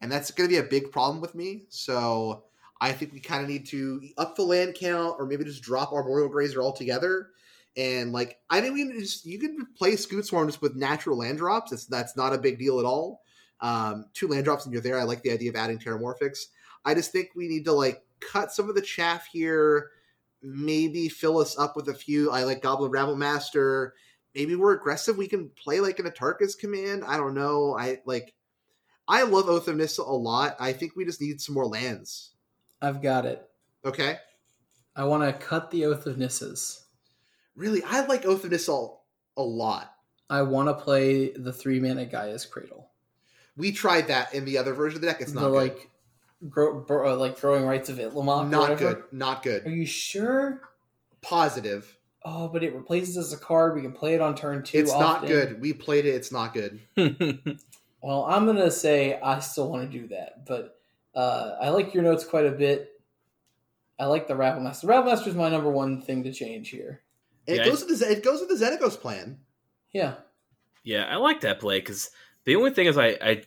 [0.00, 1.66] And that's going to be a big problem with me.
[1.68, 2.44] So
[2.80, 5.92] I think we kind of need to up the land count or maybe just drop
[5.92, 7.30] Arboreal Grazer altogether.
[7.76, 11.18] And like, I think we can just, you can play Scute Swarm just with natural
[11.18, 11.72] land drops.
[11.72, 13.22] It's, that's not a big deal at all.
[13.60, 14.98] Um, two land drops and you're there.
[14.98, 16.46] I like the idea of adding Terramorphics.
[16.84, 19.90] I just think we need to like cut some of the chaff here,
[20.42, 22.30] maybe fill us up with a few.
[22.30, 23.90] I like Goblin Rabblemaster.
[24.34, 25.16] Maybe we're aggressive.
[25.16, 27.04] We can play like an Atarka's command.
[27.04, 27.76] I don't know.
[27.78, 28.34] I like.
[29.06, 30.56] I love Oath of Nissa a lot.
[30.58, 32.30] I think we just need some more lands.
[32.80, 33.48] I've got it.
[33.84, 34.16] Okay.
[34.96, 36.83] I want to cut the Oath of Nissas.
[37.56, 38.88] Really, I like Oath of Nissa
[39.36, 39.94] a lot.
[40.30, 42.90] I want to play the three mana Gaia's Cradle.
[43.56, 45.20] We tried that in the other version of the deck.
[45.20, 45.52] It's not good.
[45.52, 45.90] like,
[46.48, 48.46] gro- bro- uh, like throwing Rites of Itlimoc.
[48.46, 49.02] or Not good.
[49.12, 49.66] Not good.
[49.66, 50.62] Are you sure?
[51.22, 51.96] Positive.
[52.24, 53.74] Oh, but it replaces as a card.
[53.74, 54.78] We can play it on turn two.
[54.78, 55.60] It's not good.
[55.60, 56.14] We played it.
[56.14, 56.80] It's not good.
[58.02, 60.78] Well, I'm gonna say I still want to do that, but
[61.14, 63.00] uh, I like your notes quite a bit.
[63.98, 64.86] I like the Rabblemaster.
[64.86, 67.00] Rabble Master is my number one thing to change here.
[67.46, 69.38] And Yeah, it goes with the it goes with the Xenagos plan.
[69.92, 70.14] Yeah,
[70.82, 72.10] Yeah, I like that play because
[72.44, 73.42] the only thing is I, I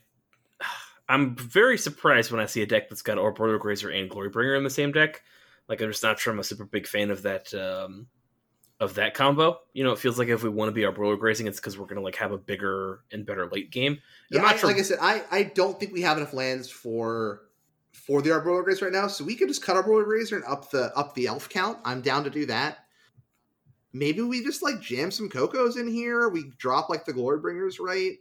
[1.10, 4.64] I'm very surprised when I see a deck that's got Arboreal Grazer and Glorybringer in
[4.64, 5.22] the same deck.
[5.68, 8.08] Like I'm just not sure I'm a super big fan of that um,
[8.80, 9.60] of that combo.
[9.74, 11.88] You know, it feels like if we want to be Orbital Grazing, it's because we're
[11.88, 14.00] gonna like have a bigger and better late game.
[14.30, 16.34] Yeah, I'm not I, sure- like I said, I, I don't think we have enough
[16.34, 17.42] lands for
[17.92, 20.70] for the Arboreal Grazer right now, so we could just cut Arboreal Grazer and up
[20.72, 21.80] the up the elf count.
[21.84, 22.87] I'm down to do that.
[23.98, 26.30] Maybe we just like jam some Cocos in here.
[26.30, 28.18] We drop like the Glorybringers, right?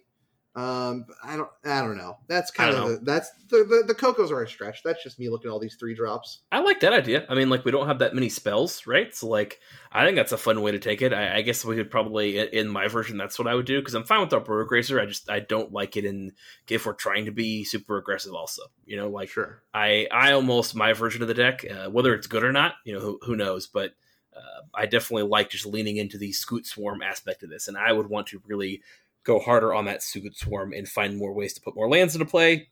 [0.55, 2.17] Um, I don't, I don't know.
[2.29, 4.83] That's kind of the, that's the, the the Cocos are a stretch.
[4.83, 6.45] That's just me looking at all these three drops.
[6.51, 7.27] I like that idea.
[7.29, 9.15] I mean, like we don't have that many spells, right?
[9.15, 9.61] So like,
[9.93, 11.13] I think that's a fun way to take it.
[11.13, 13.93] I, I guess we could probably in- my version that's what I would do because
[13.93, 14.99] I'm fine with our Burrow Grazer.
[14.99, 16.33] I just I don't like it in
[16.71, 18.33] if we're trying to be super aggressive.
[18.33, 19.63] Also, you know, like Sure.
[19.75, 22.95] I I almost my version of the deck, uh, whether it's good or not, you
[22.95, 23.67] know, who, who knows?
[23.67, 23.93] But
[24.37, 27.93] uh, I definitely like just leaning into the Scute Swarm aspect of this, and I
[27.93, 28.83] would want to really
[29.25, 32.27] go harder on that Scute Swarm and find more ways to put more lands into
[32.27, 32.69] play,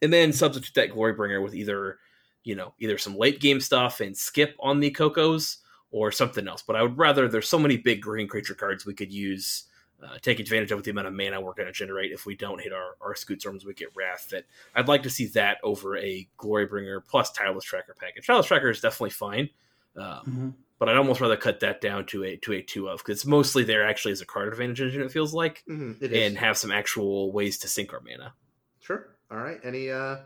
[0.00, 1.98] and then substitute that Glorybringer with either
[2.44, 5.58] you know either some late game stuff and skip on the Cocos
[5.90, 6.62] or something else.
[6.62, 9.64] But I would rather there's so many big green creature cards we could use
[10.02, 12.60] uh, take advantage of the amount of mana we're going to generate if we don't
[12.62, 14.28] hit our, our Scute Swarms, we get Wrath.
[14.30, 14.44] That
[14.76, 18.26] I'd like to see that over a Glorybringer plus Tireless Tracker package.
[18.26, 19.50] Tireless Tracker is definitely fine,
[19.96, 20.52] um, Mhm.
[20.78, 23.26] But I'd almost rather cut that down to a to a two of because it's
[23.26, 25.02] mostly there actually as a card advantage engine.
[25.02, 26.26] It feels like, Mhm, it is.
[26.28, 28.34] and have some actual ways to sync our mana.
[28.80, 29.16] Sure.
[29.30, 29.60] All right.
[29.64, 30.18] Any uh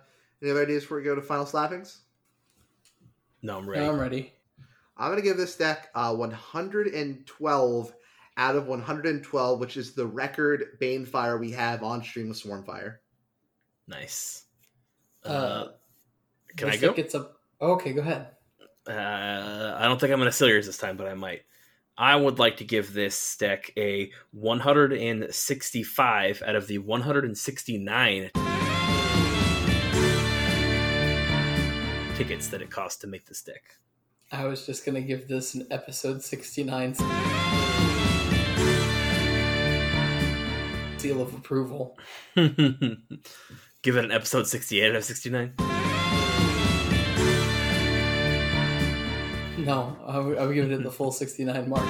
[0.42, 1.98] any other ideas before we go to final slappings?
[3.42, 3.82] No, I'm ready.
[3.84, 4.32] Yeah, I'm ready.
[4.96, 7.94] I'm gonna give this deck uh 112
[8.36, 12.96] out of 112, which is the record Banefire we have on stream with Swarmfire.
[13.86, 14.44] nice.
[15.24, 15.72] Uh, Uh,
[16.56, 16.86] can I This go?
[16.88, 17.40] deck Gets up.
[17.60, 18.28] Oh, okay, go ahead.
[18.88, 21.42] Uh, I don't think I'm going to steal yours this time, but I might.
[21.96, 28.30] I would like to give this deck a 165 out of the 169
[32.16, 33.62] tickets that it costs to make this deck.
[34.30, 36.94] I was just gonna give this an episode sixty nine
[41.02, 41.98] seal of approval.
[42.36, 45.54] give it an episode 68 out of 69.
[49.64, 51.86] No, I'm, I would give it the full sixty nine mark.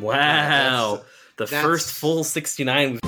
[0.00, 1.02] Wow.
[1.36, 3.00] The that's- first full 69 we've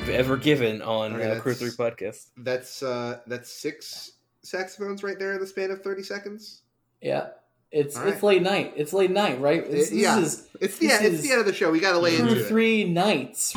[0.00, 2.26] we've ever given on Okay, uh, Crew 3 podcast.
[2.36, 4.12] That's uh that's six
[4.42, 6.62] saxophones right there in the span of 30 seconds.
[7.00, 7.28] Yeah,
[7.70, 8.72] it's All it's late night.
[8.76, 9.64] It's late night, right?
[9.66, 10.18] It's, It- yeah.
[10.18, 11.70] Is It's the This it's is the end of the show.
[11.70, 12.48] We got to lay Crew into it.
[12.48, 13.54] three nights,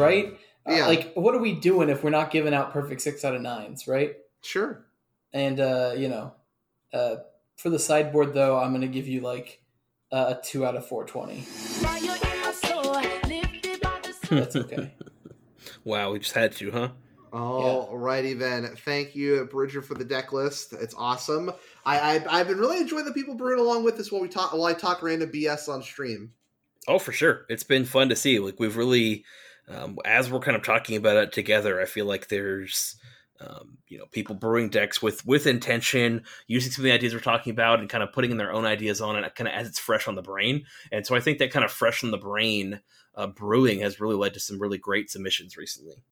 [0.00, 0.38] right?
[0.66, 3.42] Uh, like, what are we doing if we're not giving out perfect six out of
[3.42, 4.16] nines, right?
[4.42, 4.84] Sure.
[5.32, 6.34] And uh, you know,
[6.92, 7.16] uh,
[7.56, 9.62] for the sideboard though, I'm gonna give you like
[10.10, 11.46] uh, a two out of four twenty.
[14.30, 14.92] That's okay.
[15.84, 16.88] Wow, we just had to, huh?
[17.32, 18.74] Alrighty then.
[18.84, 20.72] Thank you, Bridger, for the deck list.
[20.72, 21.52] It's awesome.
[21.84, 24.52] I, I I've been really enjoying the people brewing along with us while we talk
[24.52, 26.32] while I talk random BS on stream.
[26.88, 27.46] Oh, for sure.
[27.48, 28.38] It's been fun to see.
[28.38, 29.24] Like we've really,
[29.68, 32.96] um, as we're kind of talking about it together, I feel like there's,
[33.40, 37.20] um, you know, people brewing decks with with intention, using some of the ideas we're
[37.20, 39.68] talking about, and kind of putting in their own ideas on it, kind of as
[39.68, 40.64] it's fresh on the brain.
[40.92, 42.80] And so I think that kind of fresh on the brain
[43.14, 46.02] uh, brewing has really led to some really great submissions recently.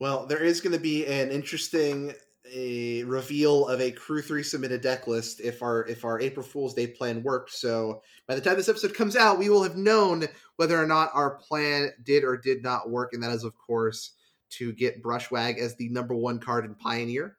[0.00, 2.14] Well, there is going to be an interesting
[2.52, 6.74] a reveal of a Crew Three submitted deck list if our if our April Fool's
[6.74, 7.52] Day plan worked.
[7.52, 10.26] So by the time this episode comes out, we will have known
[10.56, 14.12] whether or not our plan did or did not work, and that is of course
[14.50, 17.36] to get Brushwag as the number one card in Pioneer.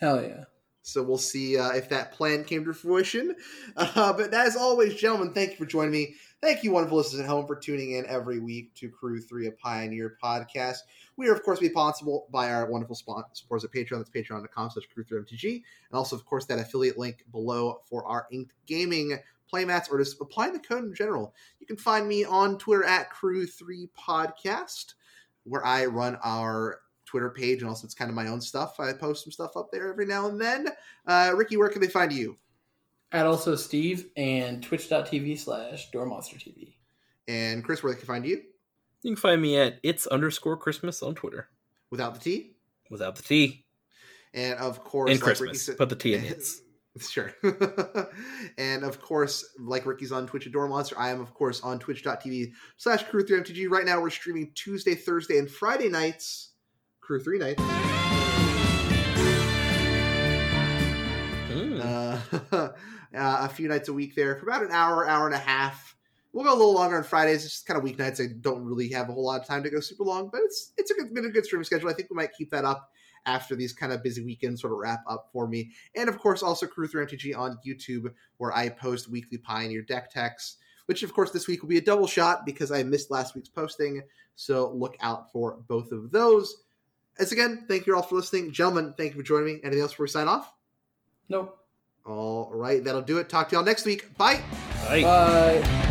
[0.00, 0.44] Hell yeah.
[0.82, 3.36] So we'll see uh, if that plan came to fruition.
[3.76, 6.14] Uh, but as always, gentlemen, thank you for joining me.
[6.40, 9.52] Thank you, wonderful listeners at home, for tuning in every week to Crew 3, a
[9.52, 10.78] Pioneer podcast.
[11.16, 13.98] We are, of course, made possible by our wonderful supporters at Patreon.
[13.98, 15.44] That's patreon.com slash crew3mtg.
[15.54, 15.62] And
[15.94, 19.18] also, of course, that affiliate link below for our Inked Gaming
[19.52, 21.34] playmats or just applying the code in general.
[21.58, 24.94] You can find me on Twitter at Crew3Podcast,
[25.42, 28.78] where I run our Twitter page, and also it's kind of my own stuff.
[28.78, 30.68] I post some stuff up there every now and then.
[31.04, 32.36] Uh, Ricky, where can they find you?
[33.10, 36.74] At also Steve and twitch.tv slash doormonstertv.
[37.26, 38.42] And Chris, where they can find you?
[39.02, 41.48] You can find me at it's underscore Christmas on Twitter
[41.90, 42.52] Without the T.
[42.90, 43.64] without the T
[44.34, 45.64] And of course, in like Ricky Christmas.
[45.66, 46.60] said- Put the T in hits.
[47.00, 47.32] Sure.
[48.58, 51.78] and of course, like Ricky's on Twitch at Door Monster, I am, of course, on
[51.78, 53.70] twitch.tv slash crew3mtg.
[53.70, 56.50] Right now, we're streaming Tuesday, Thursday, and Friday nights.
[57.00, 57.62] Crew 3 nights.
[61.52, 61.80] Hmm.
[61.80, 62.68] Uh,
[63.14, 65.96] uh, a few nights a week there for about an hour, hour and a half.
[66.32, 67.44] We'll go a little longer on Fridays.
[67.44, 68.22] It's just kind of weeknights.
[68.22, 70.72] I don't really have a whole lot of time to go super long, but it's
[70.76, 71.88] it's a good, been a good streaming schedule.
[71.88, 72.90] I think we might keep that up
[73.26, 75.70] after these kind of busy weekends sort of wrap up for me.
[75.94, 80.10] And of course, also Crew 3 MTG on YouTube, where I post weekly Pioneer deck
[80.10, 80.56] techs,
[80.86, 83.48] which of course this week will be a double shot because I missed last week's
[83.48, 84.02] posting.
[84.36, 86.62] So look out for both of those.
[87.18, 88.52] As again, thank you all for listening.
[88.52, 89.60] Gentlemen, thank you for joining me.
[89.64, 90.52] Anything else before we sign off?
[91.28, 91.57] Nope.
[92.08, 93.28] All right, that'll do it.
[93.28, 94.16] Talk to y'all next week.
[94.16, 94.40] Bye.
[94.88, 95.02] Bye.
[95.02, 95.87] Bye.